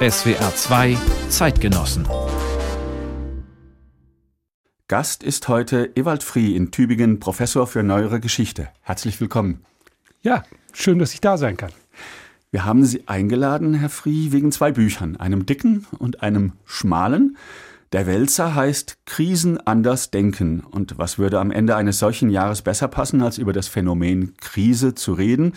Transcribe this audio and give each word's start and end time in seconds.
SWR 0.00 0.54
2 0.54 0.98
Zeitgenossen 1.30 2.06
Gast 4.86 5.22
ist 5.22 5.48
heute 5.48 5.92
Ewald 5.94 6.22
Frie 6.22 6.54
in 6.54 6.70
Tübingen, 6.70 7.20
Professor 7.20 7.66
für 7.66 7.82
Neuere 7.82 8.20
Geschichte. 8.20 8.68
Herzlich 8.82 9.18
willkommen. 9.22 9.64
Ja, 10.20 10.44
schön, 10.74 10.98
dass 10.98 11.14
ich 11.14 11.22
da 11.22 11.38
sein 11.38 11.56
kann. 11.56 11.72
Wir 12.50 12.66
haben 12.66 12.84
Sie 12.84 13.08
eingeladen, 13.08 13.72
Herr 13.72 13.88
Frie, 13.88 14.30
wegen 14.30 14.52
zwei 14.52 14.72
Büchern, 14.72 15.16
einem 15.16 15.46
dicken 15.46 15.86
und 15.98 16.22
einem 16.22 16.52
schmalen. 16.66 17.38
Der 17.92 18.06
Wälzer 18.06 18.54
heißt 18.54 18.98
Krisen 19.06 19.58
anders 19.66 20.10
denken. 20.10 20.60
Und 20.60 20.98
was 20.98 21.18
würde 21.18 21.40
am 21.40 21.50
Ende 21.50 21.74
eines 21.76 21.98
solchen 21.98 22.28
Jahres 22.28 22.60
besser 22.60 22.88
passen, 22.88 23.22
als 23.22 23.38
über 23.38 23.54
das 23.54 23.68
Phänomen 23.68 24.34
Krise 24.36 24.94
zu 24.94 25.14
reden? 25.14 25.54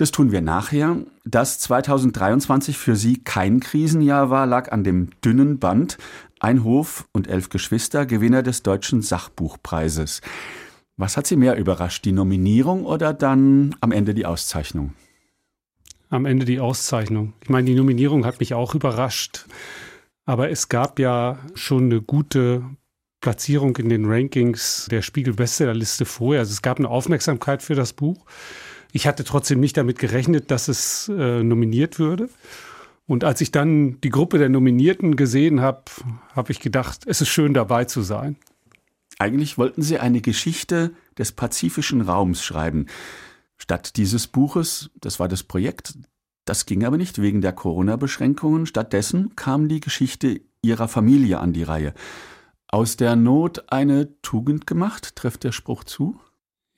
Das 0.00 0.12
tun 0.12 0.32
wir 0.32 0.40
nachher. 0.40 0.96
Dass 1.26 1.58
2023 1.58 2.78
für 2.78 2.96
Sie 2.96 3.22
kein 3.22 3.60
Krisenjahr 3.60 4.30
war, 4.30 4.46
lag 4.46 4.72
an 4.72 4.82
dem 4.82 5.10
dünnen 5.22 5.58
Band. 5.58 5.98
Ein 6.38 6.64
Hof 6.64 7.06
und 7.12 7.28
elf 7.28 7.50
Geschwister, 7.50 8.06
Gewinner 8.06 8.42
des 8.42 8.62
Deutschen 8.62 9.02
Sachbuchpreises. 9.02 10.22
Was 10.96 11.18
hat 11.18 11.26
Sie 11.26 11.36
mehr 11.36 11.58
überrascht, 11.58 12.06
die 12.06 12.12
Nominierung 12.12 12.86
oder 12.86 13.12
dann 13.12 13.76
am 13.82 13.92
Ende 13.92 14.14
die 14.14 14.24
Auszeichnung? 14.24 14.94
Am 16.08 16.24
Ende 16.24 16.46
die 16.46 16.60
Auszeichnung. 16.60 17.34
Ich 17.42 17.50
meine, 17.50 17.66
die 17.66 17.74
Nominierung 17.74 18.24
hat 18.24 18.40
mich 18.40 18.54
auch 18.54 18.74
überrascht. 18.74 19.44
Aber 20.24 20.48
es 20.48 20.70
gab 20.70 20.98
ja 20.98 21.40
schon 21.52 21.84
eine 21.84 22.00
gute 22.00 22.64
Platzierung 23.20 23.76
in 23.76 23.90
den 23.90 24.06
Rankings 24.06 24.88
der 24.90 25.02
Spiegel 25.02 25.34
Bestsellerliste 25.34 26.06
vorher. 26.06 26.40
Also 26.40 26.52
es 26.52 26.62
gab 26.62 26.78
eine 26.78 26.88
Aufmerksamkeit 26.88 27.62
für 27.62 27.74
das 27.74 27.92
Buch. 27.92 28.24
Ich 28.92 29.06
hatte 29.06 29.24
trotzdem 29.24 29.60
nicht 29.60 29.76
damit 29.76 29.98
gerechnet, 29.98 30.50
dass 30.50 30.68
es 30.68 31.08
äh, 31.08 31.42
nominiert 31.42 31.98
würde. 31.98 32.28
Und 33.06 33.24
als 33.24 33.40
ich 33.40 33.50
dann 33.50 34.00
die 34.02 34.10
Gruppe 34.10 34.38
der 34.38 34.48
Nominierten 34.48 35.16
gesehen 35.16 35.60
habe, 35.60 35.82
habe 36.34 36.52
ich 36.52 36.60
gedacht, 36.60 37.02
es 37.06 37.20
ist 37.20 37.28
schön 37.28 37.54
dabei 37.54 37.84
zu 37.84 38.02
sein. 38.02 38.36
Eigentlich 39.18 39.58
wollten 39.58 39.82
Sie 39.82 39.98
eine 39.98 40.20
Geschichte 40.20 40.92
des 41.18 41.32
pazifischen 41.32 42.00
Raums 42.00 42.44
schreiben. 42.44 42.86
Statt 43.58 43.96
dieses 43.96 44.28
Buches, 44.28 44.90
das 45.00 45.20
war 45.20 45.28
das 45.28 45.42
Projekt, 45.42 45.94
das 46.44 46.66
ging 46.66 46.84
aber 46.84 46.96
nicht 46.96 47.20
wegen 47.20 47.40
der 47.40 47.52
Corona-Beschränkungen. 47.52 48.66
Stattdessen 48.66 49.36
kam 49.36 49.68
die 49.68 49.80
Geschichte 49.80 50.40
Ihrer 50.62 50.88
Familie 50.88 51.38
an 51.38 51.52
die 51.52 51.62
Reihe. 51.62 51.94
Aus 52.68 52.96
der 52.96 53.16
Not 53.16 53.70
eine 53.72 54.20
Tugend 54.22 54.66
gemacht, 54.66 55.16
trifft 55.16 55.44
der 55.44 55.52
Spruch 55.52 55.84
zu? 55.84 56.18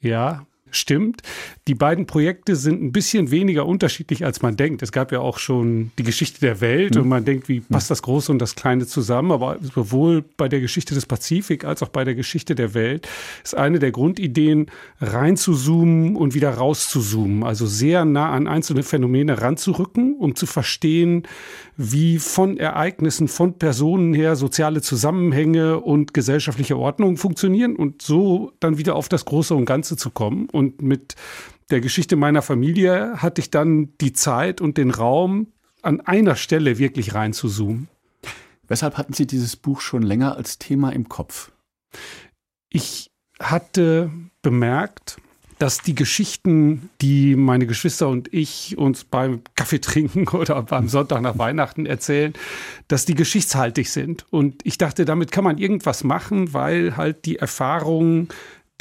Ja, 0.01 0.47
stimmt. 0.77 1.23
Die 1.69 1.75
beiden 1.75 2.07
Projekte 2.07 2.57
sind 2.57 2.83
ein 2.83 2.93
bisschen 2.93 3.31
weniger 3.31 3.67
unterschiedlich, 3.67 4.25
als 4.25 4.43
man 4.43 4.57
denkt. 4.57 4.83
Es 4.83 4.93
gab 4.93 5.13
ja 5.13 5.21
auch 5.21 5.39
schon 5.39 5.93
die 5.99 6.03
Geschichte 6.03 6.41
der 6.41 6.61
Welt 6.61 6.95
mhm. 6.95 7.03
und 7.03 7.09
man 7.09 7.25
denkt, 7.25 7.49
wie 7.49 7.61
passt 7.61 7.91
das 7.91 8.03
Große 8.03 8.33
und 8.33 8.39
das 8.39 8.55
Kleine 8.55 8.87
zusammen. 8.87 9.33
Aber 9.33 9.59
sowohl 9.61 10.25
bei 10.37 10.49
der 10.49 10.61
Geschichte 10.61 10.95
des 10.95 11.07
Pazifik 11.07 11.65
als 11.65 11.83
auch 11.83 11.89
bei 11.89 12.05
der 12.05 12.15
Geschichte 12.15 12.55
der 12.55 12.75
Welt 12.75 13.09
ist 13.45 13.57
eine 13.57 13.79
der 13.79 13.93
Grundideen, 13.93 14.67
reinzuzoomen 15.01 16.17
und 16.17 16.35
wieder 16.35 16.51
rauszuzoomen. 16.51 17.45
Also 17.45 17.67
sehr 17.67 18.05
nah 18.05 18.31
an 18.31 18.47
einzelne 18.47 18.83
Phänomene 18.83 19.41
ranzurücken, 19.41 20.17
um 20.19 20.35
zu 20.35 20.47
verstehen, 20.47 21.25
wie 21.77 22.19
von 22.19 22.59
Ereignissen, 22.59 23.29
von 23.29 23.59
Personen 23.59 24.15
her 24.15 24.37
soziale 24.37 24.83
Zusammenhänge 24.83 25.81
und 25.81 26.15
gesellschaftliche 26.15 26.77
Ordnung 26.77 27.17
funktionieren 27.17 27.77
und 27.77 28.03
so 28.03 28.53
dann 28.61 28.79
wieder 28.79 28.95
auf 28.97 29.09
das 29.09 29.25
Große 29.25 29.55
und 29.55 29.65
Ganze 29.65 29.97
zu 29.97 30.11
kommen. 30.11 30.49
Und 30.51 30.62
mit 30.81 31.17
der 31.71 31.81
Geschichte 31.81 32.17
meiner 32.17 32.43
Familie 32.43 33.23
hatte 33.23 33.41
ich 33.41 33.51
dann 33.51 33.97
die 34.01 34.13
Zeit 34.13 34.61
und 34.61 34.77
den 34.77 34.91
Raum, 34.91 35.49
an 35.83 36.01
einer 36.01 36.37
Stelle 36.37 36.79
wirklich 36.79 37.15
reinzuzoomen. 37.15 37.89
Weshalb 38.69 38.97
hatten 38.97 39.13
Sie 39.13 39.27
dieses 39.27 39.57
Buch 39.57 39.81
schon 39.81 40.03
länger 40.03 40.37
als 40.37 40.59
Thema 40.59 40.91
im 40.91 41.09
Kopf? 41.09 41.51
Ich 42.71 43.11
hatte 43.41 44.11
bemerkt, 44.41 45.17
dass 45.59 45.81
die 45.81 45.95
Geschichten, 45.95 46.91
die 47.01 47.37
meine 47.37 47.67
Geschwister 47.67 48.09
und 48.09 48.35
ich 48.35 48.77
uns 48.79 49.05
beim 49.05 49.43
Kaffee 49.55 49.81
trinken 49.81 50.27
oder 50.37 50.61
beim 50.63 50.89
Sonntag 50.89 51.21
nach 51.21 51.39
Weihnachten 51.39 51.87
erzählen, 51.87 52.33
dass 52.89 53.05
die 53.05 53.15
geschichtshaltig 53.15 53.89
sind. 53.89 54.27
Und 54.31 54.67
ich 54.67 54.77
dachte, 54.77 55.05
damit 55.05 55.31
kann 55.31 55.45
man 55.45 55.59
irgendwas 55.59 56.03
machen, 56.03 56.53
weil 56.53 56.97
halt 56.97 57.27
die 57.27 57.37
Erfahrungen 57.37 58.29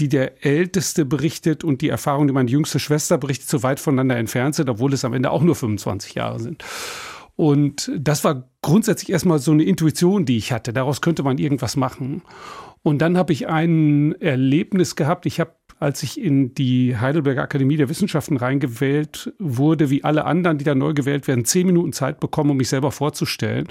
die 0.02 0.10
der 0.10 0.44
Älteste 0.44 1.06
berichtet 1.06 1.64
und 1.64 1.82
die 1.82 1.90
Erfahrungen, 1.90 2.28
die 2.28 2.34
meine 2.34 2.50
jüngste 2.50 2.80
Schwester 2.80 3.20
berichtet, 3.20 3.48
so 3.50 3.62
weit 3.62 3.80
voneinander 3.80 4.18
entfernt 4.18 4.56
sind, 4.56 4.68
obwohl 4.68 4.94
es 4.94 5.06
am 5.06 5.14
Ende 5.14 5.30
auch 5.30 5.44
nur 5.44 5.56
25 5.56 6.16
Jahre 6.16 6.40
sind. 6.40 6.64
Und 7.36 7.92
das 7.98 8.24
war 8.24 8.50
grundsätzlich 8.62 9.12
erstmal 9.12 9.40
so 9.40 9.52
eine 9.52 9.64
Intuition, 9.64 10.26
die 10.26 10.38
ich 10.38 10.52
hatte. 10.52 10.74
Daraus 10.74 11.02
könnte 11.02 11.24
man 11.24 11.38
irgendwas 11.38 11.76
machen. 11.76 12.24
Und 12.84 13.00
dann 13.00 13.16
habe 13.16 13.32
ich 13.32 13.48
ein 13.48 14.20
Erlebnis 14.20 14.96
gehabt. 14.96 15.28
Ich 15.28 15.40
habe 15.40 15.54
als 15.82 16.04
ich 16.04 16.22
in 16.22 16.54
die 16.54 16.96
Heidelberger 16.96 17.42
Akademie 17.42 17.76
der 17.76 17.90
Wissenschaften 17.90 18.38
reingewählt 18.38 19.34
wurde, 19.40 19.90
wie 19.90 20.04
alle 20.04 20.26
anderen, 20.26 20.60
die 20.60 20.64
da 20.64 20.76
neu 20.76 20.94
gewählt 20.94 21.28
werden, 21.28 21.44
zehn 21.44 21.66
Minuten 21.66 21.92
Zeit 21.92 22.20
bekommen, 22.20 22.52
um 22.52 22.58
mich 22.58 22.70
selber 22.70 22.92
vorzustellen. 22.92 23.68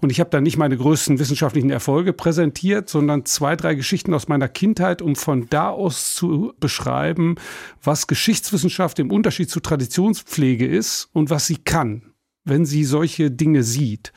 Und 0.00 0.10
ich 0.10 0.18
habe 0.18 0.30
da 0.30 0.40
nicht 0.40 0.56
meine 0.56 0.76
größten 0.76 1.20
wissenschaftlichen 1.20 1.70
Erfolge 1.70 2.12
präsentiert, 2.12 2.88
sondern 2.88 3.24
zwei, 3.26 3.54
drei 3.54 3.76
Geschichten 3.76 4.12
aus 4.12 4.26
meiner 4.26 4.48
Kindheit, 4.48 5.00
um 5.02 5.14
von 5.14 5.46
da 5.50 5.70
aus 5.70 6.14
zu 6.14 6.52
beschreiben, 6.58 7.36
was 7.80 8.08
Geschichtswissenschaft 8.08 8.98
im 8.98 9.12
Unterschied 9.12 9.48
zu 9.48 9.60
Traditionspflege 9.60 10.66
ist 10.66 11.10
und 11.12 11.30
was 11.30 11.46
sie 11.46 11.58
kann, 11.58 12.12
wenn 12.44 12.66
sie 12.66 12.82
solche 12.82 13.30
Dinge 13.30 13.62
sieht. 13.62 14.12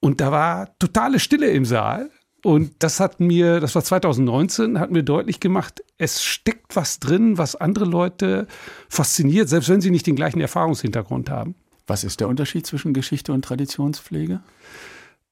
Und 0.00 0.22
da 0.22 0.32
war 0.32 0.78
totale 0.78 1.20
Stille 1.20 1.50
im 1.50 1.66
Saal. 1.66 2.10
Und 2.44 2.72
das 2.80 3.00
hat 3.00 3.20
mir, 3.20 3.58
das 3.58 3.74
war 3.74 3.82
2019, 3.82 4.78
hat 4.78 4.90
mir 4.90 5.02
deutlich 5.02 5.40
gemacht, 5.40 5.82
es 5.96 6.22
steckt 6.22 6.76
was 6.76 7.00
drin, 7.00 7.38
was 7.38 7.56
andere 7.56 7.86
Leute 7.86 8.46
fasziniert, 8.90 9.48
selbst 9.48 9.70
wenn 9.70 9.80
sie 9.80 9.90
nicht 9.90 10.06
den 10.06 10.14
gleichen 10.14 10.42
Erfahrungshintergrund 10.42 11.30
haben. 11.30 11.54
Was 11.86 12.04
ist 12.04 12.20
der 12.20 12.28
Unterschied 12.28 12.66
zwischen 12.66 12.92
Geschichte 12.92 13.32
und 13.32 13.46
Traditionspflege? 13.46 14.40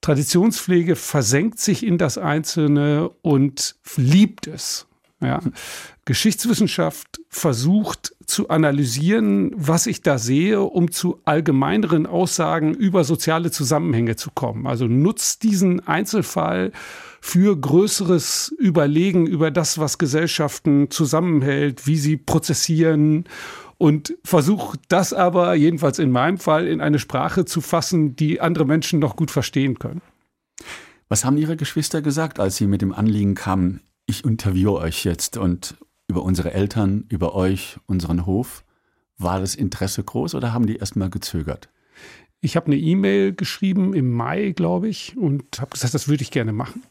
Traditionspflege 0.01 0.95
versenkt 0.95 1.59
sich 1.59 1.85
in 1.85 1.99
das 1.99 2.17
Einzelne 2.17 3.11
und 3.21 3.75
liebt 3.95 4.47
es. 4.47 4.87
Ja. 5.23 5.39
Geschichtswissenschaft 6.05 7.21
versucht 7.29 8.13
zu 8.25 8.49
analysieren, 8.49 9.51
was 9.55 9.87
ich 9.87 10.01
da 10.01 10.17
sehe, 10.17 10.61
um 10.61 10.91
zu 10.91 11.21
allgemeineren 11.23 12.05
Aussagen 12.05 12.73
über 12.73 13.03
soziale 13.03 13.51
Zusammenhänge 13.51 14.15
zu 14.15 14.29
kommen. 14.31 14.67
Also 14.67 14.85
nutzt 14.87 15.43
diesen 15.43 15.87
Einzelfall 15.87 16.71
für 17.21 17.57
größeres 17.57 18.53
Überlegen 18.59 19.25
über 19.27 19.49
das, 19.49 19.77
was 19.77 19.97
Gesellschaften 19.97 20.91
zusammenhält, 20.91 21.87
wie 21.87 21.97
sie 21.97 22.17
prozessieren 22.17 23.25
und 23.77 24.15
versucht 24.23 24.79
das 24.89 25.13
aber, 25.13 25.55
jedenfalls 25.55 25.99
in 25.99 26.11
meinem 26.11 26.37
Fall, 26.37 26.67
in 26.67 26.81
eine 26.81 26.99
Sprache 26.99 27.45
zu 27.45 27.61
fassen, 27.61 28.15
die 28.15 28.41
andere 28.41 28.65
Menschen 28.65 28.99
noch 28.99 29.15
gut 29.15 29.31
verstehen 29.31 29.79
können. 29.79 30.01
Was 31.09 31.25
haben 31.25 31.37
Ihre 31.37 31.57
Geschwister 31.57 32.01
gesagt, 32.01 32.39
als 32.39 32.57
Sie 32.57 32.67
mit 32.67 32.81
dem 32.81 32.93
Anliegen 32.93 33.35
kamen, 33.35 33.81
ich 34.05 34.25
interviewe 34.25 34.73
euch 34.73 35.03
jetzt 35.05 35.37
und 35.37 35.75
über 36.07 36.23
unsere 36.23 36.53
Eltern, 36.53 37.05
über 37.09 37.35
euch, 37.35 37.77
unseren 37.85 38.25
Hof. 38.25 38.63
War 39.17 39.39
das 39.39 39.55
Interesse 39.55 40.03
groß 40.03 40.35
oder 40.35 40.53
haben 40.53 40.67
die 40.67 40.77
erstmal 40.77 41.09
gezögert? 41.09 41.69
Ich 42.41 42.55
habe 42.55 42.67
eine 42.67 42.75
E-Mail 42.75 43.33
geschrieben 43.33 43.93
im 43.93 44.11
Mai, 44.11 44.51
glaube 44.51 44.89
ich, 44.89 45.15
und 45.15 45.61
habe 45.61 45.71
gesagt, 45.71 45.93
das 45.93 46.07
würde 46.07 46.23
ich 46.23 46.31
gerne 46.31 46.51
machen. 46.51 46.83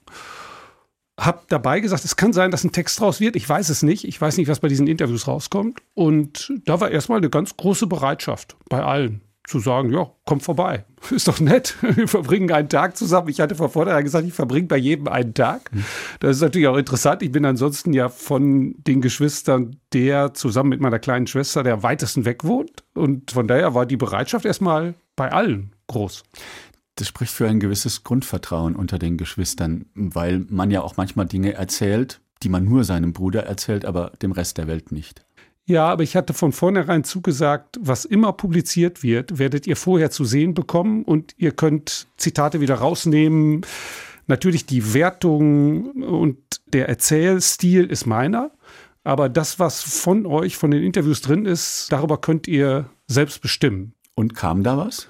Hab 1.20 1.46
dabei 1.48 1.80
gesagt, 1.80 2.04
es 2.04 2.16
kann 2.16 2.32
sein, 2.32 2.50
dass 2.50 2.64
ein 2.64 2.72
Text 2.72 3.00
raus 3.02 3.20
wird. 3.20 3.36
Ich 3.36 3.46
weiß 3.46 3.68
es 3.68 3.82
nicht. 3.82 4.04
Ich 4.04 4.18
weiß 4.18 4.38
nicht, 4.38 4.48
was 4.48 4.60
bei 4.60 4.68
diesen 4.68 4.86
Interviews 4.86 5.28
rauskommt. 5.28 5.82
Und 5.92 6.52
da 6.64 6.80
war 6.80 6.90
erstmal 6.90 7.18
eine 7.18 7.28
ganz 7.28 7.56
große 7.56 7.86
Bereitschaft 7.86 8.56
bei 8.70 8.82
allen 8.82 9.20
zu 9.44 9.58
sagen, 9.58 9.92
ja, 9.92 10.10
komm 10.24 10.40
vorbei. 10.40 10.84
Ist 11.10 11.28
doch 11.28 11.40
nett. 11.40 11.76
Wir 11.82 12.08
verbringen 12.08 12.50
einen 12.52 12.68
Tag 12.68 12.96
zusammen. 12.96 13.28
Ich 13.28 13.40
hatte 13.40 13.54
vor 13.54 13.68
vorher 13.68 14.02
gesagt, 14.02 14.26
ich 14.26 14.32
verbringe 14.32 14.68
bei 14.68 14.76
jedem 14.76 15.08
einen 15.08 15.34
Tag. 15.34 15.72
Mhm. 15.72 15.84
Das 16.20 16.36
ist 16.36 16.42
natürlich 16.42 16.68
auch 16.68 16.76
interessant. 16.76 17.22
Ich 17.22 17.32
bin 17.32 17.44
ansonsten 17.44 17.92
ja 17.92 18.08
von 18.08 18.74
den 18.78 19.00
Geschwistern 19.00 19.76
der 19.92 20.32
zusammen 20.34 20.70
mit 20.70 20.80
meiner 20.80 20.98
kleinen 20.98 21.26
Schwester, 21.26 21.62
der 21.62 21.82
weitesten 21.82 22.24
weg 22.24 22.44
wohnt. 22.44 22.84
Und 22.94 23.32
von 23.32 23.48
daher 23.48 23.74
war 23.74 23.84
die 23.84 23.96
Bereitschaft 23.96 24.44
erstmal 24.44 24.94
bei 25.16 25.32
allen 25.32 25.72
groß. 25.88 26.22
Das 26.96 27.08
spricht 27.08 27.32
für 27.32 27.48
ein 27.48 27.60
gewisses 27.60 28.04
Grundvertrauen 28.04 28.76
unter 28.76 28.98
den 28.98 29.16
Geschwistern, 29.16 29.86
weil 29.94 30.44
man 30.48 30.70
ja 30.70 30.82
auch 30.82 30.96
manchmal 30.96 31.26
Dinge 31.26 31.54
erzählt, 31.54 32.20
die 32.42 32.48
man 32.48 32.64
nur 32.64 32.84
seinem 32.84 33.12
Bruder 33.12 33.44
erzählt, 33.44 33.84
aber 33.84 34.12
dem 34.22 34.32
Rest 34.32 34.58
der 34.58 34.66
Welt 34.66 34.92
nicht. 34.92 35.24
Ja, 35.64 35.86
aber 35.86 36.02
ich 36.02 36.16
hatte 36.16 36.34
von 36.34 36.52
vornherein 36.52 37.04
zugesagt, 37.04 37.78
was 37.80 38.04
immer 38.04 38.32
publiziert 38.32 39.02
wird, 39.02 39.38
werdet 39.38 39.66
ihr 39.66 39.76
vorher 39.76 40.10
zu 40.10 40.24
sehen 40.24 40.54
bekommen 40.54 41.04
und 41.04 41.34
ihr 41.36 41.52
könnt 41.52 42.08
Zitate 42.16 42.60
wieder 42.60 42.76
rausnehmen. 42.76 43.64
Natürlich 44.26 44.66
die 44.66 44.92
Wertung 44.94 45.92
und 46.02 46.38
der 46.72 46.88
Erzählstil 46.88 47.86
ist 47.86 48.06
meiner, 48.06 48.50
aber 49.04 49.28
das, 49.28 49.58
was 49.58 49.82
von 49.82 50.26
euch, 50.26 50.56
von 50.56 50.70
den 50.70 50.82
Interviews 50.82 51.20
drin 51.20 51.46
ist, 51.46 51.88
darüber 51.90 52.18
könnt 52.18 52.48
ihr 52.48 52.86
selbst 53.06 53.40
bestimmen. 53.40 53.94
Und 54.14 54.34
kam 54.34 54.62
da 54.62 54.76
was? 54.76 55.08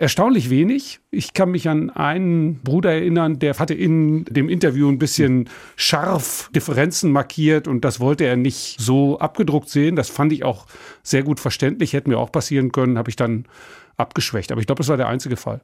Erstaunlich 0.00 0.48
wenig. 0.48 1.00
Ich 1.10 1.34
kann 1.34 1.50
mich 1.50 1.68
an 1.68 1.90
einen 1.90 2.62
Bruder 2.62 2.90
erinnern, 2.90 3.38
der 3.38 3.58
hatte 3.58 3.74
in 3.74 4.24
dem 4.24 4.48
Interview 4.48 4.88
ein 4.88 4.98
bisschen 4.98 5.50
scharf 5.76 6.48
Differenzen 6.54 7.12
markiert 7.12 7.68
und 7.68 7.84
das 7.84 8.00
wollte 8.00 8.24
er 8.24 8.36
nicht 8.36 8.80
so 8.80 9.18
abgedruckt 9.18 9.68
sehen. 9.68 9.96
Das 9.96 10.08
fand 10.08 10.32
ich 10.32 10.42
auch 10.42 10.64
sehr 11.02 11.22
gut 11.22 11.38
verständlich, 11.38 11.92
hätte 11.92 12.08
mir 12.08 12.16
auch 12.16 12.32
passieren 12.32 12.72
können, 12.72 12.96
habe 12.96 13.10
ich 13.10 13.16
dann 13.16 13.44
abgeschwächt. 13.98 14.52
Aber 14.52 14.62
ich 14.62 14.66
glaube, 14.66 14.80
das 14.80 14.88
war 14.88 14.96
der 14.96 15.08
einzige 15.08 15.36
Fall. 15.36 15.60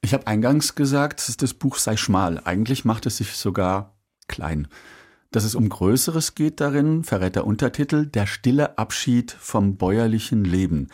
Ich 0.00 0.14
habe 0.14 0.26
eingangs 0.26 0.74
gesagt, 0.74 1.42
das 1.42 1.52
Buch 1.52 1.76
sei 1.76 1.98
schmal. 1.98 2.40
Eigentlich 2.46 2.86
macht 2.86 3.04
es 3.04 3.18
sich 3.18 3.32
sogar 3.32 3.94
klein. 4.26 4.68
Dass 5.32 5.44
es 5.44 5.54
um 5.54 5.68
Größeres 5.68 6.34
geht 6.34 6.62
darin, 6.62 7.04
verrät 7.04 7.36
der 7.36 7.46
Untertitel 7.46 8.06
Der 8.06 8.26
stille 8.26 8.78
Abschied 8.78 9.32
vom 9.32 9.76
bäuerlichen 9.76 10.46
Leben. 10.46 10.88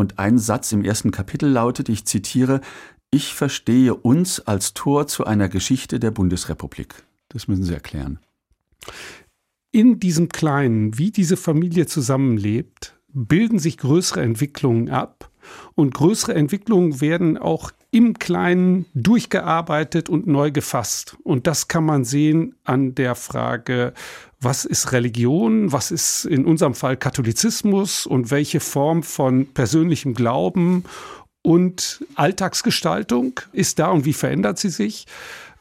Und 0.00 0.18
ein 0.18 0.38
Satz 0.38 0.72
im 0.72 0.82
ersten 0.82 1.10
Kapitel 1.10 1.50
lautet, 1.50 1.90
ich 1.90 2.06
zitiere, 2.06 2.62
ich 3.10 3.34
verstehe 3.34 3.94
uns 3.94 4.40
als 4.40 4.72
Tor 4.72 5.06
zu 5.06 5.26
einer 5.26 5.50
Geschichte 5.50 6.00
der 6.00 6.10
Bundesrepublik. 6.10 6.94
Das 7.28 7.48
müssen 7.48 7.64
Sie 7.64 7.74
erklären. 7.74 8.18
In 9.72 10.00
diesem 10.00 10.30
Kleinen, 10.30 10.96
wie 10.96 11.10
diese 11.10 11.36
Familie 11.36 11.84
zusammenlebt, 11.84 12.98
bilden 13.12 13.58
sich 13.58 13.76
größere 13.76 14.22
Entwicklungen 14.22 14.88
ab 14.88 15.30
und 15.74 15.92
größere 15.92 16.34
Entwicklungen 16.34 17.02
werden 17.02 17.36
auch 17.36 17.70
im 17.90 18.18
Kleinen 18.18 18.86
durchgearbeitet 18.94 20.08
und 20.08 20.26
neu 20.26 20.50
gefasst. 20.50 21.16
Und 21.24 21.46
das 21.46 21.68
kann 21.68 21.84
man 21.84 22.04
sehen 22.04 22.54
an 22.64 22.94
der 22.94 23.14
Frage, 23.14 23.92
was 24.40 24.64
ist 24.64 24.92
Religion, 24.92 25.72
was 25.72 25.90
ist 25.90 26.24
in 26.24 26.44
unserem 26.44 26.74
Fall 26.74 26.96
Katholizismus 26.96 28.06
und 28.06 28.30
welche 28.30 28.60
Form 28.60 29.02
von 29.02 29.46
persönlichem 29.46 30.14
Glauben 30.14 30.84
und 31.42 32.04
Alltagsgestaltung 32.14 33.40
ist 33.52 33.78
da 33.78 33.90
und 33.90 34.04
wie 34.04 34.12
verändert 34.12 34.58
sie 34.58 34.70
sich. 34.70 35.06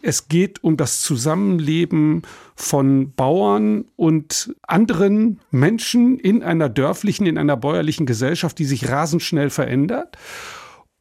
Es 0.01 0.29
geht 0.29 0.63
um 0.63 0.77
das 0.77 1.01
Zusammenleben 1.01 2.21
von 2.55 3.11
Bauern 3.13 3.85
und 3.97 4.53
anderen 4.61 5.39
Menschen 5.51 6.19
in 6.19 6.41
einer 6.41 6.69
dörflichen, 6.69 7.25
in 7.25 7.37
einer 7.37 7.57
bäuerlichen 7.57 8.05
Gesellschaft, 8.05 8.59
die 8.59 8.65
sich 8.65 8.89
rasend 8.89 9.23
schnell 9.23 9.49
verändert. 9.49 10.17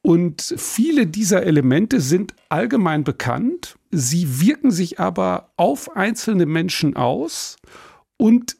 Und 0.08 0.54
viele 0.56 1.06
dieser 1.06 1.42
Elemente 1.42 2.00
sind 2.00 2.34
allgemein 2.48 3.04
bekannt. 3.04 3.76
Sie 3.90 4.40
wirken 4.40 4.70
sich 4.70 4.98
aber 4.98 5.52
auf 5.58 5.96
einzelne 5.96 6.46
Menschen 6.46 6.96
aus 6.96 7.58
und 8.16 8.56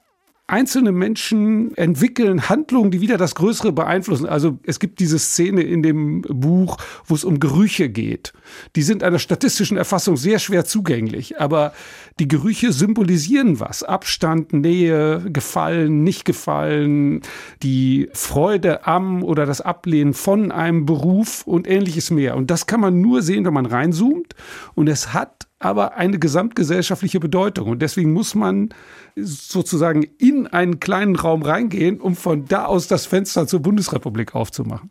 einzelne 0.49 0.93
Menschen 0.93 1.77
entwickeln 1.77 2.49
Handlungen, 2.49 2.91
die 2.91 3.03
wieder 3.03 3.19
das 3.19 3.35
Größere 3.35 3.71
beeinflussen. 3.71 4.27
Also 4.27 4.59
es 4.65 4.81
gibt 4.81 4.99
diese 4.99 5.19
Szene 5.19 5.63
in 5.63 5.83
dem 5.83 6.23
Buch, 6.23 6.79
wo 7.05 7.15
es 7.15 7.23
um 7.23 7.39
Gerüche 7.39 7.91
geht. 7.91 8.33
Die 8.75 8.83
sind 8.83 9.03
einer 9.03 9.19
statistischen 9.19 9.77
Erfassung 9.77 10.17
sehr 10.17 10.39
schwer 10.39 10.65
zugänglich, 10.65 11.39
aber 11.39 11.73
die 12.19 12.29
Gerüche 12.29 12.73
symbolisieren 12.73 13.61
was. 13.61 13.83
Abstand, 13.83 14.55
Nähe, 14.55 15.31
Gefallen, 15.31 16.03
nicht 16.03 16.25
Gefallen, 16.25 17.21
die 17.63 18.09
Freude 18.15 18.87
am 18.87 19.23
oder 19.23 19.45
das 19.45 19.61
Ablehnen 19.61 20.15
von 20.15 20.51
einem 20.51 20.87
Beruf 20.87 21.47
und 21.47 21.69
ähnliches 21.69 22.11
mehr. 22.11 22.37
Und 22.37 22.51
das 22.51 22.67
kann 22.67 22.81
man 22.81 23.03
nur 23.03 23.21
sehen, 23.21 23.45
wenn 23.45 23.55
man 23.55 23.67
reinzoomt. 23.67 24.35
Und 24.75 24.89
es 24.89 25.13
hat 25.13 25.48
aber 25.59 25.97
eine 25.97 26.19
gesamtgesellschaftliche 26.19 27.21
Bedeutung. 27.21 27.69
Und 27.69 27.81
deswegen 27.81 28.13
muss 28.13 28.35
man 28.35 28.71
sozusagen 29.17 30.05
in 30.19 30.47
einen 30.47 30.79
kleinen 30.81 31.17
Raum 31.17 31.43
reingehen, 31.43 32.01
um 32.01 32.15
von 32.15 32.45
da 32.45 32.67
aus 32.67 32.87
das 32.87 33.07
Fenster 33.07 33.47
zur 33.47 33.61
Bundesrepublik 33.61 34.35
aufzumachen. 34.35 34.91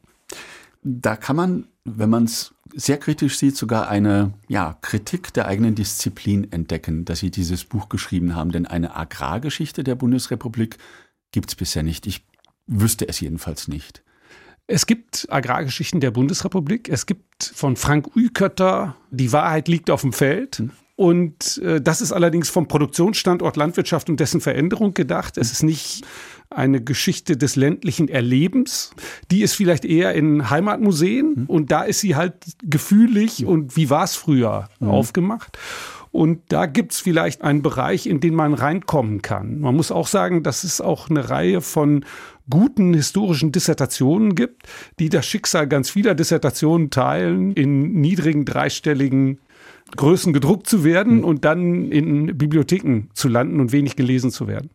Da 0.84 1.16
kann 1.16 1.36
man, 1.36 1.68
wenn 1.86 2.10
man 2.10 2.26
es 2.26 2.54
sehr 2.74 2.98
kritisch 2.98 3.38
sieht, 3.38 3.56
sogar 3.56 3.88
eine 3.88 4.34
ja, 4.48 4.78
Kritik 4.82 5.34
der 5.34 5.48
eigenen 5.48 5.76
Disziplin 5.76 6.52
entdecken, 6.52 7.06
dass 7.06 7.20
Sie 7.20 7.32
dieses 7.32 7.64
Buch 7.64 7.90
geschrieben 7.90 8.36
haben. 8.36 8.52
Denn 8.52 8.66
eine 8.66 8.96
Agrargeschichte 8.96 9.84
der 9.84 9.96
Bundesrepublik 9.96 10.78
gibt 11.32 11.50
es 11.50 11.56
bisher 11.56 11.84
nicht. 11.84 12.08
Ich 12.08 12.26
wüsste 12.68 13.08
es 13.08 13.20
jedenfalls 13.20 13.68
nicht. 13.68 14.04
Es 14.68 14.86
gibt 14.86 15.28
Agrargeschichten 15.30 16.02
der 16.02 16.12
Bundesrepublik. 16.12 16.90
Es 16.90 17.06
gibt 17.06 17.52
von 17.56 17.78
Frank 17.78 18.10
Ükötter 18.16 18.98
Die 19.12 19.32
Wahrheit 19.32 19.70
liegt 19.70 19.90
auf 19.90 20.02
dem 20.02 20.12
Feld. 20.14 20.58
Hm. 20.58 20.72
Und 20.98 21.60
äh, 21.60 21.80
das 21.80 22.02
ist 22.02 22.12
allerdings 22.12 22.50
vom 22.50 22.68
Produktionsstandort 22.68 23.56
Landwirtschaft 23.56 24.10
und 24.10 24.20
dessen 24.20 24.42
Veränderung 24.42 24.96
gedacht. 24.96 25.38
Es 25.38 25.52
ist 25.52 25.62
nicht 25.62 26.04
eine 26.50 26.84
Geschichte 26.84 27.38
des 27.38 27.56
ländlichen 27.56 28.10
Erlebens. 28.10 28.92
Die 29.30 29.42
ist 29.44 29.54
vielleicht 29.54 29.86
eher 29.86 30.14
in 30.16 30.50
Heimatmuseen 30.50 31.34
mhm. 31.36 31.46
und 31.46 31.72
da 31.72 31.84
ist 31.84 32.00
sie 32.00 32.16
halt 32.16 32.34
gefühlig 32.64 33.46
und 33.46 33.78
wie 33.78 33.92
war 33.92 34.06
es 34.06 34.16
früher 34.16 34.70
mhm. 34.80 34.90
aufgemacht. 34.90 35.58
Und 36.12 36.42
da 36.48 36.66
gibt's 36.66 37.00
vielleicht 37.00 37.44
einen 37.44 37.62
Bereich, 37.62 38.08
in 38.08 38.20
den 38.20 38.34
man 38.34 38.56
reinkommen 38.56 39.22
kann. 39.22 39.60
Man 39.60 39.76
muss 39.76 39.92
auch 39.92 40.08
sagen, 40.08 40.42
dass 40.42 40.64
es 40.64 40.82
auch 40.82 41.12
eine 41.12 41.30
Reihe 41.30 41.62
von 41.62 42.06
guten 42.50 42.94
historischen 42.94 43.52
Dissertationen 43.52 44.36
gibt, 44.36 44.64
die 45.00 45.10
das 45.10 45.26
Schicksal 45.26 45.68
ganz 45.68 45.90
vieler 45.90 46.16
Dissertationen 46.16 46.90
teilen, 46.90 47.52
in 47.54 47.94
niedrigen 48.00 48.46
dreistelligen 48.46 49.40
Größen 49.96 50.34
gedruckt 50.34 50.68
zu 50.68 50.84
werden 50.84 51.20
hm. 51.20 51.24
und 51.24 51.46
dann 51.46 51.92
in 51.92 52.38
Bibliotheken 52.38 53.10
zu 53.14 53.28
landen 53.28 53.60
und 53.60 53.72
wenig 53.72 53.96
gelesen 53.96 54.32
zu 54.32 54.48
werden. 54.48 54.70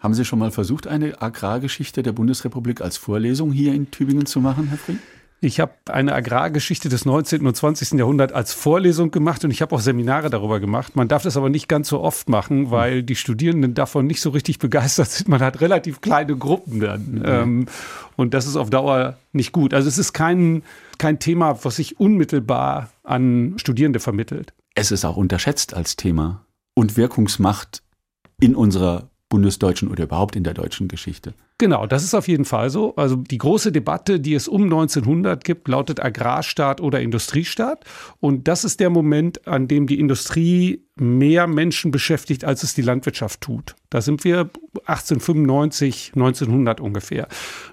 Haben 0.00 0.14
Sie 0.14 0.24
schon 0.24 0.38
mal 0.38 0.50
versucht, 0.50 0.86
eine 0.86 1.22
Agrargeschichte 1.22 2.02
der 2.02 2.12
Bundesrepublik 2.12 2.82
als 2.82 2.98
Vorlesung 2.98 3.52
hier 3.52 3.72
in 3.72 3.90
Tübingen 3.90 4.26
zu 4.26 4.40
machen, 4.40 4.68
Herr 4.68 4.78
Fried? 4.78 4.98
Ich 5.40 5.60
habe 5.60 5.72
eine 5.90 6.14
Agrargeschichte 6.14 6.88
des 6.88 7.04
19. 7.04 7.46
und 7.46 7.54
20. 7.54 7.98
Jahrhunderts 7.98 8.32
als 8.32 8.54
Vorlesung 8.54 9.10
gemacht 9.10 9.44
und 9.44 9.50
ich 9.50 9.60
habe 9.60 9.74
auch 9.74 9.80
Seminare 9.80 10.30
darüber 10.30 10.58
gemacht. 10.58 10.96
Man 10.96 11.06
darf 11.06 11.22
das 11.22 11.36
aber 11.36 11.50
nicht 11.50 11.68
ganz 11.68 11.88
so 11.88 12.00
oft 12.00 12.30
machen, 12.30 12.70
weil 12.70 13.02
die 13.02 13.14
Studierenden 13.14 13.74
davon 13.74 14.06
nicht 14.06 14.22
so 14.22 14.30
richtig 14.30 14.58
begeistert 14.58 15.10
sind. 15.10 15.28
Man 15.28 15.40
hat 15.40 15.60
relativ 15.60 16.00
kleine 16.00 16.36
Gruppen 16.36 16.80
dann. 16.80 17.12
Mhm. 17.16 17.22
Ähm, 17.26 17.66
und 18.16 18.32
das 18.32 18.46
ist 18.46 18.56
auf 18.56 18.70
Dauer 18.70 19.18
nicht 19.32 19.52
gut. 19.52 19.74
Also 19.74 19.88
es 19.88 19.98
ist 19.98 20.14
kein, 20.14 20.62
kein 20.96 21.18
Thema, 21.18 21.62
was 21.62 21.76
sich 21.76 22.00
unmittelbar 22.00 22.90
an 23.02 23.54
Studierende 23.58 24.00
vermittelt. 24.00 24.54
Es 24.74 24.90
ist 24.90 25.04
auch 25.04 25.16
unterschätzt 25.16 25.74
als 25.74 25.96
Thema 25.96 26.46
und 26.74 26.96
Wirkungsmacht 26.96 27.82
in 28.40 28.56
unserer 28.56 29.10
bundesdeutschen 29.28 29.88
oder 29.90 30.04
überhaupt 30.04 30.36
in 30.36 30.44
der 30.44 30.54
deutschen 30.54 30.88
Geschichte. 30.88 31.34
Genau, 31.64 31.86
das 31.86 32.04
ist 32.04 32.12
auf 32.12 32.28
jeden 32.28 32.44
Fall 32.44 32.68
so. 32.68 32.94
Also 32.96 33.16
die 33.16 33.38
große 33.38 33.72
Debatte, 33.72 34.20
die 34.20 34.34
es 34.34 34.48
um 34.48 34.64
1900 34.64 35.42
gibt, 35.42 35.66
lautet 35.66 35.98
Agrarstaat 35.98 36.82
oder 36.82 37.00
Industriestaat. 37.00 37.86
Und 38.20 38.48
das 38.48 38.64
ist 38.64 38.80
der 38.80 38.90
Moment, 38.90 39.48
an 39.48 39.66
dem 39.66 39.86
die 39.86 39.98
Industrie 39.98 40.84
mehr 40.96 41.46
Menschen 41.46 41.90
beschäftigt, 41.90 42.44
als 42.44 42.62
es 42.62 42.74
die 42.74 42.82
Landwirtschaft 42.82 43.40
tut. 43.40 43.74
Da 43.90 44.00
sind 44.00 44.22
wir 44.24 44.50
1895, 44.86 46.12
1900 46.14 46.80
ungefähr. 46.80 47.26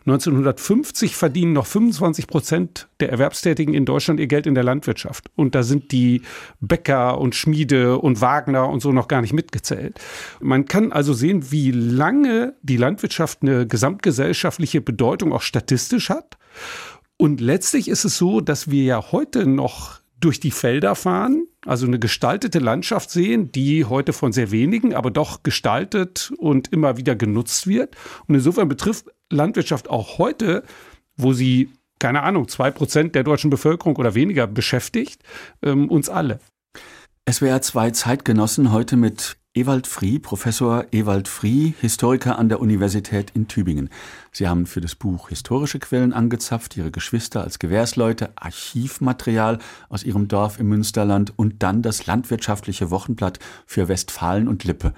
1950 0.05 1.15
verdienen 1.15 1.53
noch 1.53 1.67
25 1.67 2.27
Prozent 2.27 2.88
der 3.00 3.10
Erwerbstätigen 3.10 3.74
in 3.74 3.86
Deutschland 3.86 4.19
ihr 4.19 4.27
Geld 4.27 4.48
in 4.48 4.55
der 4.55 4.63
Landwirtschaft. 4.63 5.29
Und 5.36 5.53
da 5.53 5.62
sind 5.62 5.91
die 5.91 6.24
Bäcker 6.62 7.19
und 7.19 7.36
Schmiede 7.36 7.98
und 8.00 8.21
Wagner 8.21 8.69
und 8.69 8.81
so 8.81 8.91
noch 8.91 9.07
gar 9.07 9.21
nicht 9.21 9.33
mitgezählt. 9.33 10.00
Man 10.39 10.65
kann 10.65 10.91
also 10.91 11.13
sehen, 11.13 11.51
wie 11.51 11.71
lange 11.71 12.53
die 12.63 12.77
Landwirtschaft 12.77 13.39
eine 13.41 13.67
gesamtgesellschaftliche 13.81 14.79
Bedeutung 14.79 15.33
auch 15.33 15.41
statistisch 15.41 16.09
hat. 16.09 16.38
Und 17.17 17.41
letztlich 17.41 17.88
ist 17.88 18.05
es 18.05 18.17
so, 18.17 18.39
dass 18.39 18.69
wir 18.69 18.83
ja 18.83 19.11
heute 19.11 19.47
noch 19.47 20.01
durch 20.19 20.39
die 20.39 20.51
Felder 20.51 20.93
fahren, 20.93 21.47
also 21.65 21.88
eine 21.88 21.97
gestaltete 21.97 22.59
Landschaft 22.59 23.09
sehen, 23.09 23.51
die 23.51 23.85
heute 23.85 24.13
von 24.13 24.33
sehr 24.33 24.51
wenigen, 24.51 24.93
aber 24.93 25.09
doch 25.09 25.41
gestaltet 25.41 26.31
und 26.38 26.71
immer 26.71 26.97
wieder 26.97 27.15
genutzt 27.15 27.65
wird. 27.65 27.95
Und 28.27 28.35
insofern 28.35 28.67
betrifft 28.67 29.07
Landwirtschaft 29.31 29.89
auch 29.89 30.19
heute, 30.19 30.63
wo 31.17 31.33
sie, 31.33 31.71
keine 31.97 32.21
Ahnung, 32.21 32.47
zwei 32.47 32.69
Prozent 32.69 33.15
der 33.15 33.23
deutschen 33.23 33.50
Bevölkerung 33.50 33.95
oder 33.95 34.13
weniger 34.13 34.45
beschäftigt, 34.45 35.23
ähm, 35.63 35.89
uns 35.89 36.07
alle. 36.07 36.39
SWR 37.27 37.63
zwei 37.63 37.89
Zeitgenossen 37.89 38.71
heute 38.71 38.95
mit 38.95 39.38
Ewald 39.53 39.86
Frie, 39.86 40.17
Professor 40.17 40.86
Ewald 40.93 41.27
Frie, 41.27 41.74
Historiker 41.81 42.39
an 42.39 42.48
der 42.48 42.62
Universität 42.62 43.31
in 43.31 43.50
Tübingen. 43.50 43.89
Sie 44.31 44.48
haben 44.48 44.65
für 44.65 44.79
das 44.79 44.96
Buch 44.96 45.27
historische 45.27 45.77
Quellen 45.79 46.13
angezapft, 46.13 46.77
Ihre 46.77 46.89
Geschwister 46.89 47.41
als 47.43 47.60
Gewährsleute, 47.60 48.29
Archivmaterial 48.38 49.60
aus 49.89 50.03
Ihrem 50.03 50.29
Dorf 50.29 50.58
im 50.58 50.70
Münsterland 50.70 51.34
und 51.38 51.63
dann 51.63 51.81
das 51.81 52.05
landwirtschaftliche 52.05 52.91
Wochenblatt 52.91 53.39
für 53.65 53.89
Westfalen 53.89 54.48
und 54.48 54.63
Lippe, 54.63 54.93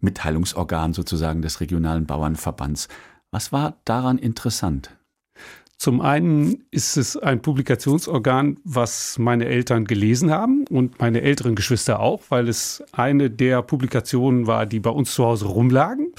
Mitteilungsorgan 0.00 0.94
sozusagen 0.94 1.40
des 1.40 1.60
regionalen 1.60 2.04
Bauernverbands. 2.04 2.88
Was 3.30 3.52
war 3.52 3.76
daran 3.84 4.18
interessant? 4.18 4.90
Zum 5.82 6.00
einen 6.00 6.62
ist 6.70 6.96
es 6.96 7.16
ein 7.16 7.42
Publikationsorgan, 7.42 8.60
was 8.62 9.18
meine 9.18 9.46
Eltern 9.46 9.84
gelesen 9.84 10.30
haben 10.30 10.64
und 10.70 11.00
meine 11.00 11.22
älteren 11.22 11.56
Geschwister 11.56 11.98
auch, 11.98 12.22
weil 12.28 12.48
es 12.48 12.84
eine 12.92 13.30
der 13.30 13.62
Publikationen 13.62 14.46
war, 14.46 14.64
die 14.64 14.78
bei 14.78 14.90
uns 14.90 15.12
zu 15.12 15.24
Hause 15.24 15.46
rumlagen. 15.46 16.12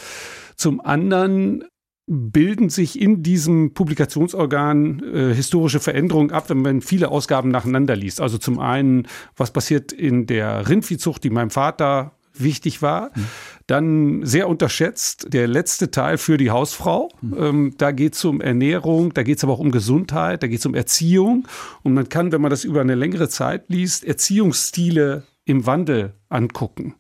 Zum 0.58 0.82
anderen 0.82 1.64
bilden 2.08 2.68
sich 2.68 3.00
in 3.00 3.24
diesem 3.24 3.74
Publikationsorgan 3.74 5.02
äh, 5.02 5.34
historische 5.34 5.80
Veränderungen 5.80 6.32
ab, 6.32 6.50
wenn 6.50 6.62
man 6.62 6.82
viele 6.82 7.08
Ausgaben 7.08 7.48
nacheinander 7.48 7.96
liest. 7.96 8.20
Also 8.20 8.38
zum 8.38 8.60
einen, 8.60 9.08
was 9.38 9.54
passiert 9.54 9.94
in 9.94 10.26
der 10.26 10.68
Rindviehzucht, 10.68 11.24
die 11.24 11.30
meinem 11.30 11.52
Vater 11.52 12.18
wichtig 12.34 12.82
war. 12.82 13.12
Mhm. 13.16 13.26
Dann 13.68 14.26
sehr 14.26 14.50
unterschätzt 14.50 15.28
der 15.34 15.48
letzte 15.48 15.92
Teil 15.92 16.18
für 16.18 16.38
die 16.38 16.52
Hausfrau. 16.52 17.10
Mhm. 17.22 17.36
Ähm, 17.38 17.74
da 17.78 17.92
geht 17.92 18.16
es 18.16 18.26
um 18.26 18.42
Ernährung, 18.42 19.14
da 19.14 19.24
geht 19.24 19.38
es 19.38 19.44
aber 19.44 19.54
auch 19.54 19.60
um 19.60 19.72
Gesundheit, 19.72 20.44
da 20.44 20.48
geht 20.48 20.60
es 20.60 20.66
um 20.66 20.76
Erziehung. 20.76 21.48
Und 21.82 21.94
man 21.94 22.10
kann, 22.10 22.32
wenn 22.32 22.42
man 22.42 22.52
das 22.52 22.64
über 22.64 22.82
eine 22.82 22.96
längere 22.96 23.30
Zeit 23.30 23.66
liest, 23.70 24.04
Erziehungsstile 24.04 25.24
im 25.46 25.66
Wandel 25.66 26.14
angucken. 26.30 26.96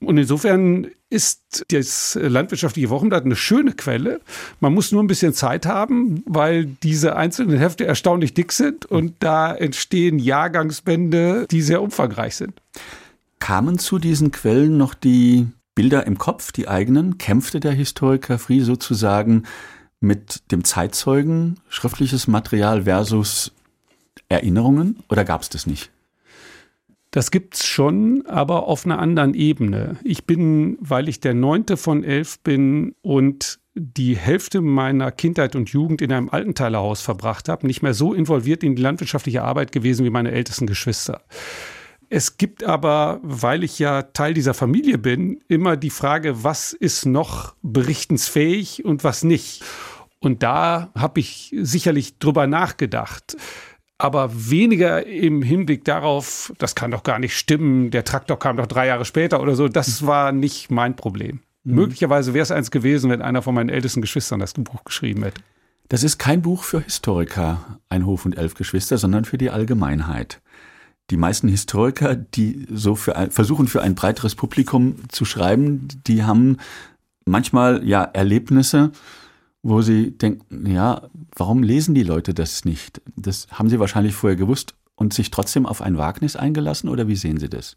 Und 0.00 0.16
insofern 0.16 0.88
ist 1.10 1.64
das 1.68 2.18
landwirtschaftliche 2.20 2.88
Wochenblatt 2.88 3.24
eine 3.24 3.36
schöne 3.36 3.72
Quelle. 3.72 4.20
Man 4.60 4.72
muss 4.72 4.92
nur 4.92 5.02
ein 5.02 5.08
bisschen 5.08 5.34
Zeit 5.34 5.66
haben, 5.66 6.22
weil 6.24 6.64
diese 6.64 7.16
einzelnen 7.16 7.58
Hefte 7.58 7.84
erstaunlich 7.84 8.32
dick 8.32 8.52
sind 8.52 8.86
und 8.86 9.14
da 9.18 9.54
entstehen 9.54 10.18
Jahrgangsbände, 10.18 11.46
die 11.50 11.62
sehr 11.62 11.82
umfangreich 11.82 12.36
sind. 12.36 12.62
Kamen 13.40 13.78
zu 13.78 13.98
diesen 13.98 14.30
Quellen 14.30 14.76
noch 14.78 14.94
die 14.94 15.48
Bilder 15.80 16.06
im 16.06 16.18
Kopf, 16.18 16.52
die 16.52 16.68
eigenen? 16.68 17.16
Kämpfte 17.16 17.58
der 17.58 17.72
Historiker 17.72 18.38
Frie 18.38 18.60
sozusagen 18.60 19.44
mit 19.98 20.52
dem 20.52 20.62
Zeitzeugen, 20.62 21.58
schriftliches 21.70 22.26
Material 22.26 22.82
versus 22.82 23.52
Erinnerungen 24.28 24.98
oder 25.08 25.24
gab 25.24 25.40
es 25.40 25.48
das 25.48 25.66
nicht? 25.66 25.90
Das 27.12 27.30
gibt's 27.30 27.66
schon, 27.66 28.26
aber 28.26 28.66
auf 28.66 28.84
einer 28.84 28.98
anderen 28.98 29.32
Ebene. 29.32 29.96
Ich 30.04 30.26
bin, 30.26 30.76
weil 30.82 31.08
ich 31.08 31.20
der 31.20 31.32
neunte 31.32 31.78
von 31.78 32.04
elf 32.04 32.40
bin 32.40 32.94
und 33.00 33.58
die 33.72 34.18
Hälfte 34.18 34.60
meiner 34.60 35.10
Kindheit 35.10 35.56
und 35.56 35.70
Jugend 35.70 36.02
in 36.02 36.12
einem 36.12 36.28
Altenteilerhaus 36.28 37.00
verbracht 37.00 37.48
habe, 37.48 37.66
nicht 37.66 37.80
mehr 37.80 37.94
so 37.94 38.12
involviert 38.12 38.62
in 38.62 38.76
die 38.76 38.82
landwirtschaftliche 38.82 39.44
Arbeit 39.44 39.72
gewesen 39.72 40.04
wie 40.04 40.10
meine 40.10 40.30
ältesten 40.30 40.66
Geschwister. 40.66 41.22
Es 42.10 42.36
gibt 42.36 42.64
aber, 42.64 43.20
weil 43.22 43.64
ich 43.64 43.78
ja 43.78 44.02
Teil 44.02 44.34
dieser 44.34 44.52
Familie 44.52 44.98
bin, 44.98 45.40
immer 45.48 45.76
die 45.76 45.90
Frage, 45.90 46.44
was 46.44 46.72
ist 46.72 47.06
noch 47.06 47.54
berichtensfähig 47.62 48.84
und 48.84 49.04
was 49.04 49.22
nicht. 49.22 49.62
Und 50.18 50.42
da 50.42 50.90
habe 50.94 51.20
ich 51.20 51.54
sicherlich 51.56 52.18
drüber 52.18 52.46
nachgedacht 52.46 53.36
aber 54.00 54.30
weniger 54.32 55.06
im 55.06 55.42
Hinblick 55.42 55.84
darauf, 55.84 56.52
das 56.58 56.74
kann 56.74 56.90
doch 56.90 57.02
gar 57.02 57.18
nicht 57.18 57.36
stimmen, 57.36 57.90
der 57.90 58.04
Traktor 58.04 58.38
kam 58.38 58.56
doch 58.56 58.66
drei 58.66 58.86
Jahre 58.86 59.04
später 59.04 59.40
oder 59.40 59.54
so, 59.54 59.68
das 59.68 60.00
mhm. 60.00 60.06
war 60.06 60.32
nicht 60.32 60.70
mein 60.70 60.96
Problem. 60.96 61.40
Mhm. 61.64 61.74
Möglicherweise 61.74 62.32
wäre 62.32 62.42
es 62.42 62.50
eins 62.50 62.70
gewesen, 62.70 63.10
wenn 63.10 63.22
einer 63.22 63.42
von 63.42 63.54
meinen 63.54 63.68
ältesten 63.68 64.00
Geschwistern 64.00 64.40
das 64.40 64.54
Buch 64.54 64.84
geschrieben 64.84 65.22
hätte. 65.22 65.42
Das 65.88 66.02
ist 66.02 66.18
kein 66.18 66.40
Buch 66.40 66.64
für 66.64 66.80
Historiker, 66.80 67.80
ein 67.88 68.06
Hof 68.06 68.24
und 68.24 68.38
elf 68.38 68.54
Geschwister, 68.54 68.96
sondern 68.96 69.24
für 69.24 69.38
die 69.38 69.50
Allgemeinheit. 69.50 70.40
Die 71.10 71.16
meisten 71.16 71.48
Historiker, 71.48 72.14
die 72.14 72.66
so 72.72 72.94
für 72.94 73.16
ein, 73.16 73.30
versuchen, 73.30 73.66
für 73.66 73.82
ein 73.82 73.94
breiteres 73.94 74.34
Publikum 74.34 74.96
zu 75.08 75.24
schreiben, 75.24 75.88
die 76.06 76.22
haben 76.22 76.58
manchmal 77.24 77.86
ja 77.86 78.02
Erlebnisse, 78.04 78.92
wo 79.62 79.82
sie 79.82 80.12
denken, 80.12 80.66
ja, 80.70 81.02
warum 81.34 81.62
lesen 81.62 81.94
die 81.94 82.02
Leute 82.02 82.32
das 82.32 82.64
nicht? 82.64 83.02
Das 83.16 83.48
haben 83.50 83.68
sie 83.68 83.80
wahrscheinlich 83.80 84.14
vorher 84.14 84.36
gewusst 84.36 84.74
und 84.94 85.12
sich 85.12 85.30
trotzdem 85.30 85.66
auf 85.66 85.82
ein 85.82 85.98
Wagnis 85.98 86.36
eingelassen 86.36 86.88
oder 86.88 87.08
wie 87.08 87.16
sehen 87.16 87.38
Sie 87.38 87.48
das? 87.48 87.76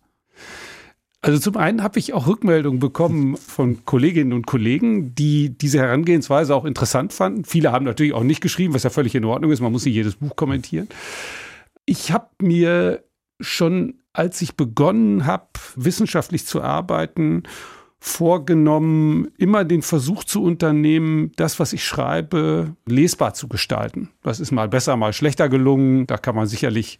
Also 1.21 1.39
zum 1.39 1.55
einen 1.55 1.83
habe 1.83 1.99
ich 1.99 2.13
auch 2.13 2.27
Rückmeldungen 2.27 2.81
bekommen 2.81 3.37
von 3.37 3.85
Kolleginnen 3.85 4.33
und 4.33 4.45
Kollegen, 4.45 5.15
die 5.15 5.57
diese 5.57 5.79
Herangehensweise 5.79 6.53
auch 6.53 6.65
interessant 6.65 7.13
fanden. 7.13 7.45
Viele 7.45 7.71
haben 7.71 7.85
natürlich 7.85 8.11
auch 8.11 8.23
nicht 8.23 8.41
geschrieben, 8.41 8.73
was 8.73 8.83
ja 8.83 8.89
völlig 8.89 9.15
in 9.15 9.23
Ordnung 9.23 9.49
ist. 9.51 9.61
Man 9.61 9.71
muss 9.71 9.85
nicht 9.85 9.95
jedes 9.95 10.17
Buch 10.17 10.35
kommentieren. 10.35 10.89
Ich 11.85 12.11
habe 12.11 12.27
mir 12.41 13.03
schon, 13.43 13.95
als 14.13 14.41
ich 14.41 14.55
begonnen 14.55 15.25
habe, 15.25 15.47
wissenschaftlich 15.75 16.45
zu 16.45 16.61
arbeiten 16.61 17.43
vorgenommen, 18.05 19.29
immer 19.37 19.63
den 19.63 19.81
Versuch 19.81 20.25
zu 20.25 20.43
unternehmen, 20.43 21.31
das, 21.37 21.57
was 21.61 21.71
ich 21.71 21.85
schreibe, 21.85 22.75
lesbar 22.85 23.33
zu 23.33 23.47
gestalten. 23.47 24.09
Das 24.23 24.41
ist 24.41 24.51
mal 24.51 24.67
besser, 24.67 24.97
mal 24.97 25.13
schlechter 25.13 25.47
gelungen. 25.47 26.05
Da 26.05 26.17
kann 26.17 26.35
man 26.35 26.45
sicherlich 26.45 26.99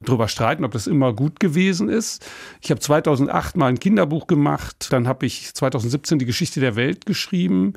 drüber 0.00 0.28
streiten, 0.28 0.64
ob 0.64 0.70
das 0.70 0.86
immer 0.86 1.12
gut 1.14 1.40
gewesen 1.40 1.88
ist. 1.88 2.24
Ich 2.62 2.70
habe 2.70 2.80
2008 2.80 3.56
mal 3.56 3.66
ein 3.66 3.80
Kinderbuch 3.80 4.28
gemacht, 4.28 4.86
dann 4.90 5.08
habe 5.08 5.26
ich 5.26 5.52
2017 5.52 6.20
die 6.20 6.26
Geschichte 6.26 6.60
der 6.60 6.76
Welt 6.76 7.06
geschrieben. 7.06 7.72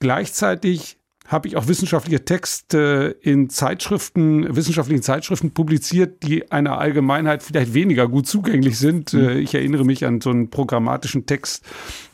Gleichzeitig 0.00 0.97
habe 1.28 1.46
ich 1.46 1.56
auch 1.56 1.68
wissenschaftliche 1.68 2.24
Texte 2.24 3.16
in 3.20 3.50
Zeitschriften, 3.50 4.56
wissenschaftlichen 4.56 5.02
Zeitschriften 5.02 5.52
publiziert, 5.52 6.22
die 6.22 6.50
einer 6.50 6.78
Allgemeinheit 6.78 7.42
vielleicht 7.42 7.74
weniger 7.74 8.08
gut 8.08 8.26
zugänglich 8.26 8.78
sind. 8.78 9.12
Mhm. 9.12 9.36
Ich 9.38 9.54
erinnere 9.54 9.84
mich 9.84 10.04
an 10.06 10.20
so 10.20 10.30
einen 10.30 10.50
programmatischen 10.50 11.26
Text 11.26 11.64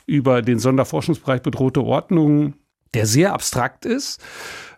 über 0.04 0.42
den 0.42 0.58
Sonderforschungsbereich 0.58 1.42
bedrohte 1.42 1.82
Ordnung, 1.82 2.54
der 2.92 3.06
sehr 3.06 3.32
abstrakt 3.32 3.86
ist 3.86 4.20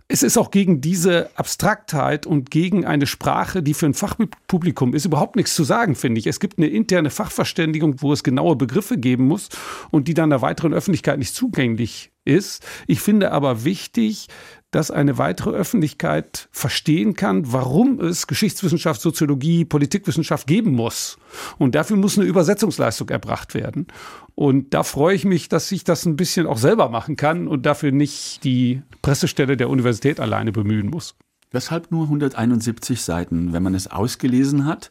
es 0.09 0.23
ist 0.23 0.39
auch 0.39 0.51
gegen 0.51 0.81
diese 0.81 1.31
Abstraktheit 1.37 2.27
und 2.27 2.51
gegen 2.51 2.85
eine 2.85 3.07
Sprache, 3.07 3.63
die 3.63 3.75
für 3.75 3.87
ein 3.87 3.95
Fachpublikum 3.95 4.95
ist, 4.95 5.05
überhaupt 5.05 5.35
nichts 5.35 5.55
zu 5.55 5.65
sagen, 5.65 5.97
finde 5.97 6.21
ich. 6.21 6.29
Es 6.29 6.39
gibt 6.39 6.59
eine 6.59 6.69
interne 6.69 7.11
Fachverständigung, 7.11 8.01
wo 8.03 8.13
es 8.13 8.23
genaue 8.23 8.55
Begriffe 8.55 8.99
geben 8.99 9.27
muss 9.27 9.49
und 9.91 10.07
die 10.07 10.15
dann 10.15 10.31
der 10.31 10.43
weiteren 10.43 10.75
Öffentlichkeit 10.75 11.19
nicht 11.19 11.35
zugänglich 11.35 12.13
ist. 12.27 12.65
Ich 12.87 13.01
finde 13.01 13.33
aber 13.33 13.65
wichtig, 13.65 14.29
dass 14.71 14.91
eine 14.91 15.17
weitere 15.17 15.51
Öffentlichkeit 15.51 16.49
verstehen 16.51 17.15
kann, 17.15 17.53
warum 17.53 18.01
es 18.01 18.27
Geschichtswissenschaft, 18.27 19.01
Soziologie, 19.01 19.65
Politikwissenschaft 19.65 20.47
geben 20.47 20.73
muss. 20.73 21.19
Und 21.57 21.75
dafür 21.75 21.97
muss 21.97 22.19
eine 22.19 22.27
Übersetzungsleistung 22.27 23.09
erbracht 23.09 23.55
werden. 23.55 23.87
Und 24.35 24.75
da 24.75 24.83
freue 24.83 25.15
ich 25.15 25.25
mich, 25.25 25.49
dass 25.49 25.73
ich 25.73 25.85
das 25.85 26.05
ein 26.05 26.17
bisschen 26.17 26.47
auch 26.47 26.59
selber 26.59 26.89
machen 26.91 27.17
kann 27.17 27.49
und 27.49 27.65
dafür 27.65 27.93
nicht 27.93 28.45
die 28.45 28.83
Pressestelle 29.01 29.57
der 29.57 29.71
Universität 29.71 30.21
alleine 30.21 30.53
bemühen 30.53 30.91
muss. 30.91 31.15
Weshalb 31.53 31.91
nur 31.91 32.03
171 32.03 33.01
Seiten? 33.01 33.53
Wenn 33.53 33.63
man 33.63 33.75
es 33.75 33.87
ausgelesen 33.87 34.67
hat, 34.67 34.91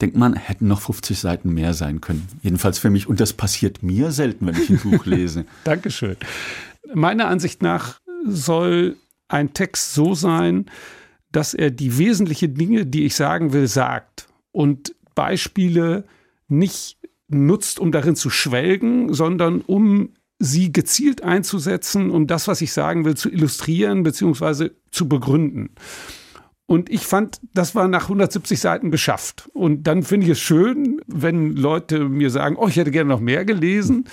denkt 0.00 0.16
man, 0.16 0.34
hätten 0.34 0.66
noch 0.66 0.80
50 0.80 1.18
Seiten 1.18 1.52
mehr 1.52 1.74
sein 1.74 2.00
können. 2.00 2.26
Jedenfalls 2.42 2.78
für 2.78 2.90
mich. 2.90 3.06
Und 3.06 3.20
das 3.20 3.32
passiert 3.32 3.82
mir 3.82 4.10
selten, 4.10 4.46
wenn 4.46 4.56
ich 4.56 4.70
ein 4.70 4.78
Buch 4.78 5.06
lese. 5.06 5.46
Dankeschön. 5.64 6.16
Meiner 6.92 7.28
Ansicht 7.28 7.62
nach 7.62 8.00
soll 8.26 8.96
ein 9.28 9.54
Text 9.54 9.94
so 9.94 10.14
sein, 10.14 10.66
dass 11.32 11.54
er 11.54 11.70
die 11.70 11.98
wesentlichen 11.98 12.54
Dinge, 12.54 12.86
die 12.86 13.04
ich 13.04 13.14
sagen 13.14 13.52
will, 13.52 13.66
sagt 13.66 14.28
und 14.52 14.94
Beispiele 15.14 16.04
nicht 16.48 16.98
nutzt, 17.28 17.80
um 17.80 17.90
darin 17.90 18.16
zu 18.16 18.30
schwelgen, 18.30 19.12
sondern 19.12 19.60
um 19.60 20.10
sie 20.38 20.72
gezielt 20.72 21.22
einzusetzen, 21.22 22.10
um 22.10 22.26
das, 22.26 22.48
was 22.48 22.60
ich 22.60 22.72
sagen 22.72 23.04
will, 23.04 23.16
zu 23.16 23.30
illustrieren 23.30 24.02
bzw. 24.02 24.70
zu 24.90 25.08
begründen. 25.08 25.70
Und 26.66 26.88
ich 26.90 27.06
fand, 27.06 27.40
das 27.52 27.74
war 27.74 27.88
nach 27.88 28.04
170 28.04 28.58
Seiten 28.58 28.90
geschafft. 28.90 29.48
Und 29.52 29.84
dann 29.84 30.02
finde 30.02 30.26
ich 30.26 30.32
es 30.32 30.40
schön, 30.40 31.00
wenn 31.06 31.54
Leute 31.56 32.08
mir 32.08 32.30
sagen, 32.30 32.56
oh, 32.56 32.68
ich 32.68 32.76
hätte 32.76 32.90
gerne 32.90 33.10
noch 33.10 33.20
mehr 33.20 33.44
gelesen, 33.44 34.06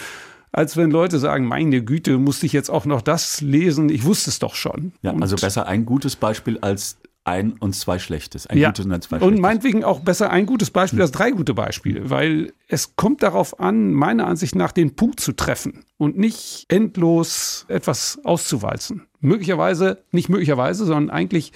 als 0.52 0.76
wenn 0.76 0.92
Leute 0.92 1.18
sagen, 1.18 1.46
meine 1.46 1.82
Güte, 1.82 2.18
musste 2.18 2.46
ich 2.46 2.54
jetzt 2.54 2.70
auch 2.70 2.86
noch 2.86 3.02
das 3.02 3.40
lesen, 3.40 3.90
ich 3.90 4.04
wusste 4.04 4.30
es 4.30 4.40
doch 4.40 4.56
schon. 4.56 4.92
Ja, 5.02 5.12
und 5.12 5.22
also 5.22 5.38
besser 5.38 5.66
ein 5.66 5.86
gutes 5.86 6.18
Beispiel 6.18 6.60
als 6.60 6.98
ein 7.24 7.54
und 7.54 7.74
zwei 7.74 8.00
Schlechtes. 8.00 8.48
Ein 8.48 8.58
ja. 8.58 8.70
gutes 8.70 8.86
und 8.86 8.92
ein 8.92 9.02
zwei 9.02 9.18
Schlechtes. 9.18 9.36
Und 9.36 9.42
meinetwegen 9.42 9.84
auch 9.84 10.00
besser 10.02 10.30
ein 10.32 10.46
gutes 10.46 10.72
Beispiel 10.72 10.98
hm. 11.00 11.04
als 11.04 11.12
drei 11.12 11.32
gute 11.32 11.54
Beispiele, 11.54 12.10
weil 12.10 12.52
es 12.68 12.96
kommt 12.96 13.24
darauf 13.24 13.60
an, 13.60 13.94
meiner 13.94 14.28
Ansicht 14.28 14.56
nach, 14.56 14.72
den 14.72 14.96
Punkt 14.96 15.20
zu 15.20 15.32
treffen 15.34 15.86
und 15.98 16.18
nicht 16.18 16.66
endlos 16.68 17.66
etwas 17.70 18.20
auszuwalzen. 18.24 19.08
Möglicherweise, 19.20 20.04
nicht 20.12 20.30
möglicherweise, 20.30 20.86
sondern 20.86 21.16
eigentlich 21.16 21.54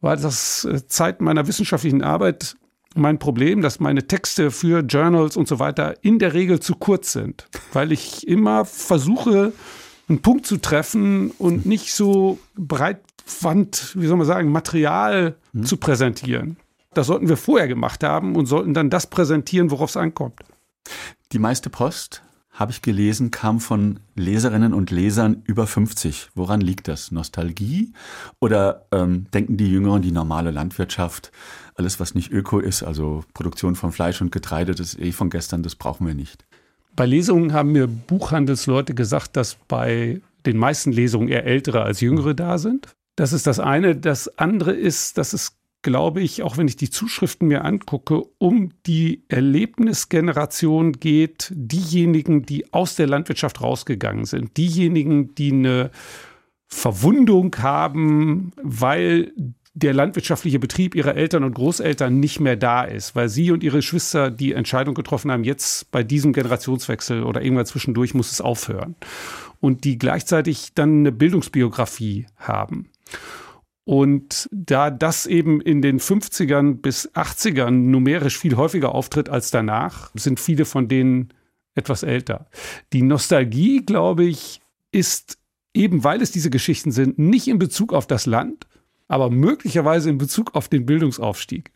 war 0.00 0.16
das 0.16 0.64
äh, 0.64 0.86
Zeit 0.86 1.20
meiner 1.20 1.46
wissenschaftlichen 1.46 2.02
Arbeit 2.02 2.56
mein 2.94 3.18
Problem, 3.18 3.60
dass 3.60 3.80
meine 3.80 4.06
Texte 4.06 4.50
für 4.50 4.80
Journals 4.80 5.36
und 5.36 5.46
so 5.46 5.58
weiter 5.58 5.94
in 6.02 6.18
der 6.18 6.34
Regel 6.34 6.60
zu 6.60 6.74
kurz 6.74 7.12
sind, 7.12 7.46
weil 7.72 7.92
ich 7.92 8.26
immer 8.26 8.64
versuche, 8.64 9.52
einen 10.08 10.22
Punkt 10.22 10.46
zu 10.46 10.56
treffen 10.56 11.30
und 11.32 11.66
nicht 11.66 11.92
so 11.92 12.38
breit 12.56 13.00
Wand, 13.42 13.94
wie 13.94 14.06
soll 14.06 14.16
man 14.16 14.26
sagen, 14.26 14.50
Material 14.50 15.36
mhm. 15.52 15.64
zu 15.64 15.76
präsentieren. 15.76 16.56
Das 16.94 17.06
sollten 17.06 17.28
wir 17.28 17.36
vorher 17.36 17.68
gemacht 17.68 18.02
haben 18.02 18.34
und 18.36 18.46
sollten 18.46 18.74
dann 18.74 18.90
das 18.90 19.06
präsentieren, 19.06 19.70
worauf 19.70 19.90
es 19.90 19.96
ankommt. 19.96 20.40
Die 21.32 21.38
meiste 21.38 21.68
Post, 21.68 22.22
habe 22.58 22.72
ich 22.72 22.82
gelesen, 22.82 23.30
kam 23.30 23.60
von 23.60 24.00
Leserinnen 24.16 24.74
und 24.74 24.90
Lesern 24.90 25.42
über 25.44 25.68
50. 25.68 26.30
Woran 26.34 26.60
liegt 26.60 26.88
das? 26.88 27.12
Nostalgie? 27.12 27.92
Oder 28.40 28.86
ähm, 28.90 29.26
denken 29.32 29.56
die 29.56 29.70
Jüngeren, 29.70 30.02
die 30.02 30.10
normale 30.10 30.50
Landwirtschaft, 30.50 31.30
alles 31.76 32.00
was 32.00 32.16
nicht 32.16 32.32
öko 32.32 32.58
ist, 32.58 32.82
also 32.82 33.24
Produktion 33.32 33.76
von 33.76 33.92
Fleisch 33.92 34.20
und 34.20 34.32
Getreide, 34.32 34.74
das 34.74 34.94
ist 34.94 35.00
eh 35.00 35.12
von 35.12 35.30
gestern, 35.30 35.62
das 35.62 35.76
brauchen 35.76 36.04
wir 36.04 36.14
nicht? 36.14 36.46
Bei 36.96 37.06
Lesungen 37.06 37.52
haben 37.52 37.70
mir 37.70 37.86
Buchhandelsleute 37.86 38.92
gesagt, 38.92 39.36
dass 39.36 39.54
bei 39.68 40.20
den 40.44 40.56
meisten 40.56 40.90
Lesungen 40.90 41.28
eher 41.28 41.44
ältere 41.44 41.82
als 41.82 42.00
jüngere 42.00 42.34
da 42.34 42.58
sind. 42.58 42.88
Das 43.14 43.32
ist 43.32 43.46
das 43.46 43.60
eine. 43.60 43.94
Das 43.94 44.36
andere 44.36 44.72
ist, 44.72 45.16
dass 45.16 45.32
es, 45.32 45.57
glaube 45.82 46.20
ich, 46.20 46.42
auch 46.42 46.56
wenn 46.56 46.68
ich 46.68 46.76
die 46.76 46.90
Zuschriften 46.90 47.48
mir 47.48 47.64
angucke, 47.64 48.22
um 48.38 48.70
die 48.86 49.24
Erlebnisgeneration 49.28 50.92
geht, 50.92 51.52
diejenigen, 51.54 52.42
die 52.42 52.72
aus 52.72 52.96
der 52.96 53.06
Landwirtschaft 53.06 53.60
rausgegangen 53.60 54.24
sind, 54.24 54.56
diejenigen, 54.56 55.34
die 55.34 55.52
eine 55.52 55.90
Verwundung 56.66 57.54
haben, 57.58 58.52
weil 58.62 59.32
der 59.74 59.94
landwirtschaftliche 59.94 60.58
Betrieb 60.58 60.96
ihrer 60.96 61.14
Eltern 61.14 61.44
und 61.44 61.54
Großeltern 61.54 62.18
nicht 62.18 62.40
mehr 62.40 62.56
da 62.56 62.82
ist, 62.82 63.14
weil 63.14 63.28
sie 63.28 63.52
und 63.52 63.62
ihre 63.62 63.76
Geschwister 63.76 64.30
die 64.30 64.52
Entscheidung 64.52 64.94
getroffen 64.94 65.30
haben, 65.30 65.44
jetzt 65.44 65.90
bei 65.92 66.02
diesem 66.02 66.32
Generationswechsel 66.32 67.22
oder 67.22 67.42
irgendwann 67.42 67.66
zwischendurch 67.66 68.12
muss 68.12 68.32
es 68.32 68.40
aufhören. 68.40 68.96
Und 69.60 69.84
die 69.84 69.96
gleichzeitig 69.96 70.72
dann 70.74 71.00
eine 71.00 71.12
Bildungsbiografie 71.12 72.26
haben. 72.36 72.88
Und 73.88 74.50
da 74.52 74.90
das 74.90 75.24
eben 75.24 75.62
in 75.62 75.80
den 75.80 75.98
50ern 75.98 76.74
bis 76.74 77.10
80ern 77.14 77.70
numerisch 77.70 78.36
viel 78.38 78.58
häufiger 78.58 78.94
auftritt 78.94 79.30
als 79.30 79.50
danach, 79.50 80.10
sind 80.12 80.38
viele 80.38 80.66
von 80.66 80.88
denen 80.88 81.30
etwas 81.74 82.02
älter. 82.02 82.50
Die 82.92 83.00
Nostalgie, 83.00 83.86
glaube 83.86 84.24
ich, 84.26 84.60
ist 84.92 85.38
eben 85.72 86.04
weil 86.04 86.20
es 86.20 86.30
diese 86.30 86.50
Geschichten 86.50 86.92
sind, 86.92 87.18
nicht 87.18 87.48
in 87.48 87.58
Bezug 87.58 87.94
auf 87.94 88.06
das 88.06 88.26
Land, 88.26 88.66
aber 89.08 89.30
möglicherweise 89.30 90.10
in 90.10 90.18
Bezug 90.18 90.54
auf 90.54 90.68
den 90.68 90.84
Bildungsaufstieg. 90.84 91.72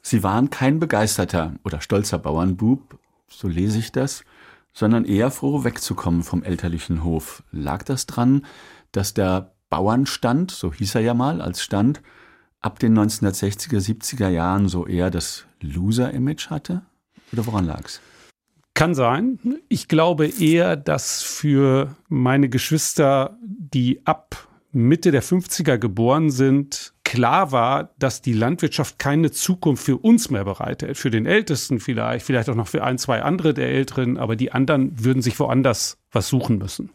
Sie 0.00 0.22
waren 0.22 0.48
kein 0.48 0.78
begeisterter 0.78 1.54
oder 1.64 1.82
stolzer 1.82 2.18
Bauernbub, 2.18 2.98
so 3.28 3.46
lese 3.46 3.78
ich 3.78 3.92
das, 3.92 4.24
sondern 4.72 5.04
eher 5.04 5.30
froh, 5.30 5.64
wegzukommen 5.64 6.22
vom 6.22 6.42
elterlichen 6.42 7.04
Hof. 7.04 7.42
Lag 7.52 7.82
das 7.82 8.06
dran, 8.06 8.46
dass 8.92 9.12
der 9.12 9.52
Bauernstand, 9.70 10.50
so 10.50 10.72
hieß 10.72 10.96
er 10.96 11.00
ja 11.00 11.14
mal 11.14 11.40
als 11.40 11.62
Stand, 11.62 12.02
ab 12.60 12.78
den 12.78 12.98
1960er, 12.98 13.78
70er 13.78 14.28
Jahren 14.28 14.68
so 14.68 14.86
eher 14.86 15.10
das 15.10 15.46
Loser-Image 15.60 16.50
hatte? 16.50 16.82
Oder 17.32 17.46
woran 17.46 17.66
lag's? 17.66 18.00
Kann 18.74 18.94
sein. 18.94 19.38
Ich 19.68 19.88
glaube 19.88 20.26
eher, 20.26 20.76
dass 20.76 21.22
für 21.22 21.96
meine 22.08 22.48
Geschwister, 22.48 23.38
die 23.42 24.00
ab 24.06 24.48
Mitte 24.72 25.10
der 25.10 25.22
50er 25.22 25.78
geboren 25.78 26.30
sind, 26.30 26.92
klar 27.04 27.50
war, 27.50 27.90
dass 27.98 28.22
die 28.22 28.32
Landwirtschaft 28.32 28.98
keine 28.98 29.32
Zukunft 29.32 29.82
für 29.84 29.96
uns 29.96 30.30
mehr 30.30 30.44
bereitet. 30.44 30.96
Für 30.96 31.10
den 31.10 31.26
Ältesten 31.26 31.80
vielleicht, 31.80 32.24
vielleicht 32.24 32.48
auch 32.48 32.54
noch 32.54 32.68
für 32.68 32.84
ein, 32.84 32.98
zwei 32.98 33.22
andere 33.22 33.52
der 33.52 33.68
Älteren, 33.68 34.16
aber 34.16 34.36
die 34.36 34.52
anderen 34.52 35.04
würden 35.04 35.20
sich 35.20 35.38
woanders 35.40 35.98
was 36.12 36.28
suchen 36.28 36.58
müssen. 36.58 36.90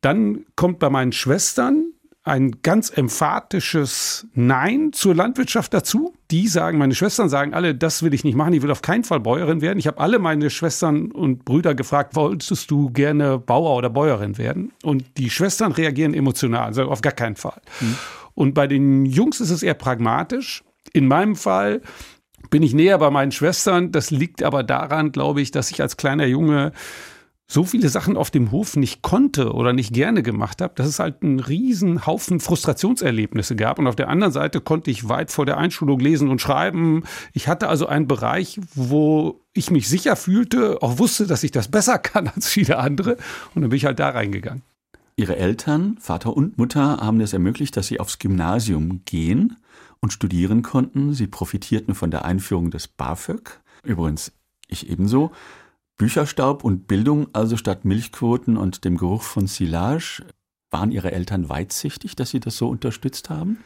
Dann 0.00 0.44
kommt 0.56 0.78
bei 0.78 0.90
meinen 0.90 1.12
Schwestern 1.12 1.92
ein 2.26 2.56
ganz 2.62 2.90
emphatisches 2.90 4.26
Nein 4.34 4.92
zur 4.92 5.14
Landwirtschaft 5.14 5.72
dazu. 5.72 6.12
Die 6.32 6.48
sagen, 6.48 6.76
meine 6.76 6.96
Schwestern 6.96 7.28
sagen 7.28 7.54
alle, 7.54 7.72
das 7.72 8.02
will 8.02 8.12
ich 8.14 8.24
nicht 8.24 8.34
machen, 8.34 8.52
ich 8.52 8.62
will 8.62 8.72
auf 8.72 8.82
keinen 8.82 9.04
Fall 9.04 9.20
Bäuerin 9.20 9.60
werden. 9.60 9.78
Ich 9.78 9.86
habe 9.86 10.00
alle 10.00 10.18
meine 10.18 10.50
Schwestern 10.50 11.12
und 11.12 11.44
Brüder 11.44 11.76
gefragt, 11.76 12.16
wolltest 12.16 12.68
du 12.72 12.90
gerne 12.90 13.38
Bauer 13.38 13.76
oder 13.76 13.90
Bäuerin 13.90 14.38
werden? 14.38 14.72
Und 14.82 15.04
die 15.18 15.30
Schwestern 15.30 15.70
reagieren 15.70 16.14
emotional, 16.14 16.74
sagen 16.74 16.88
auf 16.88 17.00
gar 17.00 17.12
keinen 17.12 17.36
Fall. 17.36 17.60
Mhm. 17.80 17.96
Und 18.34 18.54
bei 18.54 18.66
den 18.66 19.06
Jungs 19.06 19.40
ist 19.40 19.50
es 19.50 19.62
eher 19.62 19.74
pragmatisch. 19.74 20.64
In 20.92 21.06
meinem 21.06 21.36
Fall 21.36 21.80
bin 22.50 22.64
ich 22.64 22.74
näher 22.74 22.98
bei 22.98 23.10
meinen 23.10 23.30
Schwestern. 23.30 23.92
Das 23.92 24.10
liegt 24.10 24.42
aber 24.42 24.64
daran, 24.64 25.12
glaube 25.12 25.40
ich, 25.40 25.52
dass 25.52 25.70
ich 25.70 25.80
als 25.80 25.96
kleiner 25.96 26.26
Junge 26.26 26.72
so 27.48 27.62
viele 27.62 27.88
Sachen 27.88 28.16
auf 28.16 28.30
dem 28.30 28.50
Hof 28.50 28.76
nicht 28.76 29.02
konnte 29.02 29.52
oder 29.52 29.72
nicht 29.72 29.92
gerne 29.92 30.22
gemacht 30.22 30.60
habe, 30.60 30.74
dass 30.74 30.86
es 30.88 30.98
halt 30.98 31.22
einen 31.22 31.38
riesen 31.38 32.04
Haufen 32.04 32.40
Frustrationserlebnisse 32.40 33.54
gab. 33.54 33.78
Und 33.78 33.86
auf 33.86 33.94
der 33.94 34.08
anderen 34.08 34.32
Seite 34.32 34.60
konnte 34.60 34.90
ich 34.90 35.08
weit 35.08 35.30
vor 35.30 35.46
der 35.46 35.56
Einschulung 35.56 36.00
lesen 36.00 36.28
und 36.28 36.40
schreiben. 36.40 37.04
Ich 37.32 37.46
hatte 37.46 37.68
also 37.68 37.86
einen 37.86 38.08
Bereich, 38.08 38.60
wo 38.74 39.40
ich 39.52 39.70
mich 39.70 39.88
sicher 39.88 40.16
fühlte, 40.16 40.82
auch 40.82 40.98
wusste, 40.98 41.26
dass 41.26 41.44
ich 41.44 41.52
das 41.52 41.68
besser 41.68 41.98
kann 42.00 42.28
als 42.28 42.48
viele 42.48 42.78
andere. 42.78 43.16
Und 43.54 43.62
dann 43.62 43.70
bin 43.70 43.76
ich 43.76 43.84
halt 43.84 44.00
da 44.00 44.10
reingegangen. 44.10 44.62
Ihre 45.14 45.36
Eltern, 45.36 45.96
Vater 46.00 46.36
und 46.36 46.58
Mutter, 46.58 46.98
haben 46.98 47.20
es 47.20 47.32
ermöglicht, 47.32 47.76
dass 47.76 47.86
Sie 47.86 48.00
aufs 48.00 48.18
Gymnasium 48.18 49.02
gehen 49.06 49.56
und 50.00 50.12
studieren 50.12 50.62
konnten. 50.62 51.14
Sie 51.14 51.26
profitierten 51.26 51.94
von 51.94 52.10
der 52.10 52.24
Einführung 52.24 52.70
des 52.70 52.86
BAföG. 52.88 53.60
Übrigens, 53.82 54.32
ich 54.68 54.90
ebenso. 54.90 55.30
Bücherstaub 55.96 56.64
und 56.64 56.86
Bildung 56.86 57.28
also 57.32 57.56
statt 57.56 57.84
Milchquoten 57.84 58.56
und 58.56 58.84
dem 58.84 58.96
Geruch 58.96 59.22
von 59.22 59.46
Silage. 59.46 60.26
Waren 60.70 60.90
Ihre 60.90 61.12
Eltern 61.12 61.48
weitsichtig, 61.48 62.16
dass 62.16 62.30
Sie 62.30 62.40
das 62.40 62.56
so 62.56 62.68
unterstützt 62.68 63.30
haben? 63.30 63.58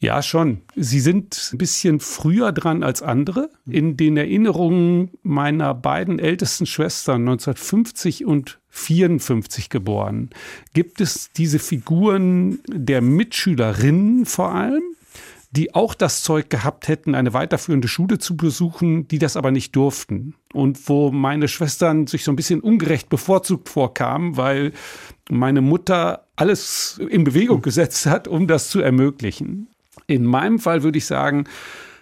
Ja, 0.00 0.22
schon. 0.22 0.62
Sie 0.76 1.00
sind 1.00 1.50
ein 1.52 1.58
bisschen 1.58 1.98
früher 1.98 2.52
dran 2.52 2.84
als 2.84 3.02
andere. 3.02 3.50
In 3.66 3.96
den 3.96 4.16
Erinnerungen 4.16 5.10
meiner 5.22 5.74
beiden 5.74 6.20
ältesten 6.20 6.66
Schwestern, 6.66 7.22
1950 7.22 8.24
und 8.24 8.60
54 8.68 9.70
geboren, 9.70 10.30
gibt 10.72 11.00
es 11.00 11.32
diese 11.32 11.58
Figuren 11.58 12.60
der 12.68 13.00
Mitschülerinnen 13.00 14.24
vor 14.24 14.54
allem, 14.54 14.84
die 15.50 15.74
auch 15.74 15.94
das 15.94 16.22
Zeug 16.22 16.50
gehabt 16.50 16.88
hätten, 16.88 17.14
eine 17.14 17.32
weiterführende 17.32 17.88
Schule 17.88 18.18
zu 18.18 18.36
besuchen, 18.36 19.08
die 19.08 19.18
das 19.18 19.36
aber 19.36 19.50
nicht 19.50 19.74
durften. 19.74 20.34
Und 20.52 20.88
wo 20.88 21.10
meine 21.10 21.48
Schwestern 21.48 22.06
sich 22.06 22.24
so 22.24 22.32
ein 22.32 22.36
bisschen 22.36 22.60
ungerecht 22.60 23.08
bevorzugt 23.08 23.68
vorkamen, 23.68 24.36
weil 24.36 24.72
meine 25.30 25.62
Mutter 25.62 26.26
alles 26.36 27.00
in 27.08 27.24
Bewegung 27.24 27.62
gesetzt 27.62 28.06
hat, 28.06 28.28
um 28.28 28.46
das 28.46 28.68
zu 28.68 28.80
ermöglichen. 28.80 29.68
In 30.06 30.24
meinem 30.24 30.58
Fall 30.58 30.82
würde 30.82 30.98
ich 30.98 31.06
sagen, 31.06 31.44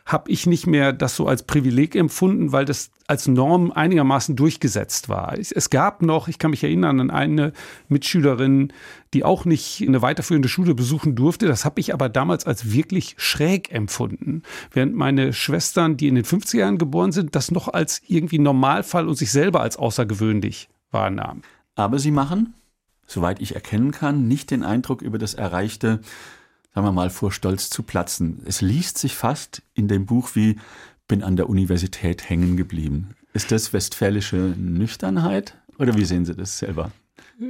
habe 0.07 0.31
ich 0.31 0.47
nicht 0.47 0.69
mehr 0.69 0.93
das 0.93 1.17
so 1.17 1.27
als 1.27 1.43
Privileg 1.43 1.97
empfunden, 1.97 2.53
weil 2.53 2.65
das 2.65 2.91
als 3.09 3.27
Norm 3.27 3.73
einigermaßen 3.73 4.37
durchgesetzt 4.37 5.09
war. 5.09 5.37
Es 5.37 5.69
gab 5.69 6.01
noch, 6.01 6.29
ich 6.29 6.39
kann 6.39 6.53
mich 6.53 6.63
erinnern 6.63 7.01
an 7.01 7.11
eine 7.11 7.53
Mitschülerin, 7.89 8.73
die 9.15 9.25
auch 9.25 9.45
nicht 9.45 9.83
eine 9.87 10.03
weiterführende 10.03 10.49
Schule 10.49 10.75
besuchen 10.75 11.17
durfte. 11.17 11.47
Das 11.47 11.65
habe 11.65 11.81
ich 11.81 11.93
aber 11.93 12.09
damals 12.09 12.47
als 12.47 12.73
wirklich 12.73 13.17
schräg 13.19 13.73
empfunden. 13.73 14.43
Während 14.73 14.95
meine 14.95 15.33
Schwestern, 15.33 15.97
die 15.97 16.07
in 16.07 16.15
den 16.15 16.25
50er 16.25 16.59
Jahren 16.59 16.79
geboren 16.79 17.11
sind, 17.11 17.35
das 17.35 17.51
noch 17.51 17.67
als 17.69 18.01
irgendwie 18.07 18.39
Normalfall 18.39 19.09
und 19.09 19.17
sich 19.17 19.33
selber 19.33 19.61
als 19.61 19.77
außergewöhnlich 19.77 20.69
wahrnahmen. 20.93 21.43
Aber 21.75 21.99
sie 21.99 22.13
machen, 22.13 22.55
soweit 23.07 23.41
ich 23.41 23.57
erkennen 23.57 23.91
kann, 23.91 24.29
nicht 24.29 24.53
den 24.53 24.63
Eindruck 24.63 25.03
über 25.03 25.19
das 25.19 25.35
Erreichte, 25.35 26.01
sagen 26.77 26.89
wir 26.89 26.93
mal, 26.93 27.09
vor 27.09 27.33
Stolz 27.33 27.71
zu 27.71 27.83
platzen. 27.83 28.43
Es 28.45 28.61
liest 28.61 28.99
sich 28.99 29.15
fast 29.15 29.63
in 29.73 29.89
dem 29.89 30.05
Buch 30.05 30.33
wie 30.35 30.57
bin 31.09 31.23
an 31.23 31.37
der 31.37 31.49
Universität 31.49 32.29
hängen 32.29 32.59
geblieben. 32.59 33.15
Ist 33.33 33.51
das 33.51 33.73
westfälische 33.73 34.37
Nüchternheit 34.37 35.57
oder 35.79 35.97
wie 35.97 36.05
sehen 36.05 36.27
Sie 36.27 36.35
das 36.35 36.59
selber? 36.59 36.91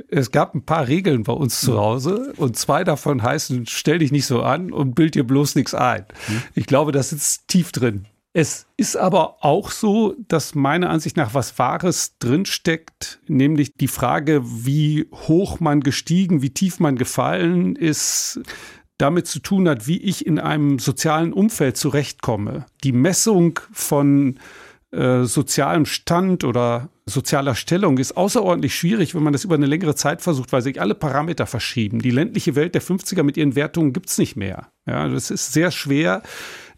Es 0.09 0.31
gab 0.31 0.55
ein 0.55 0.65
paar 0.65 0.87
Regeln 0.87 1.25
bei 1.25 1.33
uns 1.33 1.61
zu 1.61 1.77
Hause 1.77 2.35
und 2.37 2.57
zwei 2.57 2.85
davon 2.85 3.21
heißen, 3.21 3.67
stell 3.67 3.99
dich 3.99 4.13
nicht 4.13 4.27
so 4.27 4.43
an 4.43 4.73
und 4.73 4.95
bild 4.95 5.17
dir 5.17 5.25
bloß 5.25 5.57
nichts 5.57 5.75
ein. 5.75 6.07
Hm. 6.27 6.43
Ich 6.55 6.67
glaube, 6.67 6.93
das 6.93 7.11
sitzt 7.11 7.49
tief 7.49 7.73
drin. 7.73 8.07
Es 8.39 8.67
ist 8.77 8.99
aber 8.99 9.43
auch 9.43 9.71
so, 9.71 10.15
dass 10.29 10.55
meiner 10.55 10.91
Ansicht 10.91 11.17
nach 11.17 11.33
was 11.33 11.59
Wahres 11.59 12.19
drinsteckt, 12.19 13.19
nämlich 13.27 13.73
die 13.73 13.89
Frage, 13.89 14.43
wie 14.45 15.09
hoch 15.11 15.59
man 15.59 15.81
gestiegen, 15.81 16.43
wie 16.43 16.51
tief 16.51 16.79
man 16.79 16.97
gefallen 16.97 17.77
ist, 17.77 18.41
damit 18.99 19.27
zu 19.27 19.41
tun 19.41 19.69
hat, 19.69 19.87
wie 19.87 19.99
ich 19.99 20.27
in 20.27 20.39
einem 20.39 20.79
sozialen 20.79 21.33
Umfeld 21.33 21.77
zurechtkomme. 21.77 22.67
Die 22.83 22.93
Messung 22.93 23.61
von 23.73 24.39
äh, 24.91 25.25
sozialem 25.25 25.85
Stand 25.85 26.45
oder 26.45 26.89
sozialer 27.05 27.55
Stellung 27.55 27.99
ist 27.99 28.17
außerordentlich 28.17 28.75
schwierig, 28.75 29.15
wenn 29.15 29.23
man 29.23 29.33
das 29.33 29.45
über 29.45 29.55
eine 29.55 29.67
längere 29.67 29.95
Zeit 29.95 30.23
versucht, 30.23 30.53
weil 30.53 30.63
sich 30.63 30.81
alle 30.81 30.95
Parameter 30.95 31.47
verschieben. 31.47 32.01
Die 32.01 32.11
ländliche 32.11 32.57
Welt 32.57 32.75
der 32.75 32.83
50er 32.83 33.23
mit 33.23 33.37
ihren 33.37 33.55
Wertungen 33.55 33.93
gibt's 33.93 34.19
nicht 34.19 34.37
mehr. 34.37 34.69
Ja, 34.87 35.09
das 35.09 35.31
ist 35.31 35.53
sehr 35.53 35.71
schwer, 35.71 36.23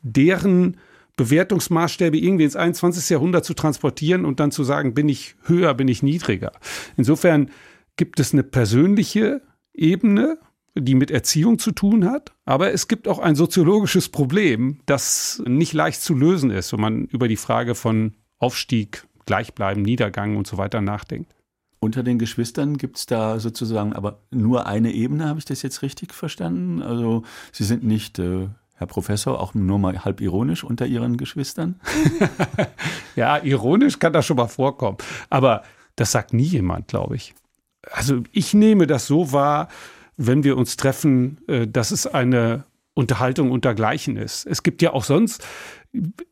deren 0.03 0.77
Bewertungsmaßstäbe 1.17 2.17
irgendwie 2.17 2.45
ins 2.45 2.57
21. 2.57 3.11
Jahrhundert 3.11 3.45
zu 3.45 3.55
transportieren 3.55 4.25
und 4.25 4.41
dann 4.41 4.51
zu 4.51 4.65
sagen, 4.65 4.95
bin 4.95 5.09
ich 5.09 5.35
höher, 5.45 5.75
bin 5.75 5.89
ich 5.89 6.03
niedriger. 6.03 6.53
Insofern 6.97 7.51
gibt 7.97 8.21
es 8.21 8.33
eine 8.33 8.45
persönliche 8.45 9.43
Ebene, 9.75 10.39
die 10.81 10.95
mit 10.95 11.11
Erziehung 11.11 11.59
zu 11.59 11.73
tun 11.73 12.05
hat. 12.05 12.33
Aber 12.45 12.73
es 12.73 12.89
gibt 12.89 13.09
auch 13.09 13.19
ein 13.19 13.35
soziologisches 13.35 14.09
Problem, 14.09 14.81
das 14.87 15.43
nicht 15.47 15.73
leicht 15.73 16.03
zu 16.03 16.15
lösen 16.15 16.51
ist, 16.51 16.73
wenn 16.73 16.81
man 16.81 17.05
über 17.05 17.29
die 17.29 17.37
Frage 17.37 17.75
von 17.75 18.15
Aufstieg, 18.39 19.07
Gleichbleiben, 19.27 19.83
Niedergang 19.83 20.37
und 20.37 20.47
so 20.47 20.59
weiter 20.59 20.81
nachdenkt. 20.81 21.35
Unter 21.81 22.03
den 22.03 22.19
Geschwistern 22.19 22.77
gibt 22.77 22.99
es 22.99 23.07
da 23.07 23.39
sozusagen 23.39 23.93
aber 23.93 24.23
nur 24.31 24.67
eine 24.67 24.93
Ebene, 24.93 25.29
habe 25.29 25.39
ich 25.39 25.45
das 25.45 25.63
jetzt 25.63 25.83
richtig 25.83 26.13
verstanden? 26.13 26.83
Also 26.83 27.23
Sie 27.53 27.65
sind 27.65 27.85
nicht, 27.85 28.19
äh, 28.19 28.49
Herr 28.75 28.87
Professor, 28.89 29.41
auch 29.41 29.55
nur 29.55 29.79
mal 29.79 30.05
halb 30.05 30.21
ironisch 30.21 30.65
unter 30.65 30.87
Ihren 30.87 31.17
Geschwistern? 31.17 31.79
ja, 33.17 33.39
ironisch 33.45 33.99
kann 34.01 34.13
das 34.13 34.27
schon 34.27 34.39
mal 34.39 34.49
vorkommen. 34.49 34.99
Aber 35.31 35.63
das 35.95 36.11
sagt 36.11 36.33
nie 36.33 36.45
jemand, 36.45 36.89
glaube 36.89 37.15
ich 37.15 37.35
also 37.91 38.23
ich 38.33 38.55
nehme 38.55 38.87
das 38.87 39.07
so 39.07 39.33
wahr, 39.33 39.69
wenn 40.19 40.45
wir 40.45 40.59
uns 40.59 40.77
treffen, 40.77 41.39
äh, 41.47 41.67
dass 41.67 41.91
es 41.91 42.07
eine 42.07 42.65
Unterhaltung 42.93 43.53
untergleichen 43.53 44.17
ist. 44.17 44.45
Es 44.45 44.63
gibt 44.65 44.83
ja 44.83 44.93
auch 44.93 45.05
sonst 45.05 45.47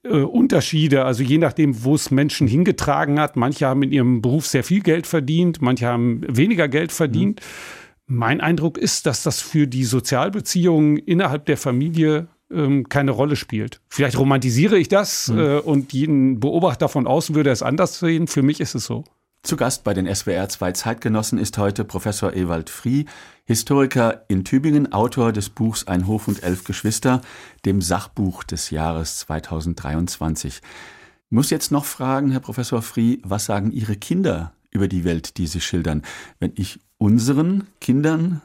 äh, 0.03 0.09
Unterschiede, 0.09 1.05
also 1.05 1.23
je 1.23 1.39
nachdem, 1.39 1.85
wo 1.85 1.95
es 1.95 2.11
Menschen 2.11 2.49
hingetragen 2.49 3.21
hat. 3.21 3.37
Manche 3.37 3.67
haben 3.67 3.85
in 3.85 3.93
ihrem 3.93 4.21
Beruf 4.21 4.47
sehr 4.47 4.65
viel 4.65 4.81
Geld 4.81 5.07
verdient, 5.07 5.63
manche 5.63 5.87
haben 5.87 6.23
weniger 6.29 6.69
Geld 6.69 6.93
verdient. 6.93 7.41
Mhm. 7.41 8.17
Mein 8.19 8.41
Eindruck 8.41 8.79
ist, 8.79 9.07
dass 9.07 9.23
das 9.23 9.41
für 9.41 9.67
die 9.67 9.85
Sozialbeziehungen 9.85 10.97
innerhalb 10.97 11.47
der 11.47 11.57
Familie 11.57 12.27
ähm, 12.53 12.89
keine 12.89 13.13
Rolle 13.13 13.37
spielt. 13.37 13.81
Vielleicht 13.89 14.19
romantisiere 14.19 14.77
ich 14.77 14.89
das 14.89 15.29
mhm. 15.29 15.39
äh, 15.39 15.59
und 15.59 15.93
jeden 15.93 16.41
Beobachter 16.41 16.89
von 16.89 17.07
außen 17.07 17.35
würde 17.37 17.51
es 17.51 17.63
anders 17.63 17.99
sehen. 18.01 18.27
Für 18.27 18.43
mich 18.43 18.61
ist 18.61 18.75
es 18.75 18.85
so. 18.87 19.05
Zu 19.43 19.57
Gast 19.57 19.85
bei 19.85 19.95
den 19.95 20.13
SWR 20.13 20.49
2 20.49 20.73
Zeitgenossen 20.73 21.39
ist 21.39 21.57
heute 21.59 21.85
Professor 21.85 22.35
Ewald 22.35 22.69
Frie, 22.69 23.07
Historiker 23.49 24.25
in 24.27 24.45
Tübingen, 24.45 24.93
Autor 24.93 25.33
des 25.33 25.51
Buchs 25.51 25.87
Ein 25.87 26.09
Hof 26.09 26.27
und 26.27 26.43
elf 26.43 26.65
Geschwister, 26.65 27.21
dem 27.65 27.81
Sachbuch 27.81 28.43
des 28.43 28.71
Jahres 28.71 29.19
2023. 29.19 30.57
Ich 30.57 31.31
muss 31.31 31.51
jetzt 31.51 31.71
noch 31.71 31.85
fragen, 31.85 32.33
Herr 32.33 32.41
Professor 32.41 32.83
Frie, 32.83 33.23
was 33.25 33.45
sagen 33.45 33.71
Ihre 33.71 33.95
Kinder 33.95 34.53
über 34.73 34.89
die 34.89 35.05
Welt, 35.05 35.37
die 35.37 35.47
Sie 35.47 35.61
schildern? 35.61 36.03
Wenn 36.41 36.55
ich 36.57 36.81
unseren 36.99 37.69
Kindern 37.81 38.43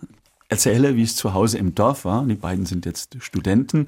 erzähle, 0.50 0.96
wie 0.96 1.04
es 1.04 1.16
zu 1.16 1.34
Hause 1.34 1.58
im 1.58 1.74
Dorf 1.74 2.06
war, 2.06 2.24
die 2.26 2.36
beiden 2.36 2.68
sind 2.68 2.86
jetzt 2.86 3.18
Studenten, 3.24 3.88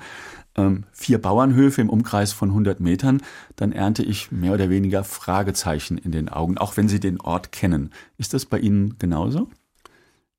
ähm, 0.56 0.86
vier 0.94 1.22
Bauernhöfe 1.22 1.82
im 1.82 1.92
Umkreis 1.92 2.34
von 2.34 2.50
100 2.50 2.80
Metern, 2.80 3.22
dann 3.56 3.72
ernte 3.72 4.02
ich 4.02 4.32
mehr 4.32 4.54
oder 4.54 4.72
weniger 4.72 5.04
Fragezeichen 5.04 6.00
in 6.00 6.12
den 6.12 6.30
Augen, 6.30 6.58
auch 6.58 6.76
wenn 6.76 6.88
Sie 6.88 7.00
den 7.00 7.22
Ort 7.22 7.52
kennen. 7.52 7.92
Ist 8.18 8.34
das 8.34 8.48
bei 8.48 8.58
Ihnen 8.58 8.98
genauso? 8.98 9.52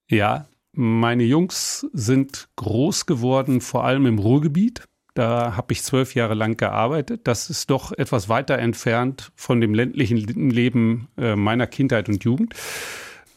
Ja, 0.08 0.46
meine 0.74 1.24
Jungs 1.24 1.86
sind 1.92 2.48
groß 2.56 3.06
geworden, 3.06 3.60
vor 3.60 3.84
allem 3.84 4.06
im 4.06 4.18
Ruhrgebiet. 4.18 4.84
Da 5.14 5.56
habe 5.56 5.72
ich 5.72 5.82
zwölf 5.82 6.14
Jahre 6.14 6.34
lang 6.34 6.56
gearbeitet. 6.56 7.22
Das 7.24 7.48
ist 7.48 7.70
doch 7.70 7.92
etwas 7.92 8.28
weiter 8.28 8.58
entfernt 8.58 9.30
von 9.36 9.60
dem 9.60 9.72
ländlichen 9.72 10.16
Leben 10.50 11.08
äh, 11.16 11.36
meiner 11.36 11.68
Kindheit 11.68 12.08
und 12.08 12.24
Jugend. 12.24 12.54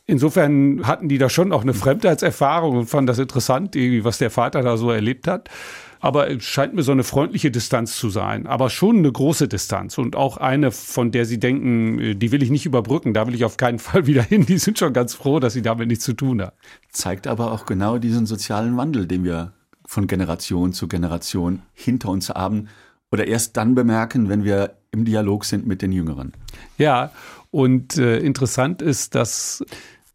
Insofern 0.08 0.88
hatten 0.88 1.10
die 1.10 1.18
da 1.18 1.30
schon 1.30 1.52
auch 1.52 1.62
eine 1.62 1.74
Fremdheitserfahrung 1.74 2.78
und 2.78 2.86
fanden 2.88 3.08
das 3.08 3.20
interessant, 3.20 3.76
irgendwie, 3.76 4.06
was 4.06 4.18
der 4.18 4.32
Vater 4.32 4.62
da 4.62 4.78
so 4.78 4.90
erlebt 4.90 5.28
hat. 5.28 5.50
Aber 6.00 6.30
es 6.30 6.44
scheint 6.44 6.74
mir 6.74 6.84
so 6.84 6.92
eine 6.92 7.04
freundliche 7.04 7.52
Distanz 7.52 7.98
zu 7.98 8.10
sein, 8.10 8.48
aber 8.48 8.70
schon 8.70 8.98
eine 8.98 9.12
große 9.12 9.48
Distanz 9.48 9.98
und 9.98 10.16
auch 10.16 10.38
eine, 10.38 10.72
von 10.72 11.12
der 11.12 11.26
sie 11.26 11.40
denken, 11.40 12.00
äh, 12.00 12.16
die 12.16 12.32
will 12.32 12.44
ich 12.44 12.50
nicht 12.50 12.66
überbrücken, 12.66 13.14
da 13.14 13.28
will 13.28 13.36
ich 13.36 13.46
auf 13.46 13.58
keinen 13.58 13.80
Fall 13.88 14.08
wieder 14.08 14.24
hin. 14.24 14.46
Die 14.46 14.58
sind 14.58 14.80
schon 14.80 14.94
ganz 14.94 15.14
froh, 15.14 15.40
dass 15.40 15.54
sie 15.54 15.62
damit 15.62 15.88
nichts 15.88 16.06
zu 16.06 16.14
tun 16.14 16.42
haben. 16.42 16.56
Zeigt 16.92 17.28
aber 17.28 17.52
auch 17.52 17.66
genau 17.66 17.98
diesen 17.98 18.26
sozialen 18.26 18.78
Wandel, 18.78 19.08
den 19.08 19.24
wir 19.24 19.54
von 19.86 20.08
Generation 20.08 20.74
zu 20.74 20.88
Generation 20.88 21.62
hinter 21.74 22.10
uns 22.10 22.30
haben 22.30 22.68
oder 23.12 23.28
erst 23.28 23.56
dann 23.56 23.74
bemerken, 23.74 24.30
wenn 24.30 24.44
wir 24.44 24.78
im 24.92 25.06
Dialog 25.06 25.46
sind 25.46 25.66
mit 25.66 25.82
den 25.82 25.92
Jüngeren. 25.92 26.34
Ja, 26.78 27.12
und 27.52 27.98
äh, 27.98 28.20
interessant 28.20 28.82
ist, 28.82 29.16
dass 29.16 29.64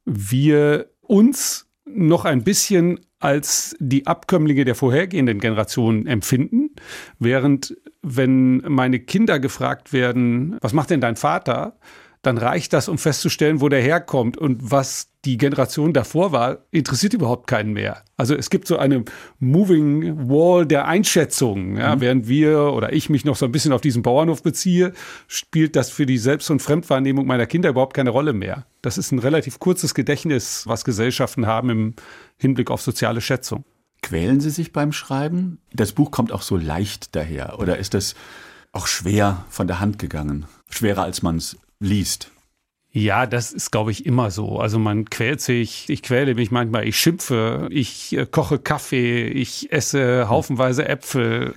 wir 0.04 0.90
uns 1.00 1.66
noch 1.84 2.24
ein 2.24 2.44
bisschen 2.44 3.00
als 3.22 3.76
die 3.78 4.06
Abkömmlinge 4.06 4.64
der 4.64 4.74
vorhergehenden 4.74 5.38
Generationen 5.38 6.06
empfinden, 6.06 6.70
während 7.18 7.76
wenn 8.02 8.58
meine 8.66 8.98
Kinder 8.98 9.38
gefragt 9.38 9.92
werden, 9.92 10.56
was 10.60 10.72
macht 10.72 10.90
denn 10.90 11.00
dein 11.00 11.16
Vater, 11.16 11.76
dann 12.22 12.38
reicht 12.38 12.72
das, 12.72 12.88
um 12.88 12.98
festzustellen, 12.98 13.60
wo 13.60 13.68
der 13.68 13.82
herkommt 13.82 14.38
und 14.38 14.70
was 14.70 15.08
die 15.24 15.36
Generation 15.36 15.92
davor 15.92 16.30
war, 16.30 16.58
interessiert 16.70 17.14
überhaupt 17.14 17.48
keinen 17.48 17.72
mehr. 17.72 18.04
Also 18.16 18.36
es 18.36 18.48
gibt 18.48 18.68
so 18.68 18.76
eine 18.76 19.04
Moving 19.40 20.28
Wall 20.28 20.64
der 20.64 20.86
Einschätzungen. 20.86 21.76
Ja, 21.76 21.96
mhm. 21.96 22.00
Während 22.00 22.28
wir 22.28 22.72
oder 22.72 22.92
ich 22.92 23.10
mich 23.10 23.24
noch 23.24 23.36
so 23.36 23.44
ein 23.44 23.52
bisschen 23.52 23.72
auf 23.72 23.80
diesen 23.80 24.02
Bauernhof 24.02 24.42
beziehe, 24.42 24.92
spielt 25.26 25.74
das 25.74 25.90
für 25.90 26.06
die 26.06 26.18
Selbst- 26.18 26.50
und 26.50 26.62
Fremdwahrnehmung 26.62 27.26
meiner 27.26 27.46
Kinder 27.46 27.70
überhaupt 27.70 27.94
keine 27.94 28.10
Rolle 28.10 28.32
mehr. 28.32 28.66
Das 28.82 28.98
ist 28.98 29.10
ein 29.10 29.18
relativ 29.18 29.58
kurzes 29.58 29.92
Gedächtnis, 29.94 30.64
was 30.66 30.84
Gesellschaften 30.84 31.46
haben 31.46 31.70
im 31.70 31.94
Hinblick 32.36 32.70
auf 32.70 32.82
soziale 32.82 33.20
Schätzung. 33.20 33.64
Quälen 34.00 34.40
Sie 34.40 34.50
sich 34.50 34.72
beim 34.72 34.92
Schreiben? 34.92 35.58
Das 35.72 35.92
Buch 35.92 36.10
kommt 36.12 36.32
auch 36.32 36.42
so 36.42 36.56
leicht 36.56 37.14
daher. 37.14 37.58
Oder 37.58 37.78
ist 37.78 37.94
das 37.94 38.14
auch 38.72 38.86
schwer 38.86 39.44
von 39.48 39.66
der 39.66 39.80
Hand 39.80 39.98
gegangen? 39.98 40.46
Schwerer, 40.68 41.02
als 41.02 41.22
man 41.22 41.36
es 41.36 41.56
liest. 41.82 42.30
Ja, 42.94 43.24
das 43.24 43.52
ist, 43.52 43.70
glaube 43.70 43.90
ich, 43.90 44.04
immer 44.04 44.30
so. 44.30 44.58
Also 44.58 44.78
man 44.78 45.06
quält 45.06 45.40
sich, 45.40 45.88
ich 45.88 46.02
quäle 46.02 46.34
mich 46.34 46.50
manchmal, 46.50 46.86
ich 46.86 46.98
schimpfe, 46.98 47.68
ich 47.70 48.14
äh, 48.14 48.26
koche 48.26 48.58
Kaffee, 48.58 49.28
ich 49.28 49.72
esse 49.72 50.28
haufenweise 50.28 50.86
Äpfel, 50.86 51.54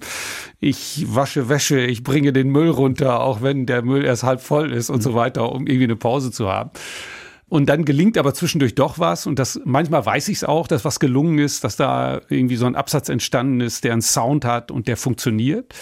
ich 0.61 1.05
wasche 1.09 1.49
Wäsche, 1.49 1.81
ich 1.81 2.03
bringe 2.03 2.31
den 2.31 2.49
Müll 2.49 2.69
runter, 2.69 3.19
auch 3.19 3.41
wenn 3.41 3.65
der 3.65 3.81
Müll 3.81 4.05
erst 4.05 4.23
halb 4.23 4.39
voll 4.39 4.71
ist 4.71 4.89
und 4.89 5.03
so 5.03 5.13
weiter, 5.13 5.51
um 5.51 5.67
irgendwie 5.67 5.83
eine 5.83 5.97
Pause 5.97 6.31
zu 6.31 6.47
haben. 6.49 6.71
Und 7.47 7.67
dann 7.67 7.85
gelingt 7.85 8.17
aber 8.17 8.33
zwischendurch 8.33 8.73
doch 8.73 8.97
was. 8.97 9.27
Und 9.27 9.37
das 9.37 9.61
manchmal 9.65 10.05
weiß 10.05 10.29
ich 10.29 10.37
es 10.37 10.43
auch, 10.43 10.67
dass 10.67 10.83
was 10.83 10.99
gelungen 10.99 11.37
ist, 11.37 11.63
dass 11.63 11.75
da 11.75 12.21
irgendwie 12.27 12.55
so 12.55 12.65
ein 12.65 12.75
Absatz 12.75 13.07
entstanden 13.07 13.61
ist, 13.61 13.83
der 13.83 13.93
einen 13.93 14.01
Sound 14.01 14.45
hat 14.45 14.71
und 14.71 14.87
der 14.87 14.97
funktioniert. 14.97 15.73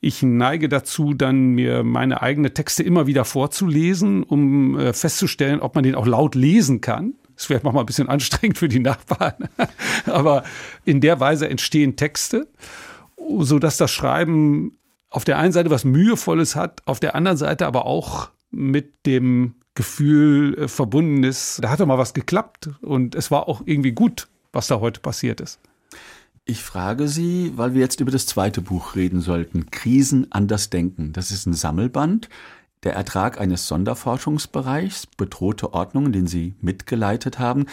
Ich 0.00 0.22
neige 0.22 0.70
dazu, 0.70 1.12
dann 1.12 1.50
mir 1.50 1.84
meine 1.84 2.22
eigenen 2.22 2.54
Texte 2.54 2.82
immer 2.82 3.06
wieder 3.06 3.26
vorzulesen, 3.26 4.22
um 4.22 4.78
äh, 4.78 4.92
festzustellen, 4.94 5.60
ob 5.60 5.74
man 5.74 5.84
den 5.84 5.94
auch 5.94 6.06
laut 6.06 6.34
lesen 6.34 6.80
kann. 6.80 7.14
Das 7.36 7.50
wäre 7.50 7.60
manchmal 7.62 7.82
ein 7.82 7.86
bisschen 7.86 8.08
anstrengend 8.08 8.56
für 8.56 8.68
die 8.68 8.80
Nachbarn. 8.80 9.48
aber 10.06 10.44
in 10.86 11.02
der 11.02 11.20
Weise 11.20 11.46
entstehen 11.48 11.96
Texte, 11.96 12.48
so 13.38 13.58
dass 13.58 13.76
das 13.76 13.90
Schreiben 13.90 14.78
auf 15.10 15.24
der 15.24 15.38
einen 15.38 15.52
Seite 15.52 15.68
was 15.68 15.84
Mühevolles 15.84 16.56
hat, 16.56 16.80
auf 16.86 17.00
der 17.00 17.14
anderen 17.14 17.36
Seite 17.36 17.66
aber 17.66 17.84
auch 17.84 18.30
mit 18.52 19.06
dem 19.06 19.54
Gefühl 19.74 20.56
äh, 20.58 20.68
verbunden 20.68 21.24
ist. 21.24 21.58
Da 21.62 21.70
hat 21.70 21.80
doch 21.80 21.86
mal 21.86 21.98
was 21.98 22.14
geklappt 22.14 22.70
und 22.82 23.14
es 23.14 23.30
war 23.30 23.48
auch 23.48 23.62
irgendwie 23.64 23.92
gut, 23.92 24.28
was 24.52 24.68
da 24.68 24.80
heute 24.80 25.00
passiert 25.00 25.40
ist. 25.40 25.58
Ich 26.44 26.62
frage 26.62 27.08
Sie, 27.08 27.52
weil 27.56 27.74
wir 27.74 27.80
jetzt 27.80 28.00
über 28.00 28.10
das 28.10 28.26
zweite 28.26 28.60
Buch 28.60 28.96
reden 28.96 29.20
sollten, 29.20 29.70
Krisen 29.70 30.26
anders 30.30 30.70
denken. 30.70 31.12
Das 31.12 31.30
ist 31.30 31.46
ein 31.46 31.54
Sammelband, 31.54 32.28
der 32.82 32.94
Ertrag 32.94 33.40
eines 33.40 33.68
Sonderforschungsbereichs, 33.68 35.06
bedrohte 35.06 35.72
Ordnungen, 35.72 36.12
den 36.12 36.26
Sie 36.26 36.54
mitgeleitet 36.60 37.38
haben. 37.38 37.66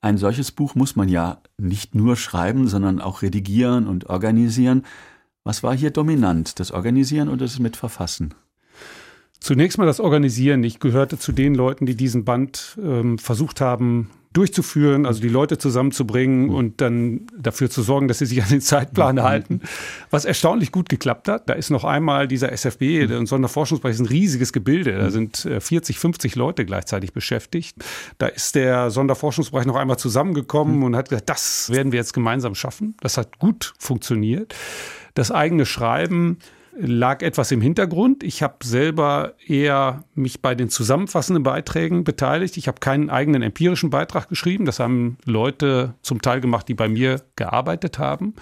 Ein 0.00 0.16
solches 0.16 0.52
Buch 0.52 0.74
muss 0.74 0.96
man 0.96 1.08
ja 1.08 1.42
nicht 1.58 1.94
nur 1.94 2.16
schreiben, 2.16 2.66
sondern 2.66 3.00
auch 3.00 3.22
redigieren 3.22 3.86
und 3.86 4.06
organisieren. 4.08 4.84
Was 5.44 5.62
war 5.62 5.76
hier 5.76 5.90
dominant, 5.90 6.58
das 6.60 6.72
Organisieren 6.72 7.28
oder 7.28 7.44
das 7.44 7.58
Mitverfassen? 7.58 8.34
Zunächst 9.40 9.78
mal 9.78 9.86
das 9.86 10.00
Organisieren. 10.00 10.64
Ich 10.64 10.80
gehörte 10.80 11.18
zu 11.18 11.32
den 11.32 11.54
Leuten, 11.54 11.86
die 11.86 11.96
diesen 11.96 12.24
Band 12.24 12.78
ähm, 12.82 13.18
versucht 13.18 13.60
haben 13.60 14.10
durchzuführen, 14.34 15.06
also 15.06 15.20
die 15.20 15.28
Leute 15.28 15.58
zusammenzubringen 15.58 16.46
mhm. 16.46 16.54
und 16.54 16.80
dann 16.80 17.20
dafür 17.38 17.70
zu 17.70 17.82
sorgen, 17.82 18.08
dass 18.08 18.18
sie 18.18 18.26
sich 18.26 18.42
an 18.42 18.48
den 18.48 18.60
Zeitplan 18.60 19.16
mhm. 19.16 19.22
halten, 19.22 19.60
was 20.10 20.24
erstaunlich 20.24 20.72
gut 20.72 20.88
geklappt 20.88 21.28
hat. 21.28 21.48
Da 21.48 21.54
ist 21.54 21.70
noch 21.70 21.84
einmal 21.84 22.26
dieser 22.26 22.50
SFB, 22.52 23.06
der 23.06 23.24
Sonderforschungsbereich, 23.26 23.94
ist 23.94 24.00
ein 24.00 24.06
riesiges 24.06 24.52
Gebilde. 24.52 24.98
Da 24.98 25.10
sind 25.10 25.48
40, 25.58 25.96
äh, 25.96 25.98
50 25.98 26.34
Leute 26.34 26.64
gleichzeitig 26.66 27.12
beschäftigt. 27.12 27.76
Da 28.18 28.26
ist 28.26 28.56
der 28.56 28.90
Sonderforschungsbereich 28.90 29.66
noch 29.66 29.76
einmal 29.76 29.98
zusammengekommen 29.98 30.78
mhm. 30.78 30.82
und 30.82 30.96
hat 30.96 31.10
gesagt, 31.10 31.30
das 31.30 31.70
werden 31.70 31.92
wir 31.92 32.00
jetzt 32.00 32.12
gemeinsam 32.12 32.56
schaffen. 32.56 32.96
Das 33.00 33.16
hat 33.16 33.38
gut 33.38 33.72
funktioniert. 33.78 34.52
Das 35.14 35.30
eigene 35.30 35.64
Schreiben 35.64 36.38
lag 36.76 37.22
etwas 37.22 37.50
im 37.50 37.60
Hintergrund. 37.60 38.22
Ich 38.22 38.42
habe 38.42 38.64
selber 38.64 39.34
eher 39.46 40.04
mich 40.14 40.42
bei 40.42 40.54
den 40.54 40.68
zusammenfassenden 40.68 41.42
Beiträgen 41.42 42.04
beteiligt. 42.04 42.56
Ich 42.56 42.68
habe 42.68 42.80
keinen 42.80 43.10
eigenen 43.10 43.42
empirischen 43.42 43.90
Beitrag 43.90 44.28
geschrieben. 44.28 44.64
Das 44.64 44.80
haben 44.80 45.18
Leute 45.24 45.94
zum 46.02 46.20
Teil 46.20 46.40
gemacht, 46.40 46.68
die 46.68 46.74
bei 46.74 46.88
mir 46.88 47.22
gearbeitet 47.36 47.98
haben. 47.98 48.34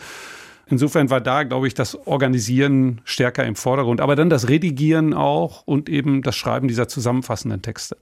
Insofern 0.66 1.10
war 1.10 1.20
da, 1.20 1.42
glaube 1.42 1.66
ich, 1.66 1.74
das 1.74 1.94
Organisieren 2.06 3.00
stärker 3.04 3.44
im 3.44 3.56
Vordergrund, 3.56 4.00
aber 4.00 4.16
dann 4.16 4.30
das 4.30 4.48
Redigieren 4.48 5.12
auch 5.12 5.66
und 5.66 5.88
eben 5.88 6.22
das 6.22 6.36
Schreiben 6.36 6.68
dieser 6.68 6.88
zusammenfassenden 6.88 7.60
Texte. 7.60 7.96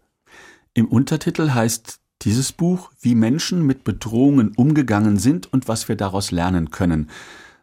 Im 0.75 0.87
Untertitel 0.87 1.51
heißt 1.51 1.99
dieses 2.23 2.53
Buch, 2.53 2.93
wie 3.01 3.15
Menschen 3.15 3.67
mit 3.67 3.83
Bedrohungen 3.83 4.53
umgegangen 4.57 5.19
sind 5.19 5.53
und 5.53 5.69
was 5.69 5.89
wir 5.89 5.97
daraus 5.97 6.31
lernen 6.31 6.71
können. 6.71 7.09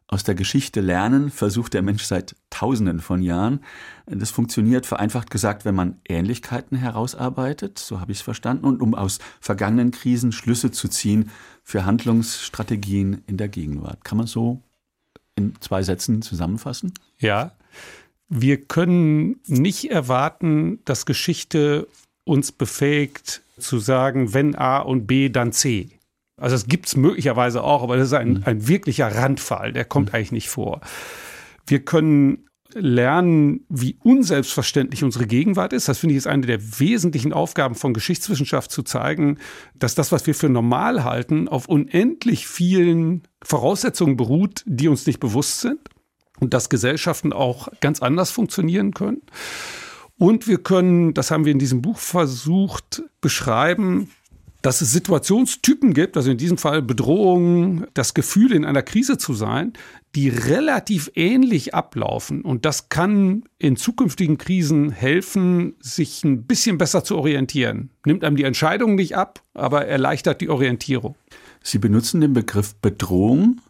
Aus 0.09 0.23
der 0.23 0.35
Geschichte 0.35 0.79
lernen 0.79 1.29
versucht 1.29 1.73
der 1.73 1.81
Mensch 1.81 2.03
seit 2.03 2.35
Tausenden 2.49 3.01
von 3.01 3.21
Jahren. 3.21 3.59
Das 4.05 4.31
funktioniert 4.31 4.85
vereinfacht 4.85 5.29
gesagt, 5.29 5.65
wenn 5.65 5.75
man 5.75 5.99
Ähnlichkeiten 6.07 6.77
herausarbeitet, 6.77 7.77
so 7.77 7.99
habe 7.99 8.13
ich 8.13 8.19
es 8.19 8.23
verstanden, 8.23 8.63
und 8.63 8.81
um 8.81 8.95
aus 8.95 9.19
vergangenen 9.41 9.91
Krisen 9.91 10.31
Schlüsse 10.31 10.71
zu 10.71 10.87
ziehen 10.87 11.29
für 11.61 11.83
Handlungsstrategien 11.83 13.21
in 13.27 13.35
der 13.35 13.49
Gegenwart. 13.49 14.05
Kann 14.05 14.17
man 14.17 14.27
so 14.27 14.61
in 15.35 15.55
zwei 15.59 15.83
Sätzen 15.83 16.21
zusammenfassen? 16.21 16.93
Ja. 17.19 17.51
Wir 18.29 18.63
können 18.63 19.41
nicht 19.45 19.91
erwarten, 19.91 20.79
dass 20.85 21.05
Geschichte 21.05 21.87
uns 22.23 22.53
befähigt 22.53 23.41
zu 23.57 23.79
sagen, 23.79 24.33
wenn 24.33 24.55
A 24.55 24.79
und 24.79 25.05
B, 25.05 25.29
dann 25.29 25.51
C. 25.51 25.89
Also 26.37 26.55
es 26.55 26.67
gibt 26.67 26.85
es 26.85 26.95
möglicherweise 26.95 27.63
auch, 27.63 27.83
aber 27.83 27.97
das 27.97 28.07
ist 28.07 28.13
ein, 28.13 28.29
mhm. 28.29 28.43
ein 28.45 28.67
wirklicher 28.67 29.07
Randfall, 29.07 29.73
der 29.73 29.85
kommt 29.85 30.09
mhm. 30.09 30.15
eigentlich 30.15 30.31
nicht 30.31 30.49
vor. 30.49 30.81
Wir 31.65 31.83
können 31.83 32.47
lernen, 32.73 33.65
wie 33.69 33.97
unselbstverständlich 34.03 35.03
unsere 35.03 35.25
Gegenwart 35.25 35.73
ist. 35.73 35.87
Das 35.87 35.99
finde 35.99 36.13
ich 36.13 36.17
ist 36.17 36.27
eine 36.27 36.45
der 36.45 36.79
wesentlichen 36.79 37.33
Aufgaben 37.33 37.75
von 37.75 37.93
Geschichtswissenschaft 37.93 38.71
zu 38.71 38.83
zeigen, 38.83 39.39
dass 39.75 39.95
das, 39.95 40.11
was 40.11 40.27
wir 40.27 40.35
für 40.35 40.49
normal 40.49 41.03
halten, 41.03 41.47
auf 41.47 41.67
unendlich 41.67 42.47
vielen 42.47 43.23
Voraussetzungen 43.41 44.17
beruht, 44.17 44.63
die 44.65 44.87
uns 44.87 45.07
nicht 45.07 45.19
bewusst 45.19 45.61
sind 45.61 45.79
und 46.39 46.53
dass 46.53 46.69
Gesellschaften 46.69 47.33
auch 47.33 47.69
ganz 47.79 48.01
anders 48.01 48.31
funktionieren 48.31 48.93
können. 48.93 49.21
Und 50.19 50.47
wir 50.47 50.57
können, 50.57 51.13
das 51.13 51.31
haben 51.31 51.45
wir 51.45 51.51
in 51.51 51.59
diesem 51.59 51.81
Buch 51.81 51.99
versucht, 51.99 53.03
beschreiben, 53.21 54.09
dass 54.67 54.81
es 54.81 54.91
Situationstypen 54.91 55.93
gibt, 55.93 56.17
also 56.17 56.29
in 56.29 56.37
diesem 56.37 56.57
Fall 56.57 56.81
Bedrohungen, 56.81 57.87
das 57.93 58.13
Gefühl, 58.13 58.51
in 58.51 58.65
einer 58.65 58.83
Krise 58.83 59.17
zu 59.17 59.33
sein, 59.33 59.71
die 60.13 60.27
relativ 60.27 61.09
ähnlich 61.15 61.73
ablaufen. 61.73 62.41
Und 62.41 62.65
das 62.65 62.89
kann 62.89 63.45
in 63.59 63.77
zukünftigen 63.77 64.37
Krisen 64.37 64.91
helfen, 64.91 65.75
sich 65.79 66.25
ein 66.25 66.43
bisschen 66.43 66.77
besser 66.77 67.05
zu 67.05 67.15
orientieren. 67.15 67.91
Nimmt 68.05 68.25
einem 68.25 68.35
die 68.35 68.43
Entscheidung 68.43 68.95
nicht 68.95 69.15
ab, 69.15 69.41
aber 69.53 69.85
erleichtert 69.85 70.41
die 70.41 70.49
Orientierung. 70.49 71.15
Sie 71.63 71.79
benutzen 71.79 72.19
den 72.19 72.33
Begriff 72.33 72.75
Bedrohung 72.75 73.61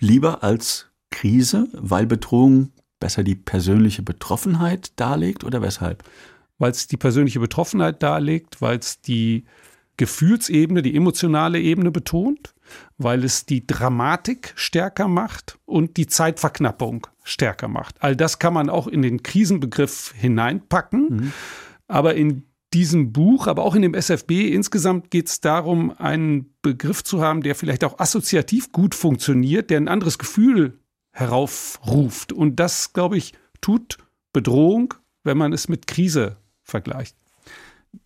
lieber 0.00 0.42
als 0.42 0.86
Krise, 1.12 1.68
weil 1.74 2.06
Bedrohung 2.06 2.72
besser 2.98 3.22
die 3.22 3.36
persönliche 3.36 4.02
Betroffenheit 4.02 4.90
darlegt 4.96 5.44
oder 5.44 5.62
weshalb? 5.62 6.02
Weil 6.58 6.72
es 6.72 6.88
die 6.88 6.96
persönliche 6.96 7.38
Betroffenheit 7.38 8.02
darlegt, 8.02 8.60
weil 8.60 8.80
es 8.80 9.00
die 9.00 9.44
Gefühlsebene, 9.98 10.80
die 10.80 10.96
emotionale 10.96 11.60
Ebene 11.60 11.90
betont, 11.90 12.54
weil 12.96 13.24
es 13.24 13.44
die 13.44 13.66
Dramatik 13.66 14.52
stärker 14.56 15.08
macht 15.08 15.58
und 15.66 15.98
die 15.98 16.06
Zeitverknappung 16.06 17.06
stärker 17.22 17.68
macht. 17.68 17.96
All 18.00 18.16
das 18.16 18.38
kann 18.38 18.54
man 18.54 18.70
auch 18.70 18.86
in 18.86 19.02
den 19.02 19.22
Krisenbegriff 19.22 20.14
hineinpacken. 20.16 21.08
Mhm. 21.08 21.32
Aber 21.86 22.14
in 22.14 22.44
diesem 22.72 23.12
Buch, 23.12 23.46
aber 23.46 23.62
auch 23.62 23.74
in 23.74 23.82
dem 23.82 23.94
SFB 23.94 24.52
insgesamt 24.52 25.10
geht 25.10 25.28
es 25.28 25.40
darum, 25.40 25.90
einen 25.98 26.54
Begriff 26.62 27.02
zu 27.02 27.22
haben, 27.22 27.42
der 27.42 27.54
vielleicht 27.54 27.84
auch 27.84 27.98
assoziativ 27.98 28.72
gut 28.72 28.94
funktioniert, 28.94 29.70
der 29.70 29.78
ein 29.78 29.88
anderes 29.88 30.18
Gefühl 30.18 30.78
heraufruft. 31.12 32.32
Und 32.32 32.56
das, 32.56 32.92
glaube 32.92 33.16
ich, 33.16 33.32
tut 33.60 33.98
Bedrohung, 34.32 34.94
wenn 35.24 35.38
man 35.38 35.52
es 35.52 35.68
mit 35.68 35.86
Krise 35.86 36.36
vergleicht. 36.62 37.16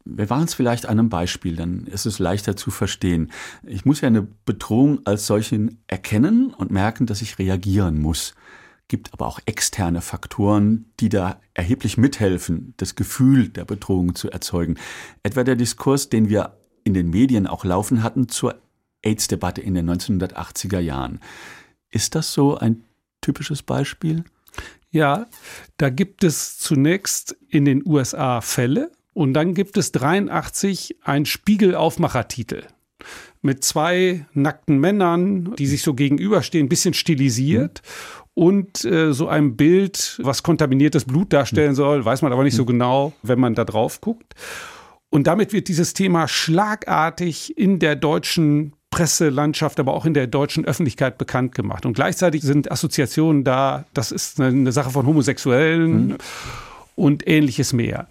Wir 0.05 0.31
waren 0.31 0.45
es 0.45 0.55
vielleicht 0.55 0.87
an 0.87 0.99
einem 0.99 1.09
Beispiel, 1.09 1.57
dann 1.57 1.87
ist 1.87 2.07
es 2.07 2.19
leichter 2.19 2.57
zu 2.57 2.71
verstehen. 2.71 3.31
Ich 3.63 3.85
muss 3.85 4.01
ja 4.01 4.09
eine 4.09 4.27
Bedrohung 4.45 5.01
als 5.05 5.27
solchen 5.27 5.83
erkennen 5.87 6.53
und 6.55 6.71
merken, 6.71 7.07
dass 7.07 7.23
ich 7.23 7.39
reagieren 7.39 8.01
muss. 8.01 8.35
Gibt 8.89 9.13
aber 9.13 9.27
auch 9.27 9.41
externe 9.47 10.01
Faktoren, 10.01 10.87
die 11.01 11.09
da 11.09 11.41
erheblich 11.55 11.97
mithelfen, 11.97 12.75
das 12.77 12.95
Gefühl 12.95 13.49
der 13.49 13.65
Bedrohung 13.65 14.15
zu 14.15 14.31
erzeugen. 14.31 14.77
Etwa 15.23 15.45
der 15.45 15.57
Diskurs, 15.57 16.09
den 16.09 16.29
wir 16.29 16.57
in 16.85 16.95
den 16.95 17.11
Medien 17.11 17.47
auch 17.47 17.65
laufen 17.65 18.03
hatten 18.03 18.29
zur 18.29 18.61
AIDS-Debatte 19.03 19.61
in 19.61 19.75
den 19.75 19.89
1980er 19.89 20.81
Jahren. 20.81 21.21
Ist 21.91 22.15
das 22.15 22.33
so 22.33 22.57
ein 22.57 22.85
typisches 23.21 23.63
Beispiel? 23.63 24.25
Ja, 24.91 25.27
da 25.79 25.89
gibt 25.89 26.23
es 26.23 26.59
zunächst 26.59 27.37
in 27.49 27.65
den 27.65 27.83
USA 27.87 28.41
Fälle 28.41 28.93
und 29.15 29.35
dann 29.35 29.55
gibt 29.55 29.77
es 29.77 29.93
83 29.93 30.97
ein 31.03 31.27
Spiegelaufmachertitel 31.27 32.65
mit 33.43 33.65
zwei 33.65 34.25
nackten 34.33 34.79
Männern, 34.79 35.55
die 35.57 35.67
sich 35.67 35.83
so 35.83 35.95
gegenüberstehen, 35.95 36.67
ein 36.67 36.69
bisschen 36.69 36.95
stilisiert. 36.95 37.83
Mhm. 37.85 38.23
Und 38.35 38.85
äh, 38.87 39.13
so 39.13 39.29
einem 39.29 39.57
Bild, 39.57 40.19
was 40.23 40.43
kontaminiertes 40.43 41.05
Blut 41.05 41.35
darstellen 41.35 41.75
soll, 41.75 42.03
weiß 42.03 42.23
man 42.23 42.33
aber 42.33 42.45
nicht 42.45 42.57
so 42.57 42.63
mhm. 42.63 42.69
genau, 42.69 43.13
wenn 43.23 43.39
man 43.39 43.55
da 43.55 43.65
drauf 43.65 44.01
guckt. 44.01 44.35
Und 45.11 45.27
damit 45.27 45.53
wird 45.53 45.69
dieses 45.69 45.93
Thema 45.93 46.29
schlagartig 46.29 47.59
in 47.59 47.79
der 47.79 47.95
deutschen 47.97 48.73
Presselandschaft, 48.91 49.79
aber 49.81 49.93
auch 49.93 50.07
in 50.07 50.15
der 50.15 50.27
deutschen 50.27 50.65
Öffentlichkeit 50.65 51.19
bekannt 51.19 51.55
gemacht. 51.55 51.85
Und 51.85 51.93
gleichzeitig 51.93 52.43
sind 52.43 52.73
Assoziationen 52.73 53.45
da, 53.45 53.85
das 53.93 54.13
ist 54.13 54.41
eine 54.41 54.73
Sache 54.73 54.91
von 54.91 55.07
Homosexuellen 55.07 56.07
mhm. 56.07 56.17
und 56.95 57.29
ähnliches 57.29 57.75
mehr. 57.75 58.09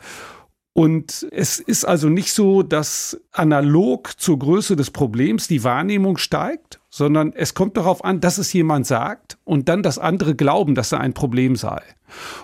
Und 0.73 1.27
es 1.31 1.60
ist 1.60 1.84
also 1.84 2.07
nicht 2.07 2.31
so, 2.31 2.63
dass 2.63 3.19
analog 3.34 4.19
zur 4.19 4.39
Größe 4.39 4.77
des 4.77 4.91
Problems 4.91 5.47
die 5.47 5.65
Wahrnehmung 5.65 6.17
steigt, 6.17 6.79
sondern 6.89 7.34
es 7.34 7.53
kommt 7.53 7.75
darauf 7.75 8.05
an, 8.05 8.21
dass 8.21 8.38
es 8.38 8.53
jemand 8.53 8.88
sagt 8.88 9.38
und 9.43 9.67
dann 9.67 9.84
das 9.84 9.99
andere 9.99 10.34
glauben, 10.34 10.73
dass 10.73 10.93
er 10.93 11.01
ein 11.01 11.13
Problem 11.13 11.57
sei. 11.57 11.81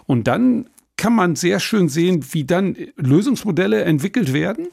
Und 0.06 0.28
dann 0.28 0.70
kann 0.98 1.14
man 1.14 1.36
sehr 1.36 1.60
schön 1.60 1.88
sehen, 1.88 2.26
wie 2.32 2.44
dann 2.44 2.76
Lösungsmodelle 2.98 3.84
entwickelt 3.84 4.34
werden 4.34 4.68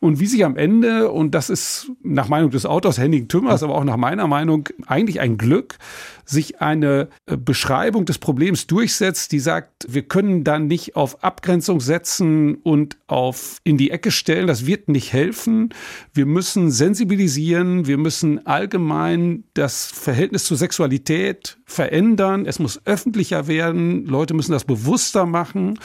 und 0.00 0.20
wie 0.20 0.26
sich 0.26 0.44
am 0.44 0.56
Ende, 0.56 1.10
und 1.10 1.34
das 1.34 1.50
ist 1.50 1.90
nach 2.02 2.28
Meinung 2.28 2.50
des 2.50 2.66
Autors 2.66 2.98
Henning 2.98 3.28
Tümmers, 3.28 3.62
aber 3.62 3.74
auch 3.74 3.84
nach 3.84 3.96
meiner 3.96 4.26
Meinung 4.26 4.68
eigentlich 4.86 5.20
ein 5.20 5.38
Glück, 5.38 5.78
sich 6.26 6.60
eine 6.60 7.08
äh, 7.26 7.36
Beschreibung 7.36 8.04
des 8.04 8.18
Problems 8.18 8.66
durchsetzt, 8.66 9.32
die 9.32 9.40
sagt, 9.40 9.86
wir 9.88 10.02
können 10.02 10.44
dann 10.44 10.66
nicht 10.66 10.96
auf 10.96 11.22
Abgrenzung 11.22 11.80
setzen 11.80 12.56
und 12.56 12.98
auf 13.06 13.58
in 13.64 13.76
die 13.76 13.90
Ecke 13.90 14.10
stellen, 14.10 14.46
das 14.46 14.66
wird 14.66 14.88
nicht 14.88 15.12
helfen. 15.12 15.70
Wir 16.12 16.26
müssen 16.26 16.70
sensibilisieren, 16.70 17.86
wir 17.86 17.98
müssen 17.98 18.46
allgemein 18.46 19.44
das 19.54 19.86
Verhältnis 19.86 20.44
zur 20.44 20.56
Sexualität 20.56 21.58
verändern, 21.66 22.46
es 22.46 22.58
muss 22.58 22.80
öffentlicher 22.84 23.46
werden, 23.46 24.06
Leute 24.06 24.34
müssen 24.34 24.52
das 24.52 24.64
bewusster 24.64 25.26
machen 25.26 25.78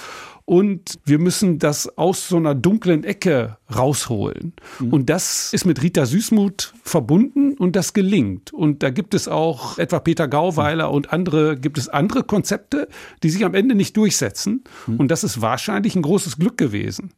und 0.49 0.97
wir 1.05 1.19
müssen 1.19 1.59
das 1.59 1.95
aus 1.95 2.27
so 2.27 2.37
einer 2.37 2.55
dunklen 2.55 3.03
Ecke 3.03 3.57
rausholen. 3.71 4.53
Mhm. 4.79 4.91
Und 4.91 5.09
das 5.11 5.53
ist 5.53 5.63
mit 5.63 5.83
Rita 5.83 6.07
Süßmuth 6.07 6.73
verbunden 6.81 7.53
und 7.53 7.75
das 7.75 7.93
gelingt. 7.93 8.51
Und 8.51 8.81
da 8.81 8.89
gibt 8.89 9.13
es 9.13 9.27
auch 9.27 9.77
etwa 9.77 9.99
Peter 9.99 10.27
Gauweiler 10.27 10.87
mhm. 10.87 10.95
und 10.95 11.13
andere, 11.13 11.55
gibt 11.55 11.77
es 11.77 11.87
andere 11.87 12.23
Konzepte, 12.23 12.87
die 13.21 13.29
sich 13.29 13.45
am 13.45 13.53
Ende 13.53 13.75
nicht 13.75 13.95
durchsetzen. 13.95 14.63
Mhm. 14.87 14.95
Und 14.95 15.11
das 15.11 15.23
ist 15.23 15.39
wahrscheinlich 15.39 15.95
ein 15.95 16.01
großes 16.01 16.39
Glück 16.39 16.57
gewesen. 16.57 17.11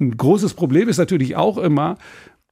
Ein 0.00 0.16
großes 0.16 0.54
Problem 0.54 0.88
ist 0.88 0.96
natürlich 0.96 1.36
auch 1.36 1.58
immer, 1.58 1.98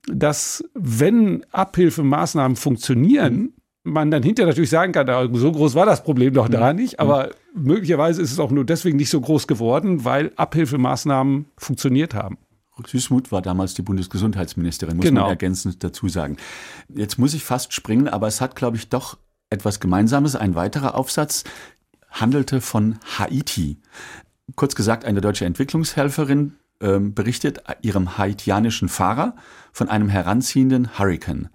dass 0.07 0.63
wenn 0.75 1.47
Abhilfemaßnahmen 1.51 2.57
funktionieren, 2.57 3.35
mhm 3.35 3.53
man 3.87 4.11
dann 4.11 4.23
hinterher 4.23 4.49
natürlich 4.49 4.71
sagen 4.71 4.93
kann, 4.93 5.07
so 5.35 5.53
groß 5.53 5.75
war 5.75 5.87
das 5.87 6.03
Problem 6.03 6.35
doch 6.35 6.49
da 6.49 6.73
mhm. 6.73 6.79
nicht, 6.79 7.01
aber 7.01 7.31
mhm. 7.55 7.63
möglicherweise 7.63 8.21
ist 8.21 8.33
es 8.33 8.39
auch 8.39 8.51
nur 8.51 8.65
deswegen 8.65 8.97
nicht 8.97 9.11
so 9.11 9.21
groß 9.21 9.47
geworden, 9.47 10.05
weil 10.05 10.33
Abhilfemaßnahmen 10.37 11.47
funktioniert 11.57 12.15
haben. 12.15 12.39
Süßmuth 12.85 13.33
war 13.33 13.41
damals 13.41 13.73
die 13.73 13.83
Bundesgesundheitsministerin, 13.83 14.97
muss 14.97 15.07
genau. 15.07 15.23
man 15.23 15.31
ergänzend 15.31 15.83
dazu 15.83 16.09
sagen. 16.09 16.37
Jetzt 16.89 17.19
muss 17.19 17.33
ich 17.33 17.43
fast 17.43 17.73
springen, 17.73 18.07
aber 18.07 18.27
es 18.27 18.43
hat, 18.43 18.55
glaube 18.55 18.77
ich, 18.77 18.91
doch 18.91 19.17
etwas 19.49 19.81
Gemeinsames. 19.81 20.37
Ein 20.37 20.55
weiterer 20.55 20.95
Aufsatz 20.95 21.45
handelte 22.11 22.61
von 22.61 22.99
Haiti. 23.19 23.79
Kurz 24.57 24.75
gesagt, 24.75 25.07
eine 25.07 25.23
deutsche 25.23 25.47
Entwicklungshelferin 25.47 26.57
äh, 26.81 26.99
berichtet 26.99 27.63
ihrem 27.81 28.19
haitianischen 28.19 28.91
Fahrer 28.91 29.37
von 29.73 29.89
einem 29.89 30.11
heranziehenden 30.11 30.99
Hurricane. 30.99 31.49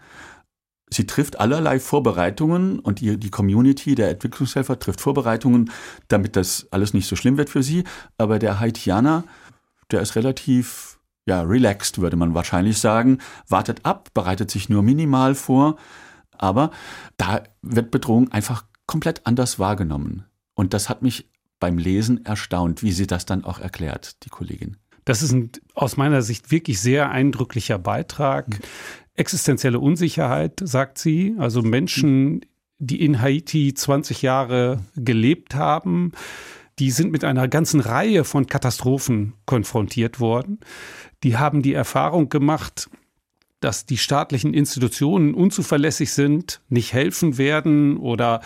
Sie 0.94 1.08
trifft 1.08 1.40
allerlei 1.40 1.80
Vorbereitungen 1.80 2.80
und 2.80 3.00
die, 3.00 3.18
die 3.18 3.30
Community 3.30 3.96
der 3.96 4.10
Entwicklungshelfer 4.10 4.78
trifft 4.78 5.00
Vorbereitungen, 5.00 5.72
damit 6.10 6.36
das 6.36 6.68
alles 6.72 6.94
nicht 6.94 7.08
so 7.08 7.16
schlimm 7.16 7.38
wird 7.38 7.50
für 7.50 7.64
sie. 7.64 7.86
Aber 8.18 8.40
der 8.40 8.60
Haitianer, 8.60 9.24
der 9.90 10.02
ist 10.02 10.16
relativ, 10.16 11.00
ja, 11.26 11.42
relaxed, 11.42 12.00
würde 12.00 12.18
man 12.18 12.34
wahrscheinlich 12.34 12.78
sagen, 12.78 13.20
wartet 13.48 13.86
ab, 13.86 14.10
bereitet 14.14 14.52
sich 14.52 14.68
nur 14.68 14.84
minimal 14.84 15.34
vor. 15.34 15.78
Aber 16.38 16.72
da 17.16 17.44
wird 17.62 17.92
Bedrohung 17.92 18.30
einfach 18.32 18.66
komplett 18.86 19.26
anders 19.26 19.60
wahrgenommen. 19.60 20.26
Und 20.56 20.74
das 20.74 20.90
hat 20.90 21.02
mich 21.02 21.30
beim 21.62 21.78
Lesen 21.78 22.26
erstaunt, 22.26 22.84
wie 22.84 22.92
sie 22.92 23.08
das 23.08 23.26
dann 23.26 23.46
auch 23.46 23.60
erklärt, 23.60 24.26
die 24.26 24.30
Kollegin. 24.30 24.76
Das 25.06 25.24
ist 25.24 25.32
ein, 25.32 25.52
aus 25.74 25.98
meiner 25.98 26.22
Sicht 26.22 26.52
wirklich 26.52 26.80
sehr 26.80 27.10
eindrücklicher 27.10 27.80
Beitrag. 27.80 28.46
Existenzielle 29.16 29.80
Unsicherheit, 29.80 30.62
sagt 30.64 30.98
sie. 30.98 31.36
Also 31.38 31.62
Menschen, 31.62 32.46
die 32.80 33.04
in 33.04 33.22
Haiti 33.22 33.74
20 33.74 34.22
Jahre 34.22 34.80
gelebt 34.96 35.56
haben, 35.56 36.14
die 36.80 36.92
sind 36.92 37.12
mit 37.12 37.24
einer 37.24 37.48
ganzen 37.48 37.80
Reihe 37.80 38.24
von 38.24 38.48
Katastrophen 38.48 39.34
konfrontiert 39.46 40.20
worden. 40.20 40.60
Die 41.24 41.38
haben 41.38 41.62
die 41.62 41.74
Erfahrung 41.74 42.30
gemacht, 42.30 42.90
dass 43.60 43.86
die 43.86 43.98
staatlichen 43.98 44.56
Institutionen 44.56 45.36
unzuverlässig 45.36 46.14
sind, 46.14 46.62
nicht 46.70 46.94
helfen 46.94 47.38
werden 47.38 47.98
oder 47.98 48.42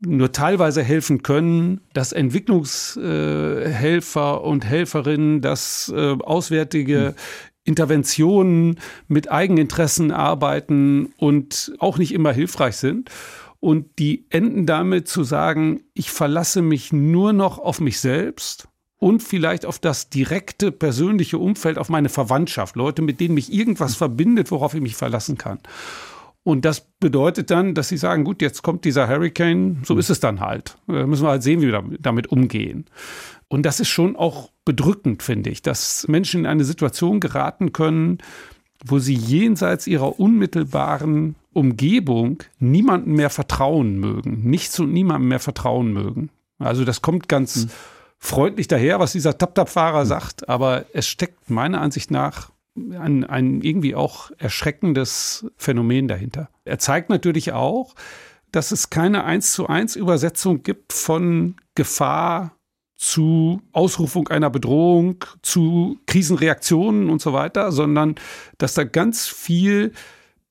nur 0.00 0.32
teilweise 0.32 0.82
helfen 0.82 1.22
können, 1.22 1.80
dass 1.92 2.10
Entwicklungshelfer 2.12 4.42
und 4.42 4.64
Helferinnen, 4.64 5.40
dass 5.40 5.92
äh, 5.94 6.16
auswärtige 6.20 7.14
Interventionen 7.68 8.80
mit 9.06 9.30
Eigeninteressen 9.30 10.10
arbeiten 10.10 11.12
und 11.18 11.72
auch 11.78 11.98
nicht 11.98 12.12
immer 12.12 12.32
hilfreich 12.32 12.76
sind. 12.76 13.10
Und 13.60 13.98
die 13.98 14.26
enden 14.30 14.66
damit 14.66 15.08
zu 15.08 15.24
sagen, 15.24 15.82
ich 15.94 16.10
verlasse 16.10 16.62
mich 16.62 16.92
nur 16.92 17.32
noch 17.32 17.58
auf 17.58 17.80
mich 17.80 18.00
selbst 18.00 18.68
und 18.98 19.22
vielleicht 19.22 19.66
auf 19.66 19.78
das 19.78 20.10
direkte 20.10 20.72
persönliche 20.72 21.38
Umfeld, 21.38 21.78
auf 21.78 21.88
meine 21.88 22.08
Verwandtschaft, 22.08 22.76
Leute, 22.76 23.02
mit 23.02 23.20
denen 23.20 23.34
mich 23.34 23.52
irgendwas 23.52 23.94
verbindet, 23.94 24.50
worauf 24.50 24.74
ich 24.74 24.80
mich 24.80 24.96
verlassen 24.96 25.38
kann. 25.38 25.58
Und 26.44 26.64
das 26.64 26.88
bedeutet 26.98 27.50
dann, 27.50 27.74
dass 27.74 27.88
sie 27.88 27.98
sagen, 27.98 28.24
gut, 28.24 28.40
jetzt 28.40 28.62
kommt 28.62 28.84
dieser 28.84 29.08
Hurricane, 29.08 29.82
so 29.84 29.98
ist 29.98 30.08
es 30.08 30.20
dann 30.20 30.40
halt. 30.40 30.78
Da 30.86 31.06
müssen 31.06 31.24
wir 31.24 31.30
halt 31.30 31.42
sehen, 31.42 31.60
wie 31.60 31.66
wir 31.66 31.84
damit 32.00 32.28
umgehen. 32.28 32.86
Und 33.48 33.64
das 33.64 33.80
ist 33.80 33.88
schon 33.88 34.16
auch 34.16 34.50
bedrückend, 34.64 35.22
finde 35.22 35.50
ich, 35.50 35.62
dass 35.62 36.06
Menschen 36.06 36.40
in 36.40 36.46
eine 36.46 36.64
Situation 36.64 37.20
geraten 37.20 37.72
können, 37.72 38.18
wo 38.84 38.98
sie 38.98 39.14
jenseits 39.14 39.86
ihrer 39.86 40.20
unmittelbaren 40.20 41.34
Umgebung 41.52 42.42
niemandem 42.58 43.14
mehr 43.14 43.30
vertrauen 43.30 43.98
mögen, 43.98 44.48
nichts 44.48 44.78
und 44.78 44.92
niemandem 44.92 45.28
mehr 45.28 45.40
vertrauen 45.40 45.92
mögen. 45.92 46.30
Also 46.58 46.84
das 46.84 47.02
kommt 47.02 47.28
ganz 47.28 47.64
mhm. 47.64 47.70
freundlich 48.18 48.68
daher, 48.68 49.00
was 49.00 49.12
dieser 49.12 49.36
Tap-Tap-Fahrer 49.36 50.04
mhm. 50.04 50.08
sagt, 50.08 50.48
aber 50.48 50.84
es 50.92 51.08
steckt 51.08 51.50
meiner 51.50 51.80
Ansicht 51.80 52.10
nach 52.10 52.50
ein, 52.76 53.24
ein 53.24 53.60
irgendwie 53.62 53.94
auch 53.94 54.30
erschreckendes 54.38 55.46
Phänomen 55.56 56.06
dahinter. 56.06 56.48
Er 56.64 56.78
zeigt 56.78 57.10
natürlich 57.10 57.52
auch, 57.52 57.94
dass 58.52 58.70
es 58.70 58.90
keine 58.90 59.24
eins 59.24 59.52
zu 59.52 59.66
eins 59.66 59.96
Übersetzung 59.96 60.62
gibt 60.62 60.92
von 60.92 61.56
Gefahr 61.74 62.52
zu 62.98 63.62
Ausrufung 63.72 64.28
einer 64.28 64.50
Bedrohung, 64.50 65.24
zu 65.40 65.98
Krisenreaktionen 66.06 67.08
und 67.08 67.22
so 67.22 67.32
weiter, 67.32 67.72
sondern 67.72 68.16
dass 68.58 68.74
da 68.74 68.84
ganz 68.84 69.28
viel 69.28 69.92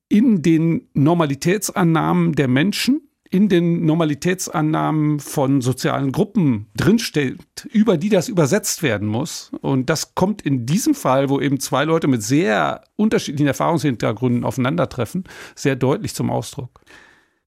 in 0.08 0.42
den 0.42 0.88
Normalitätsannahmen 0.94 2.32
der 2.32 2.48
Menschen 2.48 3.02
in 3.30 3.48
den 3.48 3.84
Normalitätsannahmen 3.84 5.20
von 5.20 5.60
sozialen 5.60 6.12
Gruppen 6.12 6.66
drinsteht, 6.76 7.68
über 7.70 7.98
die 7.98 8.08
das 8.08 8.28
übersetzt 8.28 8.82
werden 8.82 9.06
muss. 9.06 9.50
Und 9.60 9.90
das 9.90 10.14
kommt 10.14 10.42
in 10.42 10.64
diesem 10.64 10.94
Fall, 10.94 11.28
wo 11.28 11.40
eben 11.40 11.60
zwei 11.60 11.84
Leute 11.84 12.08
mit 12.08 12.22
sehr 12.22 12.82
unterschiedlichen 12.96 13.46
Erfahrungshintergründen 13.46 14.44
aufeinandertreffen, 14.44 15.24
sehr 15.54 15.76
deutlich 15.76 16.14
zum 16.14 16.30
Ausdruck. 16.30 16.80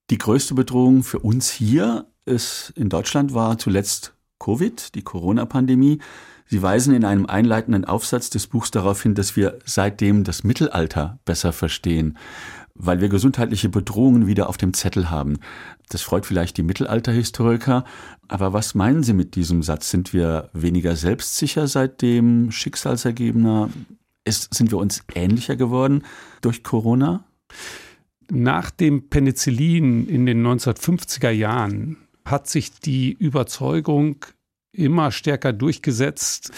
Die 0.09 0.17
größte 0.17 0.53
Bedrohung 0.53 1.03
für 1.03 1.19
uns 1.19 1.49
hier 1.51 2.05
ist 2.25 2.73
in 2.75 2.89
Deutschland 2.89 3.33
war 3.33 3.57
zuletzt 3.57 4.13
Covid, 4.41 4.95
die 4.95 5.03
Corona-Pandemie. 5.03 5.99
Sie 6.47 6.61
weisen 6.61 6.93
in 6.93 7.05
einem 7.05 7.27
einleitenden 7.27 7.85
Aufsatz 7.85 8.29
des 8.29 8.47
Buchs 8.47 8.71
darauf 8.71 9.01
hin, 9.03 9.15
dass 9.15 9.35
wir 9.35 9.59
seitdem 9.65 10.23
das 10.23 10.43
Mittelalter 10.43 11.19
besser 11.25 11.53
verstehen 11.53 12.17
weil 12.73 13.01
wir 13.01 13.09
gesundheitliche 13.09 13.69
Bedrohungen 13.69 14.27
wieder 14.27 14.49
auf 14.49 14.57
dem 14.57 14.73
Zettel 14.73 15.09
haben. 15.09 15.37
Das 15.89 16.01
freut 16.01 16.25
vielleicht 16.25 16.57
die 16.57 16.63
Mittelalterhistoriker, 16.63 17.83
aber 18.27 18.53
was 18.53 18.75
meinen 18.75 19.03
Sie 19.03 19.13
mit 19.13 19.35
diesem 19.35 19.61
Satz? 19.61 19.91
Sind 19.91 20.13
wir 20.13 20.49
weniger 20.53 20.95
selbstsicher 20.95 21.67
seitdem, 21.67 22.51
schicksalsergebener? 22.51 23.69
Ist, 24.23 24.53
sind 24.53 24.71
wir 24.71 24.77
uns 24.77 25.03
ähnlicher 25.13 25.55
geworden 25.55 26.03
durch 26.41 26.63
Corona? 26.63 27.23
Nach 28.29 28.71
dem 28.71 29.09
Penicillin 29.09 30.07
in 30.07 30.25
den 30.25 30.45
1950er 30.45 31.31
Jahren 31.31 31.97
hat 32.25 32.47
sich 32.47 32.71
die 32.79 33.11
Überzeugung 33.11 34.25
immer 34.71 35.11
stärker 35.11 35.53
durchgesetzt, 35.53 36.51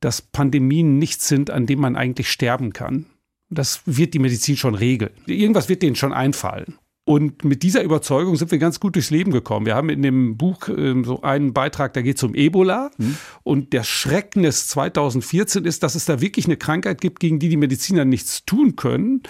dass 0.00 0.22
Pandemien 0.22 0.98
nichts 0.98 1.28
sind, 1.28 1.50
an 1.50 1.66
dem 1.66 1.80
man 1.80 1.96
eigentlich 1.96 2.30
sterben 2.30 2.72
kann. 2.72 3.06
Das 3.50 3.82
wird 3.86 4.14
die 4.14 4.18
Medizin 4.18 4.56
schon 4.56 4.74
regeln. 4.74 5.12
Irgendwas 5.26 5.68
wird 5.68 5.82
denen 5.82 5.96
schon 5.96 6.12
einfallen. 6.12 6.78
Und 7.08 7.42
mit 7.42 7.62
dieser 7.62 7.82
Überzeugung 7.82 8.36
sind 8.36 8.50
wir 8.50 8.58
ganz 8.58 8.80
gut 8.80 8.94
durchs 8.94 9.08
Leben 9.08 9.30
gekommen. 9.30 9.64
Wir 9.64 9.74
haben 9.74 9.88
in 9.88 10.02
dem 10.02 10.36
Buch 10.36 10.68
äh, 10.68 11.02
so 11.04 11.22
einen 11.22 11.54
Beitrag, 11.54 11.94
da 11.94 12.02
geht 12.02 12.18
es 12.18 12.22
um 12.22 12.34
Ebola. 12.34 12.90
Mhm. 12.98 13.16
Und 13.44 13.72
der 13.72 13.82
Schrecken 13.82 14.42
des 14.42 14.68
2014 14.68 15.64
ist, 15.64 15.82
dass 15.82 15.94
es 15.94 16.04
da 16.04 16.20
wirklich 16.20 16.44
eine 16.44 16.58
Krankheit 16.58 17.00
gibt, 17.00 17.18
gegen 17.20 17.38
die 17.38 17.48
die 17.48 17.56
Mediziner 17.56 18.04
nichts 18.04 18.44
tun 18.44 18.76
können. 18.76 19.22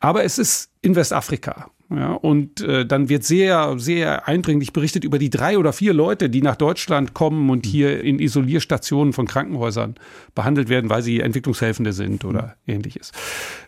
Aber 0.00 0.24
es 0.24 0.38
ist 0.38 0.70
in 0.80 0.96
Westafrika. 0.96 1.70
Ja, 1.90 2.12
und 2.12 2.60
äh, 2.60 2.84
dann 2.84 3.08
wird 3.08 3.24
sehr, 3.24 3.78
sehr 3.78 4.28
eindringlich 4.28 4.74
berichtet 4.74 5.04
über 5.04 5.18
die 5.18 5.30
drei 5.30 5.56
oder 5.56 5.72
vier 5.72 5.94
Leute, 5.94 6.28
die 6.28 6.42
nach 6.42 6.56
Deutschland 6.56 7.14
kommen 7.14 7.48
und 7.48 7.64
mhm. 7.64 7.70
hier 7.70 8.04
in 8.04 8.18
Isolierstationen 8.18 9.14
von 9.14 9.26
Krankenhäusern 9.26 9.94
behandelt 10.34 10.68
werden, 10.68 10.90
weil 10.90 11.00
sie 11.00 11.20
Entwicklungshelfende 11.20 11.94
sind 11.94 12.26
oder 12.26 12.56
mhm. 12.66 12.74
ähnliches. 12.74 13.12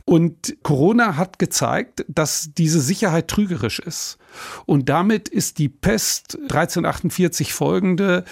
Und 0.05 0.57
Corona 0.63 1.17
hat 1.17 1.39
gezeigt, 1.39 2.05
dass 2.09 2.53
diese 2.53 2.81
Sicherheit 2.81 3.29
trügerisch 3.29 3.79
ist. 3.79 4.19
Und 4.67 4.91
damit 4.91 5.29
ist 5.29 5.59
die 5.59 5.71
Pest 5.71 6.37
1348 6.43 7.55
folgende 7.55 8.25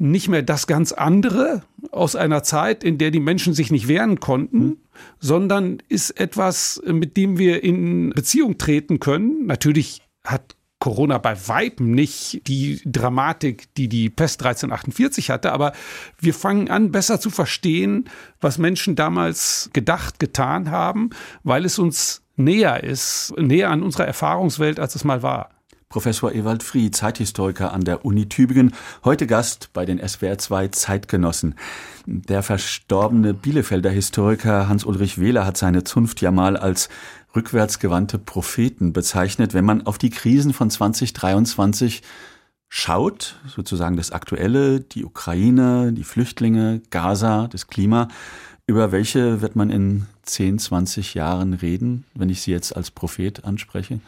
nicht 0.00 0.28
mehr 0.28 0.42
das 0.42 0.66
ganz 0.66 0.92
andere 0.92 1.62
aus 1.90 2.16
einer 2.16 2.42
Zeit, 2.42 2.84
in 2.84 2.98
der 2.98 3.10
die 3.10 3.20
Menschen 3.20 3.54
sich 3.54 3.70
nicht 3.70 3.88
wehren 3.88 4.20
konnten, 4.20 4.58
mhm. 4.58 4.76
sondern 5.18 5.78
ist 5.88 6.18
etwas, 6.18 6.80
mit 6.86 7.16
dem 7.16 7.38
wir 7.38 7.62
in 7.62 8.10
Beziehung 8.10 8.58
treten 8.58 9.00
können. 9.00 9.46
Natürlich 9.46 10.02
hat 10.24 10.56
Corona 10.80 11.18
bei 11.18 11.36
Weitem 11.46 11.92
nicht 11.92 12.48
die 12.48 12.80
Dramatik, 12.86 13.74
die 13.74 13.88
die 13.88 14.08
Pest 14.08 14.40
1348 14.40 15.30
hatte, 15.30 15.52
aber 15.52 15.72
wir 16.18 16.32
fangen 16.32 16.70
an, 16.70 16.90
besser 16.90 17.20
zu 17.20 17.28
verstehen, 17.28 18.08
was 18.40 18.56
Menschen 18.56 18.96
damals 18.96 19.68
gedacht, 19.74 20.18
getan 20.18 20.70
haben, 20.70 21.10
weil 21.44 21.66
es 21.66 21.78
uns 21.78 22.22
näher 22.36 22.82
ist, 22.82 23.34
näher 23.36 23.70
an 23.70 23.82
unserer 23.82 24.06
Erfahrungswelt, 24.06 24.80
als 24.80 24.94
es 24.94 25.04
mal 25.04 25.22
war. 25.22 25.50
Professor 25.90 26.32
Ewald 26.32 26.62
Fried, 26.62 26.94
Zeithistoriker 26.94 27.72
an 27.72 27.82
der 27.82 28.04
Uni 28.04 28.28
Tübingen, 28.28 28.74
heute 29.02 29.26
Gast 29.26 29.70
bei 29.72 29.84
den 29.84 29.98
SWR 29.98 30.38
2 30.38 30.68
Zeitgenossen. 30.68 31.56
Der 32.06 32.44
verstorbene 32.44 33.34
Bielefelder 33.34 33.90
Historiker 33.90 34.68
Hans-Ulrich 34.68 35.20
Wähler 35.20 35.44
hat 35.44 35.56
seine 35.56 35.82
Zunft 35.82 36.20
ja 36.20 36.30
mal 36.30 36.56
als 36.56 36.90
rückwärtsgewandte 37.34 38.20
Propheten 38.20 38.92
bezeichnet. 38.92 39.52
Wenn 39.52 39.64
man 39.64 39.84
auf 39.84 39.98
die 39.98 40.10
Krisen 40.10 40.52
von 40.52 40.70
2023 40.70 42.02
schaut, 42.68 43.40
sozusagen 43.48 43.96
das 43.96 44.12
Aktuelle, 44.12 44.78
die 44.78 45.04
Ukraine, 45.04 45.92
die 45.92 46.04
Flüchtlinge, 46.04 46.82
Gaza, 46.90 47.48
das 47.48 47.66
Klima, 47.66 48.06
über 48.64 48.92
welche 48.92 49.40
wird 49.40 49.56
man 49.56 49.70
in 49.70 50.06
10, 50.22 50.60
20 50.60 51.14
Jahren 51.14 51.52
reden, 51.52 52.04
wenn 52.14 52.28
ich 52.28 52.42
sie 52.42 52.52
jetzt 52.52 52.76
als 52.76 52.92
Prophet 52.92 53.44
anspreche? 53.44 53.98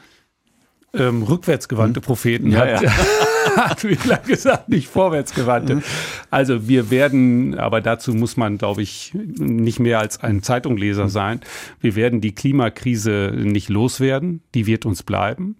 Ähm, 0.94 1.22
rückwärtsgewandte 1.22 2.00
hm. 2.00 2.04
Propheten 2.04 2.50
ja, 2.50 2.60
hat, 2.60 2.82
ja. 2.82 2.92
hat 3.56 3.84
Wheeler 3.84 4.18
gesagt, 4.18 4.68
nicht 4.68 4.88
vorwärtsgewandte. 4.88 5.76
Mhm. 5.76 5.82
Also 6.30 6.68
wir 6.68 6.90
werden, 6.90 7.58
aber 7.58 7.80
dazu 7.80 8.12
muss 8.12 8.36
man, 8.36 8.58
glaube 8.58 8.82
ich, 8.82 9.12
nicht 9.14 9.80
mehr 9.80 9.98
als 9.98 10.20
ein 10.20 10.42
Zeitungleser 10.42 11.04
mhm. 11.04 11.10
sein. 11.10 11.40
Wir 11.80 11.96
werden 11.96 12.20
die 12.20 12.34
Klimakrise 12.34 13.32
nicht 13.34 13.68
loswerden, 13.68 14.42
die 14.54 14.66
wird 14.66 14.86
uns 14.86 15.02
bleiben. 15.02 15.56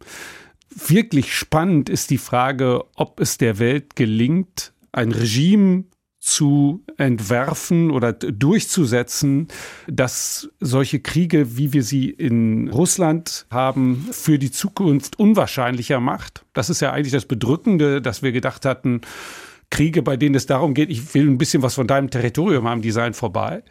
Wirklich 0.75 1.35
spannend 1.35 1.89
ist 1.89 2.11
die 2.11 2.19
Frage, 2.19 2.85
ob 2.95 3.21
es 3.21 3.37
der 3.37 3.59
Welt 3.59 3.97
gelingt, 3.97 4.73
ein 4.93 5.13
Regime 5.13 5.85
zu 6.23 6.85
entwerfen 6.99 7.91
oder 7.91 8.13
durchzusetzen, 8.13 9.49
dass 9.89 10.49
solche 10.61 11.01
Kriege, 11.01 11.57
wie 11.57 11.73
wir 11.73 11.83
sie 11.83 12.11
in 12.11 12.69
Russland 12.69 13.45
haben, 13.51 14.07
für 14.13 14.39
die 14.39 14.53
Zukunft 14.53 15.19
unwahrscheinlicher 15.19 15.99
macht. 15.99 16.45
Das 16.53 16.71
ist 16.71 16.81
ja 16.81 16.93
eigentlich 16.93 17.13
das 17.13 17.27
Bedrückende, 17.27 18.01
dass 18.01 18.23
wir 18.23 18.31
gedacht 18.31 18.65
hatten, 18.65 19.01
Kriege, 19.71 20.03
bei 20.03 20.17
denen 20.17 20.37
es 20.37 20.47
darum 20.47 20.75
geht, 20.75 20.91
ich 20.91 21.13
will 21.13 21.29
ein 21.29 21.39
bisschen 21.39 21.63
was 21.63 21.75
von 21.75 21.89
deinem 21.89 22.09
Territorium 22.09 22.69
haben, 22.69 22.83
die 22.83 22.93
seien 22.93 23.15
vorbei. 23.15 23.65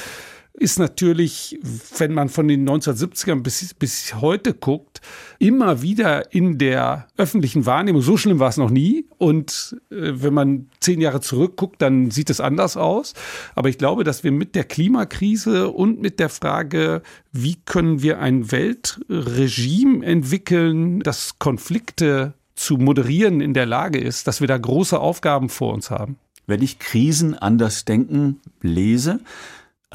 ist 0.58 0.80
natürlich, 0.80 1.60
wenn 1.98 2.14
man 2.14 2.30
von 2.30 2.48
den 2.48 2.68
1970ern 2.68 3.42
bis, 3.42 3.74
bis 3.74 4.16
heute 4.16 4.54
guckt, 4.54 5.02
immer 5.38 5.82
wieder 5.82 6.34
in 6.34 6.58
der 6.58 7.08
öffentlichen 7.18 7.66
Wahrnehmung. 7.66 8.02
So 8.02 8.16
schlimm 8.16 8.40
war 8.40 8.50
es 8.50 8.58
noch 8.58 8.70
nie. 8.70 9.06
Und 9.18 9.76
äh, 9.92 10.14
wenn 10.16 10.34
man 10.34 10.70
zehn 10.80 11.02
Jahre 11.02 11.20
zurückguckt, 11.20 11.82
dann 11.82 12.10
sieht 12.10 12.30
es 12.30 12.40
anders 12.40 12.78
aus. 12.78 13.14
Aber 13.54 13.68
ich 13.68 13.78
glaube, 13.78 14.04
dass 14.06 14.24
wir 14.24 14.32
mit 14.32 14.56
der 14.56 14.64
Klimakrise 14.64 15.70
und 15.70 16.02
mit 16.02 16.20
der 16.20 16.30
Frage, 16.30 17.02
wie 17.34 17.58
können 17.66 18.02
wir 18.02 18.20
ein 18.20 18.52
Weltregime 18.52 20.06
entwickeln, 20.06 21.02
das 21.02 21.38
Konflikte 21.38 22.34
zu 22.56 22.78
moderieren 22.78 23.42
in 23.42 23.54
der 23.54 23.66
Lage 23.66 24.00
ist, 24.00 24.28
dass 24.28 24.40
wir 24.40 24.48
da 24.48 24.58
große 24.58 24.98
Aufgaben 24.98 25.50
vor 25.50 25.74
uns 25.74 25.92
haben. 25.92 26.18
Wenn 26.48 26.62
ich 26.62 26.80
Krisen 26.80 27.34
anders 27.34 27.84
denken 27.84 28.40
lese, 28.62 29.20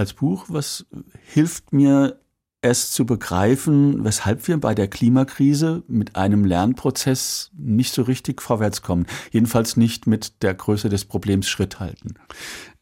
als 0.00 0.14
Buch, 0.14 0.46
was 0.48 0.86
hilft 1.32 1.72
mir, 1.72 2.18
es 2.62 2.90
zu 2.90 3.06
begreifen, 3.06 4.04
weshalb 4.04 4.46
wir 4.48 4.58
bei 4.58 4.74
der 4.74 4.88
Klimakrise 4.88 5.82
mit 5.88 6.16
einem 6.16 6.44
Lernprozess 6.44 7.50
nicht 7.56 7.94
so 7.94 8.02
richtig 8.02 8.42
vorwärts 8.42 8.82
kommen. 8.82 9.06
Jedenfalls 9.30 9.76
nicht 9.76 10.06
mit 10.06 10.42
der 10.42 10.54
Größe 10.54 10.88
des 10.90 11.06
Problems 11.06 11.48
Schritt 11.48 11.80
halten. 11.80 12.14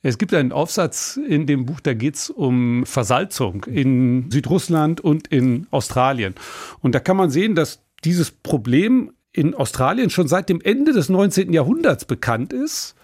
Es 0.03 0.19
gibt 0.19 0.35
einen 0.35 0.53
Aufsatz 0.53 1.17
in 1.17 1.47
dem 1.47 1.67
Buch, 1.67 1.81
da 1.81 1.95
geht 1.95 2.17
es 2.17 2.31
um 2.31 2.87
Versalzung 2.87 3.65
in 3.65 4.31
Südrussland 4.31 5.01
und 5.01 5.29
in 5.29 5.67
Australien. 5.71 6.35
Und 6.81 6.95
da 6.95 7.01
kann 7.01 7.17
man 7.17 7.31
sehen, 7.31 7.55
dass 7.55 7.81
dieses 8.05 8.31
Problem 8.31 9.13
in 9.33 9.55
Australien 9.55 10.11
schon 10.11 10.27
seit 10.27 10.49
dem 10.49 10.61
Ende 10.61 10.93
des 10.93 11.09
19. 11.09 11.53
Jahrhunderts 11.53 12.05
bekannt 12.05 12.53
ist 12.53 12.97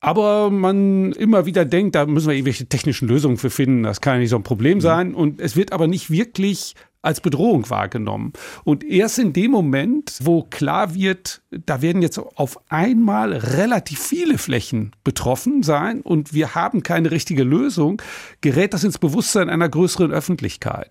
aber 0.00 0.50
man 0.50 1.12
immer 1.12 1.46
wieder 1.46 1.64
denkt, 1.64 1.94
da 1.94 2.06
müssen 2.06 2.28
wir 2.28 2.34
irgendwelche 2.34 2.66
technischen 2.66 3.06
Lösungen 3.06 3.36
für 3.36 3.50
finden, 3.50 3.82
das 3.82 4.00
kann 4.00 4.14
ja 4.14 4.20
nicht 4.20 4.30
so 4.30 4.36
ein 4.36 4.42
Problem 4.42 4.78
mhm. 4.78 4.82
sein. 4.82 5.14
Und 5.14 5.40
es 5.40 5.56
wird 5.56 5.72
aber 5.72 5.86
nicht 5.86 6.10
wirklich 6.10 6.74
als 7.02 7.20
Bedrohung 7.20 7.68
wahrgenommen. 7.70 8.32
Und 8.64 8.84
erst 8.84 9.18
in 9.18 9.32
dem 9.32 9.50
Moment, 9.50 10.18
wo 10.22 10.42
klar 10.42 10.94
wird, 10.94 11.42
da 11.50 11.80
werden 11.80 12.02
jetzt 12.02 12.18
auf 12.18 12.60
einmal 12.70 13.32
relativ 13.32 14.00
viele 14.00 14.36
Flächen 14.38 14.92
betroffen 15.02 15.62
sein 15.62 16.02
und 16.02 16.34
wir 16.34 16.54
haben 16.54 16.82
keine 16.82 17.10
richtige 17.10 17.42
Lösung, 17.42 18.02
gerät 18.42 18.74
das 18.74 18.84
ins 18.84 18.98
Bewusstsein 18.98 19.48
einer 19.48 19.68
größeren 19.68 20.12
Öffentlichkeit. 20.12 20.90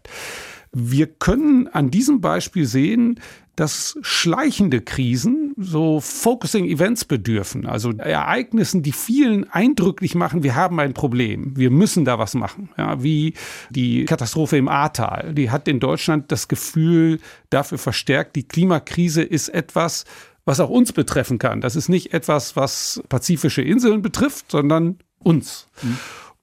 Wir 0.71 1.07
können 1.07 1.67
an 1.67 1.89
diesem 1.89 2.21
Beispiel 2.21 2.65
sehen, 2.65 3.19
dass 3.59 3.97
schleichende 4.01 4.79
Krisen 4.79 5.53
so 5.57 5.99
Focusing 5.99 6.65
Events 6.65 7.03
bedürfen, 7.03 7.65
also 7.65 7.91
Ereignissen, 7.91 8.83
die 8.83 8.93
vielen 8.93 9.51
eindrücklich 9.51 10.15
machen, 10.15 10.43
wir 10.43 10.55
haben 10.55 10.79
ein 10.79 10.93
Problem, 10.93 11.57
wir 11.57 11.69
müssen 11.69 12.05
da 12.05 12.17
was 12.17 12.35
machen. 12.35 12.69
Ja, 12.77 13.03
wie 13.03 13.33
die 13.69 14.05
Katastrophe 14.05 14.55
im 14.55 14.69
Ahrtal, 14.69 15.33
die 15.33 15.51
hat 15.51 15.67
in 15.67 15.81
Deutschland 15.81 16.31
das 16.31 16.47
Gefühl 16.47 17.19
dafür 17.49 17.77
verstärkt, 17.77 18.37
die 18.37 18.47
Klimakrise 18.47 19.23
ist 19.23 19.49
etwas, 19.49 20.05
was 20.45 20.61
auch 20.61 20.69
uns 20.69 20.93
betreffen 20.93 21.37
kann. 21.37 21.59
Das 21.59 21.75
ist 21.75 21.89
nicht 21.89 22.13
etwas, 22.13 22.55
was 22.55 23.03
pazifische 23.09 23.61
Inseln 23.61 24.01
betrifft, 24.01 24.51
sondern 24.51 24.99
uns. 25.19 25.67
Mhm. 25.81 25.97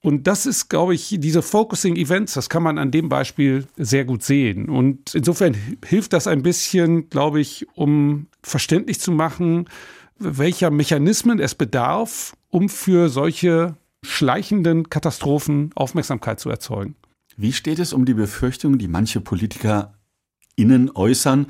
Und 0.07 0.28
das 0.28 0.46
ist, 0.46 0.68
glaube 0.68 0.94
ich, 0.94 1.16
diese 1.18 1.42
Focusing 1.42 1.96
Events, 1.96 2.34
das 2.34 2.48
kann 2.48 2.62
man 2.62 2.78
an 2.78 2.92
dem 2.92 3.09
Beispiel 3.09 3.66
sehr 3.76 4.04
gut 4.04 4.22
sehen. 4.22 4.68
Und 4.68 5.16
insofern 5.16 5.57
hilft 5.84 6.12
das 6.12 6.28
ein 6.28 6.44
bisschen, 6.44 7.11
glaube 7.11 7.40
ich, 7.40 7.66
um 7.74 8.28
verständlich 8.40 9.00
zu 9.00 9.11
machen, 9.11 9.68
welcher 10.20 10.70
Mechanismen 10.70 11.40
es 11.40 11.57
bedarf, 11.57 12.36
um 12.50 12.68
für 12.68 13.09
solche 13.09 13.74
schleichenden 14.04 14.88
Katastrophen 14.90 15.72
Aufmerksamkeit 15.74 16.38
zu 16.38 16.50
erzeugen. 16.50 16.94
Wie 17.36 17.52
steht 17.52 17.80
es 17.80 17.92
um 17.92 18.04
die 18.04 18.14
Befürchtung, 18.14 18.78
die 18.78 18.86
manche 18.86 19.20
Politiker 19.20 19.94
innen 20.54 20.88
äußern, 20.94 21.46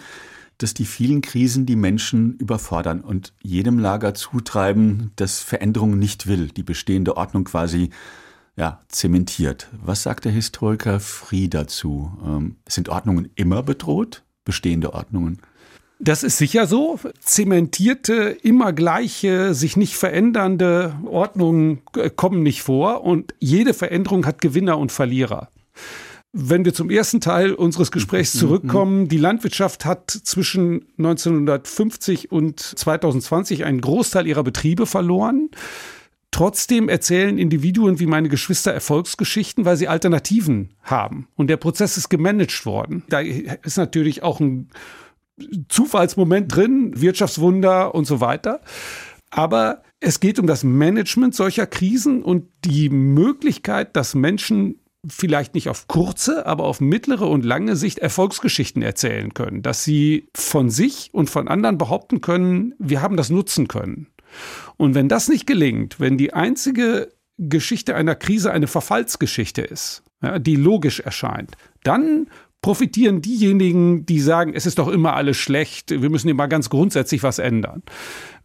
dass 0.57 0.73
die 0.73 0.87
vielen 0.87 1.21
Krisen 1.21 1.67
die 1.67 1.77
Menschen 1.77 2.39
überfordern 2.39 3.03
und 3.03 3.35
jedem 3.43 3.79
Lager 3.79 4.15
zutreiben, 4.15 5.13
das 5.17 5.41
Veränderung 5.41 5.99
nicht 5.99 6.27
will, 6.27 6.49
die 6.49 6.63
bestehende 6.63 7.19
Ordnung 7.19 7.45
quasi 7.45 7.91
ja, 8.57 8.81
zementiert. 8.89 9.69
Was 9.85 10.03
sagt 10.03 10.25
der 10.25 10.33
Historiker 10.33 10.99
Frie 10.99 11.49
dazu? 11.49 12.11
Ähm, 12.25 12.57
sind 12.67 12.89
Ordnungen 12.89 13.31
immer 13.35 13.63
bedroht? 13.63 14.25
Bestehende 14.45 14.95
Ordnungen? 14.95 15.41
Das 15.99 16.23
ist 16.23 16.39
sicher 16.39 16.67
so. 16.67 16.99
Zementierte, 17.21 18.37
immer 18.43 18.73
gleiche, 18.73 19.55
sich 19.55 19.77
nicht 19.77 19.97
verändernde 19.97 20.95
Ordnungen 21.07 21.83
äh, 21.97 22.11
kommen 22.11 22.43
nicht 22.43 22.63
vor 22.63 23.03
und 23.05 23.35
jede 23.39 23.75
Veränderung 23.75 24.27
hat 24.27 24.41
Gewinner 24.41 24.79
und 24.79 24.93
Verlierer. 24.93 25.49
Wenn 26.33 26.67
wir 26.67 26.75
zum 26.75 26.91
ersten 26.91 27.23
Teil 27.23 27.55
unseres 27.55 27.91
Gesprächs 27.91 28.35
mhm. 28.35 28.39
zurückkommen, 28.39 29.09
die 29.09 29.17
Landwirtschaft 29.17 29.87
hat 29.87 30.11
zwischen 30.11 30.85
1950 30.99 32.31
und 32.31 32.61
2020 32.61 33.65
einen 33.65 33.81
Großteil 33.81 34.27
ihrer 34.27 34.45
Betriebe 34.45 34.85
verloren. 34.85 35.49
Trotzdem 36.37 36.91
erzählen 36.91 37.39
Individuen 37.39 37.99
wie 37.99 38.05
meine 38.05 38.29
Geschwister 38.29 38.71
Erfolgsgeschichten, 38.71 39.65
weil 39.65 39.79
sie 39.79 39.89
Alternativen 39.89 40.75
haben. 40.83 41.29
Und 41.35 41.49
der 41.49 41.57
Prozess 41.57 41.97
ist 41.97 42.11
gemanagt 42.11 42.67
worden. 42.67 43.05
Da 43.09 43.21
ist 43.21 43.79
natürlich 43.79 44.23
auch 44.23 44.39
ein 44.39 44.69
Zufallsmoment 45.71 46.55
drin, 46.55 46.93
Wirtschaftswunder 46.95 47.95
und 47.95 48.05
so 48.05 48.21
weiter. 48.21 48.61
Aber 49.31 49.83
es 49.99 50.21
geht 50.21 50.39
um 50.39 50.47
das 50.47 50.63
Management 50.63 51.35
solcher 51.35 51.67
Krisen 51.67 52.23
und 52.23 52.51
die 52.67 52.91
Möglichkeit, 52.91 53.97
dass 53.97 54.15
Menschen 54.15 54.81
vielleicht 55.09 55.55
nicht 55.55 55.71
auf 55.71 55.89
kurze, 55.89 56.45
aber 56.45 56.65
auf 56.65 56.83
mittlere 56.83 57.31
und 57.31 57.47
lange 57.47 57.77
Sicht 57.77 57.99
Erfolgsgeschichten 57.99 58.83
erzählen 58.83 59.33
können, 59.33 59.63
dass 59.63 59.85
sie 59.85 60.29
von 60.35 60.69
sich 60.69 61.09
und 61.13 61.31
von 61.31 61.49
anderen 61.49 61.79
behaupten 61.79 62.21
können, 62.21 62.75
wir 62.79 63.01
haben 63.01 63.17
das 63.17 63.31
nutzen 63.31 63.69
können. 63.69 64.09
Und 64.77 64.95
wenn 64.95 65.09
das 65.09 65.29
nicht 65.29 65.47
gelingt, 65.47 66.01
wenn 66.01 66.19
die 66.19 66.33
einzige 66.33 67.13
Geschichte 67.39 67.95
einer 67.95 68.15
Krise 68.15 68.53
eine 68.53 68.67
Verfallsgeschichte 68.67 69.63
ist, 69.63 70.03
ja, 70.23 70.39
die 70.39 70.57
logisch 70.57 71.01
erscheint, 71.01 71.57
dann 71.83 72.29
profitieren 72.63 73.23
diejenigen, 73.23 74.07
die 74.07 74.21
sagen, 74.21 74.53
es 74.55 74.67
ist 74.67 74.79
doch 74.79 74.89
immer 74.89 75.15
alles 75.15 75.37
schlecht, 75.37 75.91
wir 75.91 76.11
müssen 76.11 76.29
immer 76.29 76.49
ganz 76.49 76.71
grundsätzlich 76.71 77.23
was 77.23 77.39
ändern. 77.39 77.83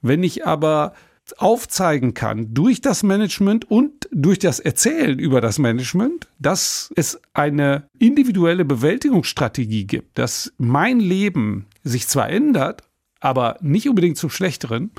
Wenn 0.01 0.23
ich 0.23 0.45
aber 0.45 0.93
aufzeigen 1.37 2.13
kann 2.13 2.53
durch 2.53 2.81
das 2.81 3.03
Management 3.03 3.69
und 3.69 4.09
durch 4.11 4.39
das 4.39 4.59
Erzählen 4.59 5.17
über 5.17 5.39
das 5.39 5.59
Management, 5.59 6.27
dass 6.39 6.91
es 6.95 7.21
eine 7.33 7.87
individuelle 7.99 8.65
Bewältigungsstrategie 8.65 9.85
gibt, 9.85 10.17
dass 10.17 10.53
mein 10.57 10.99
Leben 10.99 11.67
sich 11.83 12.07
zwar 12.07 12.29
ändert, 12.29 12.83
aber 13.19 13.57
nicht 13.61 13.87
unbedingt 13.87 14.17
zum 14.17 14.29
Schlechteren, 14.29 14.91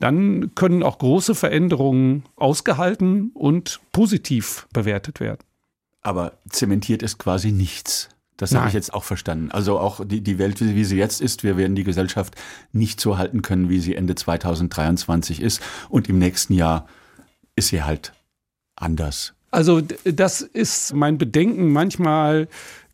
dann 0.00 0.54
können 0.54 0.82
auch 0.82 0.98
große 0.98 1.34
Veränderungen 1.34 2.24
ausgehalten 2.34 3.30
und 3.34 3.80
positiv 3.92 4.66
bewertet 4.72 5.20
werden. 5.20 5.40
Aber 6.02 6.32
zementiert 6.48 7.02
ist 7.02 7.18
quasi 7.18 7.52
nichts. 7.52 8.08
Das 8.38 8.54
habe 8.54 8.68
ich 8.68 8.72
jetzt 8.74 8.94
auch 8.94 9.04
verstanden. 9.04 9.50
Also 9.50 9.78
auch 9.78 10.02
die, 10.02 10.22
die 10.22 10.38
Welt, 10.38 10.58
wie 10.62 10.84
sie 10.84 10.96
jetzt 10.96 11.20
ist, 11.20 11.44
wir 11.44 11.58
werden 11.58 11.76
die 11.76 11.84
Gesellschaft 11.84 12.34
nicht 12.72 12.98
so 12.98 13.18
halten 13.18 13.42
können, 13.42 13.68
wie 13.68 13.80
sie 13.80 13.94
Ende 13.94 14.14
2023 14.14 15.42
ist. 15.42 15.60
Und 15.90 16.08
im 16.08 16.18
nächsten 16.18 16.54
Jahr 16.54 16.86
ist 17.54 17.68
sie 17.68 17.82
halt 17.82 18.14
anders. 18.76 19.34
Also 19.50 19.82
das 20.04 20.40
ist 20.40 20.94
mein 20.94 21.18
Bedenken 21.18 21.70
manchmal 21.70 22.48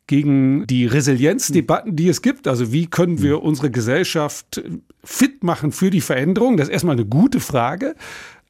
gegen 0.09 0.67
die 0.67 0.87
Resilienzdebatten, 0.87 1.95
die 1.95 2.09
es 2.09 2.23
gibt. 2.23 2.49
Also 2.49 2.73
wie 2.73 2.87
können 2.87 3.23
wir 3.23 3.37
hm. 3.37 3.43
unsere 3.43 3.71
Gesellschaft 3.71 4.63
fit 5.07 5.45
machen 5.45 5.73
für 5.73 5.91
die 5.91 6.01
Veränderung? 6.01 6.57
Das 6.57 6.69
ist 6.69 6.73
erstmal 6.73 6.97
eine 6.97 7.07
gute 7.07 7.41
Frage. 7.41 7.95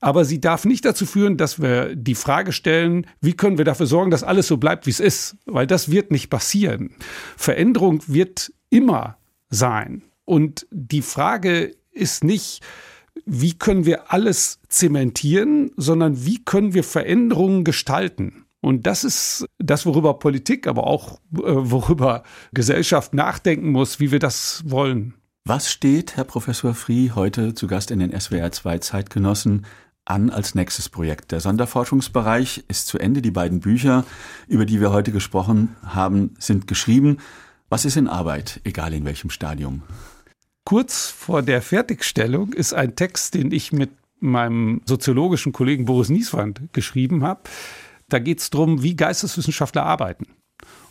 Aber 0.00 0.24
sie 0.24 0.40
darf 0.40 0.64
nicht 0.64 0.84
dazu 0.84 1.06
führen, 1.06 1.36
dass 1.36 1.60
wir 1.60 1.96
die 1.96 2.14
Frage 2.14 2.52
stellen, 2.52 3.06
wie 3.20 3.32
können 3.32 3.58
wir 3.58 3.64
dafür 3.64 3.86
sorgen, 3.86 4.10
dass 4.10 4.24
alles 4.24 4.46
so 4.46 4.58
bleibt, 4.58 4.86
wie 4.86 4.90
es 4.90 5.00
ist? 5.00 5.36
Weil 5.46 5.66
das 5.66 5.90
wird 5.90 6.10
nicht 6.10 6.28
passieren. 6.28 6.94
Veränderung 7.36 8.02
wird 8.06 8.52
immer 8.68 9.16
sein. 9.48 10.02
Und 10.24 10.66
die 10.70 11.02
Frage 11.02 11.74
ist 11.92 12.24
nicht, 12.24 12.62
wie 13.24 13.54
können 13.54 13.86
wir 13.86 14.12
alles 14.12 14.60
zementieren, 14.68 15.70
sondern 15.76 16.26
wie 16.26 16.44
können 16.44 16.74
wir 16.74 16.84
Veränderungen 16.84 17.64
gestalten? 17.64 18.44
Und 18.60 18.86
das 18.86 19.04
ist 19.04 19.46
das, 19.58 19.86
worüber 19.86 20.18
Politik, 20.18 20.66
aber 20.66 20.86
auch 20.86 21.20
äh, 21.32 21.40
worüber 21.44 22.22
Gesellschaft 22.52 23.14
nachdenken 23.14 23.70
muss, 23.70 24.00
wie 24.00 24.10
wir 24.10 24.18
das 24.18 24.62
wollen. 24.66 25.14
Was 25.48 25.70
steht, 25.70 26.16
Herr 26.16 26.24
Professor 26.24 26.74
Frie, 26.74 27.12
heute 27.14 27.54
zu 27.54 27.68
Gast 27.68 27.92
in 27.92 28.00
den 28.00 28.20
SWR 28.20 28.50
2 28.50 28.78
Zeitgenossen 28.80 29.64
an 30.04 30.28
als 30.28 30.56
nächstes 30.56 30.88
Projekt? 30.88 31.30
Der 31.30 31.38
Sonderforschungsbereich 31.38 32.64
ist 32.66 32.88
zu 32.88 32.98
Ende. 32.98 33.22
Die 33.22 33.30
beiden 33.30 33.60
Bücher, 33.60 34.04
über 34.48 34.66
die 34.66 34.80
wir 34.80 34.90
heute 34.90 35.12
gesprochen 35.12 35.76
haben, 35.84 36.34
sind 36.40 36.66
geschrieben. 36.66 37.18
Was 37.68 37.84
ist 37.84 37.96
in 37.96 38.08
Arbeit, 38.08 38.60
egal 38.64 38.92
in 38.92 39.04
welchem 39.04 39.30
Stadium? 39.30 39.84
Kurz 40.64 41.06
vor 41.10 41.42
der 41.42 41.62
Fertigstellung 41.62 42.52
ist 42.52 42.74
ein 42.74 42.96
Text, 42.96 43.34
den 43.34 43.52
ich 43.52 43.72
mit 43.72 43.90
meinem 44.18 44.82
soziologischen 44.84 45.52
Kollegen 45.52 45.84
Boris 45.84 46.08
Nieswand 46.08 46.72
geschrieben 46.72 47.22
habe 47.22 47.42
Da 48.08 48.18
geht 48.18 48.40
es 48.40 48.50
darum, 48.50 48.82
wie 48.82 48.96
Geisteswissenschaftler 48.96 49.84
arbeiten. 49.84 50.26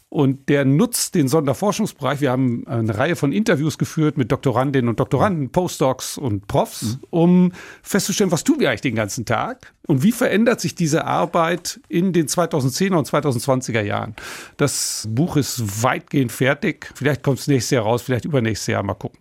Und 0.09 0.49
der 0.49 0.63
nutzt 0.65 1.15
den 1.15 1.27
Sonderforschungsbereich. 1.27 2.21
Wir 2.21 2.31
haben 2.31 2.65
eine 2.67 2.97
Reihe 2.97 3.15
von 3.15 3.31
Interviews 3.31 3.77
geführt 3.77 4.17
mit 4.17 4.31
Doktorandinnen 4.31 4.87
und 4.87 4.99
Doktoranden, 4.99 5.49
Postdocs 5.51 6.17
und 6.17 6.47
Profs, 6.47 6.83
mhm. 6.83 6.99
um 7.09 7.51
festzustellen, 7.81 8.31
was 8.31 8.43
tun 8.43 8.59
wir 8.59 8.69
eigentlich 8.69 8.81
den 8.81 8.95
ganzen 8.95 9.25
Tag 9.25 9.73
und 9.87 10.03
wie 10.03 10.11
verändert 10.11 10.61
sich 10.61 10.75
diese 10.75 11.05
Arbeit 11.05 11.79
in 11.89 12.13
den 12.13 12.27
2010er 12.27 12.95
und 12.95 13.09
2020er 13.09 13.81
Jahren. 13.81 14.15
Das 14.57 15.07
Buch 15.09 15.35
ist 15.37 15.83
weitgehend 15.83 16.31
fertig. 16.31 16.91
Vielleicht 16.95 17.23
kommt 17.23 17.39
es 17.39 17.47
nächstes 17.47 17.71
Jahr 17.71 17.83
raus, 17.83 18.01
vielleicht 18.01 18.25
übernächstes 18.25 18.67
Jahr. 18.67 18.83
Mal 18.83 18.93
gucken. 18.93 19.19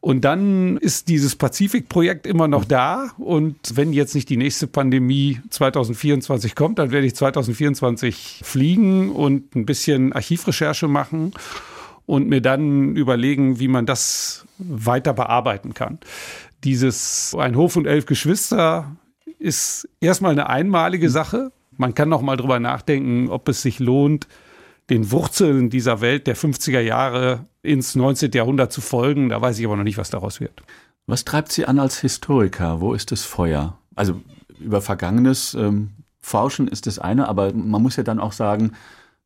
Und 0.00 0.24
dann 0.24 0.76
ist 0.76 1.08
dieses 1.08 1.36
Pazifikprojekt 1.36 2.26
immer 2.26 2.48
noch 2.48 2.64
da. 2.64 3.10
Und 3.18 3.56
wenn 3.74 3.92
jetzt 3.92 4.14
nicht 4.14 4.28
die 4.28 4.36
nächste 4.36 4.66
Pandemie 4.66 5.40
2024 5.50 6.54
kommt, 6.54 6.78
dann 6.78 6.92
werde 6.92 7.06
ich 7.06 7.16
2024 7.16 8.42
fliegen 8.44 9.10
und 9.10 9.56
ein 9.56 9.66
bisschen 9.66 10.12
Archivrecherche 10.12 10.86
machen 10.86 11.32
und 12.06 12.28
mir 12.28 12.40
dann 12.40 12.94
überlegen, 12.94 13.58
wie 13.58 13.68
man 13.68 13.84
das 13.84 14.46
weiter 14.58 15.12
bearbeiten 15.12 15.74
kann. 15.74 15.98
Dieses 16.64 17.34
Ein 17.36 17.56
Hof 17.56 17.76
und 17.76 17.86
elf 17.86 18.06
Geschwister 18.06 18.96
ist 19.38 19.88
erstmal 20.00 20.32
eine 20.32 20.48
einmalige 20.48 21.10
Sache. 21.10 21.52
Man 21.76 21.94
kann 21.94 22.08
noch 22.08 22.22
mal 22.22 22.36
drüber 22.36 22.60
nachdenken, 22.60 23.28
ob 23.28 23.48
es 23.48 23.60
sich 23.60 23.80
lohnt, 23.80 24.26
den 24.90 25.10
Wurzeln 25.10 25.70
dieser 25.70 26.00
Welt 26.00 26.26
der 26.26 26.36
50er 26.36 26.80
Jahre 26.80 27.46
ins 27.62 27.94
19. 27.94 28.30
Jahrhundert 28.32 28.72
zu 28.72 28.80
folgen. 28.80 29.28
Da 29.28 29.40
weiß 29.40 29.58
ich 29.58 29.66
aber 29.66 29.76
noch 29.76 29.84
nicht, 29.84 29.98
was 29.98 30.10
daraus 30.10 30.40
wird. 30.40 30.62
Was 31.06 31.24
treibt 31.24 31.52
Sie 31.52 31.66
an 31.66 31.78
als 31.78 32.00
Historiker? 32.00 32.80
Wo 32.80 32.94
ist 32.94 33.12
das 33.12 33.22
Feuer? 33.22 33.78
Also 33.94 34.20
über 34.58 34.82
Vergangenes 34.82 35.54
ähm, 35.54 35.90
forschen 36.20 36.68
ist 36.68 36.86
das 36.86 36.98
eine, 36.98 37.28
aber 37.28 37.52
man 37.52 37.82
muss 37.82 37.96
ja 37.96 38.02
dann 38.02 38.20
auch 38.20 38.32
sagen, 38.32 38.72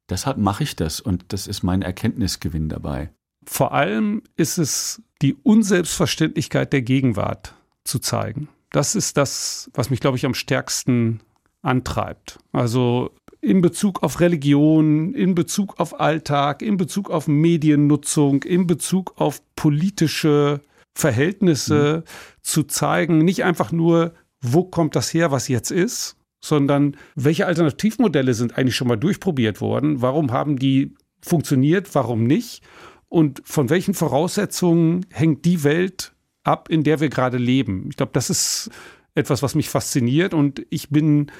deshalb 0.08 0.36
mache 0.36 0.64
ich 0.64 0.76
das 0.76 1.00
und 1.00 1.32
das 1.32 1.46
ist 1.46 1.62
mein 1.62 1.82
Erkenntnisgewinn 1.82 2.68
dabei. 2.68 3.10
Vor 3.46 3.72
allem 3.72 4.22
ist 4.36 4.58
es 4.58 5.02
die 5.22 5.34
Unselbstverständlichkeit 5.34 6.72
der 6.72 6.82
Gegenwart 6.82 7.54
zu 7.84 7.98
zeigen. 7.98 8.48
Das 8.70 8.94
ist 8.94 9.16
das, 9.16 9.70
was 9.74 9.90
mich, 9.90 10.00
glaube 10.00 10.16
ich, 10.16 10.26
am 10.26 10.34
stärksten 10.34 11.20
antreibt. 11.62 12.38
Also 12.52 13.10
in 13.40 13.60
Bezug 13.60 14.02
auf 14.02 14.20
Religion, 14.20 15.14
in 15.14 15.34
Bezug 15.34 15.78
auf 15.80 15.98
Alltag, 15.98 16.62
in 16.62 16.76
Bezug 16.76 17.10
auf 17.10 17.26
Mediennutzung, 17.26 18.42
in 18.42 18.66
Bezug 18.66 19.14
auf 19.16 19.42
politische 19.56 20.60
Verhältnisse 20.94 22.04
mhm. 22.04 22.10
zu 22.42 22.62
zeigen, 22.64 23.18
nicht 23.18 23.44
einfach 23.44 23.72
nur, 23.72 24.12
wo 24.40 24.64
kommt 24.64 24.96
das 24.96 25.12
her, 25.14 25.30
was 25.30 25.48
jetzt 25.48 25.70
ist, 25.70 26.16
sondern 26.40 26.96
welche 27.14 27.46
Alternativmodelle 27.46 28.34
sind 28.34 28.56
eigentlich 28.56 28.76
schon 28.76 28.88
mal 28.88 28.96
durchprobiert 28.96 29.60
worden, 29.60 30.02
warum 30.02 30.32
haben 30.32 30.58
die 30.58 30.94
funktioniert, 31.22 31.94
warum 31.94 32.24
nicht 32.24 32.62
und 33.08 33.42
von 33.44 33.68
welchen 33.68 33.94
Voraussetzungen 33.94 35.04
hängt 35.10 35.44
die 35.44 35.64
Welt 35.64 36.12
ab, 36.44 36.68
in 36.70 36.84
der 36.84 37.00
wir 37.00 37.10
gerade 37.10 37.36
leben. 37.36 37.86
Ich 37.90 37.96
glaube, 37.96 38.12
das 38.14 38.30
ist 38.30 38.70
etwas, 39.14 39.42
was 39.42 39.54
mich 39.54 39.68
fasziniert 39.68 40.32
und 40.32 40.64
ich 40.70 40.90
bin 40.90 41.30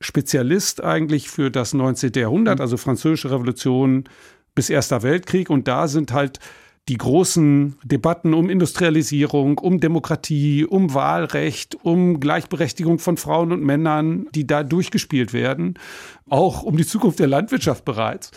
Spezialist 0.00 0.82
eigentlich 0.82 1.28
für 1.28 1.50
das 1.50 1.74
19. 1.74 2.12
Jahrhundert, 2.14 2.58
mhm. 2.58 2.62
also 2.62 2.76
Französische 2.76 3.30
Revolution 3.30 4.04
bis 4.54 4.70
Erster 4.70 5.02
Weltkrieg. 5.02 5.50
Und 5.50 5.68
da 5.68 5.88
sind 5.88 6.12
halt 6.12 6.40
die 6.88 6.98
großen 6.98 7.76
Debatten 7.84 8.34
um 8.34 8.50
Industrialisierung, 8.50 9.58
um 9.58 9.78
Demokratie, 9.78 10.64
um 10.64 10.92
Wahlrecht, 10.94 11.76
um 11.82 12.18
Gleichberechtigung 12.18 12.98
von 12.98 13.16
Frauen 13.16 13.52
und 13.52 13.62
Männern, 13.62 14.26
die 14.34 14.46
da 14.46 14.64
durchgespielt 14.64 15.32
werden, 15.32 15.78
auch 16.28 16.62
um 16.62 16.76
die 16.76 16.86
Zukunft 16.86 17.20
der 17.20 17.28
Landwirtschaft 17.28 17.84
bereits. 17.84 18.32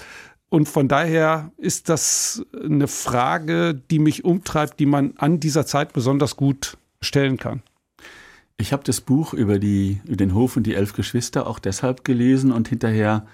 Und 0.49 0.69
von 0.69 0.87
daher 0.87 1.51
ist 1.57 1.89
das 1.89 2.45
eine 2.63 2.87
Frage, 2.87 3.73
die 3.73 3.97
mich 3.97 4.23
umtreibt, 4.23 4.79
die 4.79 4.85
man 4.85 5.13
an 5.17 5.39
dieser 5.39 5.65
Zeit 5.65 5.93
besonders 5.93 6.35
gut 6.35 6.77
stellen 7.01 7.37
kann. 7.37 7.63
Ich 8.57 8.71
habe 8.71 8.83
das 8.83 9.01
Buch 9.01 9.33
über, 9.33 9.59
die, 9.59 10.01
über 10.05 10.15
den 10.15 10.33
Hof 10.33 10.57
und 10.57 10.63
die 10.63 10.75
elf 10.75 10.93
Geschwister 10.93 11.47
auch 11.47 11.59
deshalb 11.59 12.03
gelesen 12.03 12.51
und 12.51 12.67
hinterher 12.67 13.25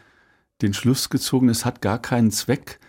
den 0.62 0.74
Schluss 0.74 1.10
gezogen, 1.10 1.50
es 1.50 1.66
hat 1.66 1.82
gar 1.82 2.02
keinen 2.02 2.32
Zweck, 2.32 2.80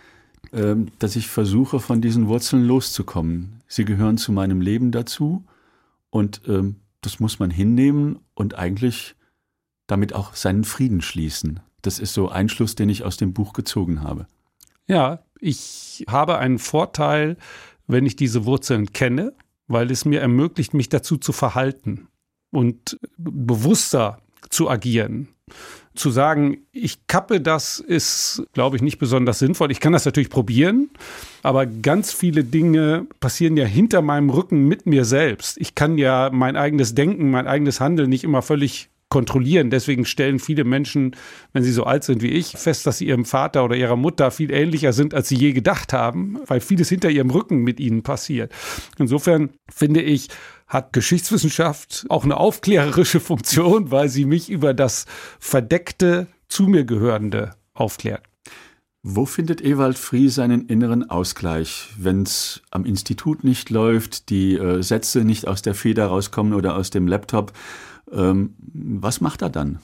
äh, 0.51 0.75
dass 0.99 1.15
ich 1.15 1.27
versuche, 1.27 1.79
von 1.79 2.01
diesen 2.01 2.27
Wurzeln 2.27 2.65
loszukommen. 2.65 3.61
Sie 3.67 3.85
gehören 3.85 4.17
zu 4.17 4.31
meinem 4.31 4.61
Leben 4.61 4.91
dazu 4.91 5.45
und 6.09 6.47
äh, 6.47 6.63
das 7.01 7.19
muss 7.19 7.39
man 7.39 7.49
hinnehmen 7.49 8.19
und 8.33 8.55
eigentlich 8.55 9.15
damit 9.87 10.13
auch 10.13 10.35
seinen 10.35 10.63
Frieden 10.63 11.01
schließen. 11.01 11.59
Das 11.81 11.99
ist 11.99 12.13
so 12.13 12.29
ein 12.29 12.49
Schluss, 12.49 12.75
den 12.75 12.89
ich 12.89 13.03
aus 13.03 13.17
dem 13.17 13.33
Buch 13.33 13.53
gezogen 13.53 14.01
habe. 14.01 14.27
Ja, 14.87 15.23
ich 15.39 16.05
habe 16.07 16.37
einen 16.37 16.59
Vorteil, 16.59 17.37
wenn 17.87 18.05
ich 18.05 18.15
diese 18.15 18.45
Wurzeln 18.45 18.93
kenne, 18.93 19.33
weil 19.67 19.89
es 19.89 20.05
mir 20.05 20.21
ermöglicht, 20.21 20.73
mich 20.73 20.89
dazu 20.89 21.17
zu 21.17 21.33
verhalten 21.33 22.07
und 22.51 22.99
bewusster 23.17 24.19
zu 24.49 24.69
agieren. 24.69 25.29
Zu 25.93 26.09
sagen, 26.09 26.59
ich 26.71 27.05
kappe 27.07 27.41
das, 27.41 27.79
ist, 27.79 28.43
glaube 28.53 28.77
ich, 28.77 28.81
nicht 28.81 28.97
besonders 28.97 29.39
sinnvoll. 29.39 29.71
Ich 29.71 29.81
kann 29.81 29.91
das 29.91 30.05
natürlich 30.05 30.29
probieren, 30.29 30.89
aber 31.43 31.65
ganz 31.65 32.13
viele 32.13 32.45
Dinge 32.45 33.07
passieren 33.19 33.57
ja 33.57 33.65
hinter 33.65 34.01
meinem 34.01 34.29
Rücken 34.29 34.67
mit 34.67 34.85
mir 34.85 35.03
selbst. 35.03 35.57
Ich 35.59 35.75
kann 35.75 35.97
ja 35.97 36.29
mein 36.31 36.55
eigenes 36.55 36.95
Denken, 36.95 37.29
mein 37.29 37.47
eigenes 37.47 37.81
Handeln 37.81 38.09
nicht 38.09 38.23
immer 38.23 38.41
völlig 38.41 38.89
kontrollieren. 39.11 39.69
Deswegen 39.69 40.05
stellen 40.05 40.39
viele 40.39 40.63
Menschen, 40.63 41.15
wenn 41.53 41.61
sie 41.61 41.71
so 41.71 41.83
alt 41.83 42.03
sind 42.03 42.23
wie 42.23 42.29
ich, 42.29 42.53
fest, 42.57 42.87
dass 42.87 42.97
sie 42.97 43.05
ihrem 43.05 43.25
Vater 43.25 43.63
oder 43.63 43.75
ihrer 43.75 43.97
Mutter 43.97 44.31
viel 44.31 44.51
ähnlicher 44.51 44.93
sind, 44.93 45.13
als 45.13 45.27
sie 45.27 45.35
je 45.35 45.51
gedacht 45.51 45.93
haben, 45.93 46.39
weil 46.47 46.61
vieles 46.61 46.89
hinter 46.89 47.11
ihrem 47.11 47.29
Rücken 47.29 47.57
mit 47.57 47.79
ihnen 47.79 48.01
passiert. 48.01 48.51
Insofern 48.97 49.51
finde 49.71 50.01
ich, 50.01 50.29
hat 50.71 50.93
Geschichtswissenschaft 50.93 52.05
auch 52.07 52.23
eine 52.23 52.37
aufklärerische 52.37 53.19
Funktion, 53.19 53.91
weil 53.91 54.07
sie 54.07 54.23
mich 54.23 54.49
über 54.49 54.73
das 54.73 55.05
verdeckte, 55.37 56.27
zu 56.47 56.63
mir 56.63 56.85
gehörende 56.85 57.55
aufklärt. 57.73 58.23
Wo 59.03 59.25
findet 59.25 59.61
Ewald 59.61 59.97
Frie 59.97 60.29
seinen 60.29 60.67
inneren 60.67 61.09
Ausgleich, 61.09 61.89
wenn 61.97 62.23
es 62.23 62.61
am 62.71 62.85
Institut 62.85 63.43
nicht 63.43 63.69
läuft, 63.69 64.29
die 64.29 64.55
äh, 64.55 64.81
Sätze 64.81 65.25
nicht 65.25 65.45
aus 65.45 65.61
der 65.61 65.75
Feder 65.75 66.05
rauskommen 66.05 66.53
oder 66.53 66.77
aus 66.77 66.89
dem 66.89 67.07
Laptop? 67.07 67.51
Ähm, 68.11 68.55
was 68.57 69.19
macht 69.19 69.41
er 69.41 69.49
dann? 69.49 69.79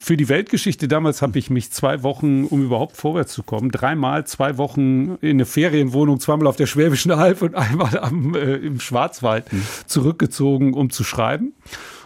Für 0.00 0.16
die 0.16 0.28
Weltgeschichte 0.28 0.86
damals 0.86 1.22
habe 1.22 1.38
ich 1.38 1.50
mich 1.50 1.72
zwei 1.72 2.02
Wochen, 2.04 2.44
um 2.44 2.62
überhaupt 2.62 2.96
vorwärts 2.96 3.32
zu 3.32 3.42
kommen, 3.42 3.70
dreimal 3.70 4.26
zwei 4.26 4.56
Wochen 4.56 5.16
in 5.20 5.30
eine 5.30 5.44
Ferienwohnung, 5.44 6.20
zweimal 6.20 6.46
auf 6.46 6.56
der 6.56 6.66
Schwäbischen 6.66 7.10
Alb 7.10 7.42
und 7.42 7.54
einmal 7.56 7.98
am, 7.98 8.34
äh, 8.34 8.56
im 8.56 8.78
Schwarzwald 8.78 9.52
mhm. 9.52 9.62
zurückgezogen, 9.86 10.72
um 10.74 10.90
zu 10.90 11.02
schreiben. 11.02 11.52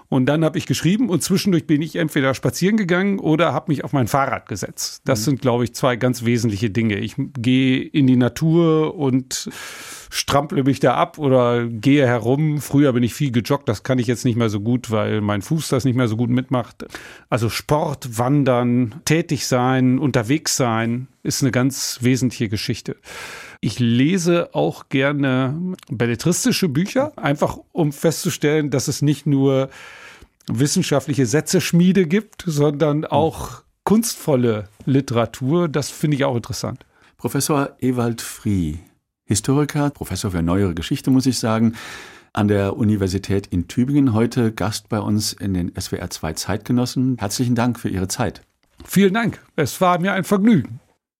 Und 0.08 0.26
dann 0.26 0.44
habe 0.44 0.58
ich 0.58 0.66
geschrieben 0.66 1.08
und 1.08 1.22
zwischendurch 1.22 1.66
bin 1.66 1.80
ich 1.80 1.96
entweder 1.96 2.34
spazieren 2.34 2.76
gegangen 2.76 3.18
oder 3.18 3.54
habe 3.54 3.70
mich 3.70 3.82
auf 3.82 3.94
mein 3.94 4.08
Fahrrad 4.08 4.46
gesetzt. 4.46 5.02
Das 5.04 5.20
mhm. 5.20 5.24
sind, 5.24 5.42
glaube 5.42 5.64
ich, 5.64 5.74
zwei 5.74 5.96
ganz 5.96 6.24
wesentliche 6.24 6.70
Dinge. 6.70 6.98
Ich 6.98 7.14
gehe 7.16 7.82
in 7.82 8.06
die 8.06 8.16
Natur 8.16 8.94
und 8.94 9.48
strample 10.12 10.62
mich 10.62 10.78
da 10.78 10.94
ab 10.94 11.16
oder 11.16 11.66
gehe 11.66 12.06
herum. 12.06 12.60
Früher 12.60 12.92
bin 12.92 13.02
ich 13.02 13.14
viel 13.14 13.32
gejoggt, 13.32 13.66
das 13.66 13.82
kann 13.82 13.98
ich 13.98 14.06
jetzt 14.06 14.26
nicht 14.26 14.36
mehr 14.36 14.50
so 14.50 14.60
gut, 14.60 14.90
weil 14.90 15.22
mein 15.22 15.40
Fuß 15.40 15.68
das 15.68 15.86
nicht 15.86 15.96
mehr 15.96 16.06
so 16.06 16.18
gut 16.18 16.28
mitmacht. 16.28 16.84
Also 17.30 17.48
Sport, 17.48 18.18
Wandern, 18.18 18.96
tätig 19.06 19.46
sein, 19.46 19.98
unterwegs 19.98 20.54
sein 20.56 21.08
ist 21.22 21.42
eine 21.42 21.50
ganz 21.50 21.98
wesentliche 22.02 22.50
Geschichte. 22.50 22.96
Ich 23.62 23.78
lese 23.78 24.54
auch 24.54 24.90
gerne 24.90 25.58
belletristische 25.90 26.68
Bücher, 26.68 27.12
einfach 27.16 27.56
um 27.72 27.90
festzustellen, 27.90 28.68
dass 28.68 28.88
es 28.88 29.00
nicht 29.00 29.24
nur 29.26 29.70
wissenschaftliche 30.46 31.24
Sätze-Schmiede 31.24 32.06
gibt, 32.06 32.44
sondern 32.44 33.06
auch 33.06 33.62
kunstvolle 33.84 34.68
Literatur. 34.84 35.68
Das 35.68 35.88
finde 35.88 36.18
ich 36.18 36.24
auch 36.24 36.36
interessant. 36.36 36.84
Professor 37.16 37.70
Ewald 37.80 38.20
Frie, 38.20 38.80
Historiker, 39.24 39.90
Professor 39.90 40.30
für 40.30 40.42
neuere 40.42 40.74
Geschichte, 40.74 41.10
muss 41.10 41.26
ich 41.26 41.38
sagen, 41.38 41.74
an 42.32 42.48
der 42.48 42.76
Universität 42.76 43.46
in 43.46 43.68
Tübingen, 43.68 44.14
heute 44.14 44.52
Gast 44.52 44.88
bei 44.88 44.98
uns 44.98 45.32
in 45.32 45.54
den 45.54 45.72
SWR 45.78 46.10
2 46.10 46.32
Zeitgenossen. 46.34 47.16
Herzlichen 47.18 47.54
Dank 47.54 47.78
für 47.78 47.88
Ihre 47.88 48.08
Zeit. 48.08 48.42
Vielen 48.84 49.14
Dank. 49.14 49.40
Es 49.54 49.80
war 49.80 49.98
mir 49.98 50.12
ein 50.12 50.24
Vergnügen. 50.24 50.80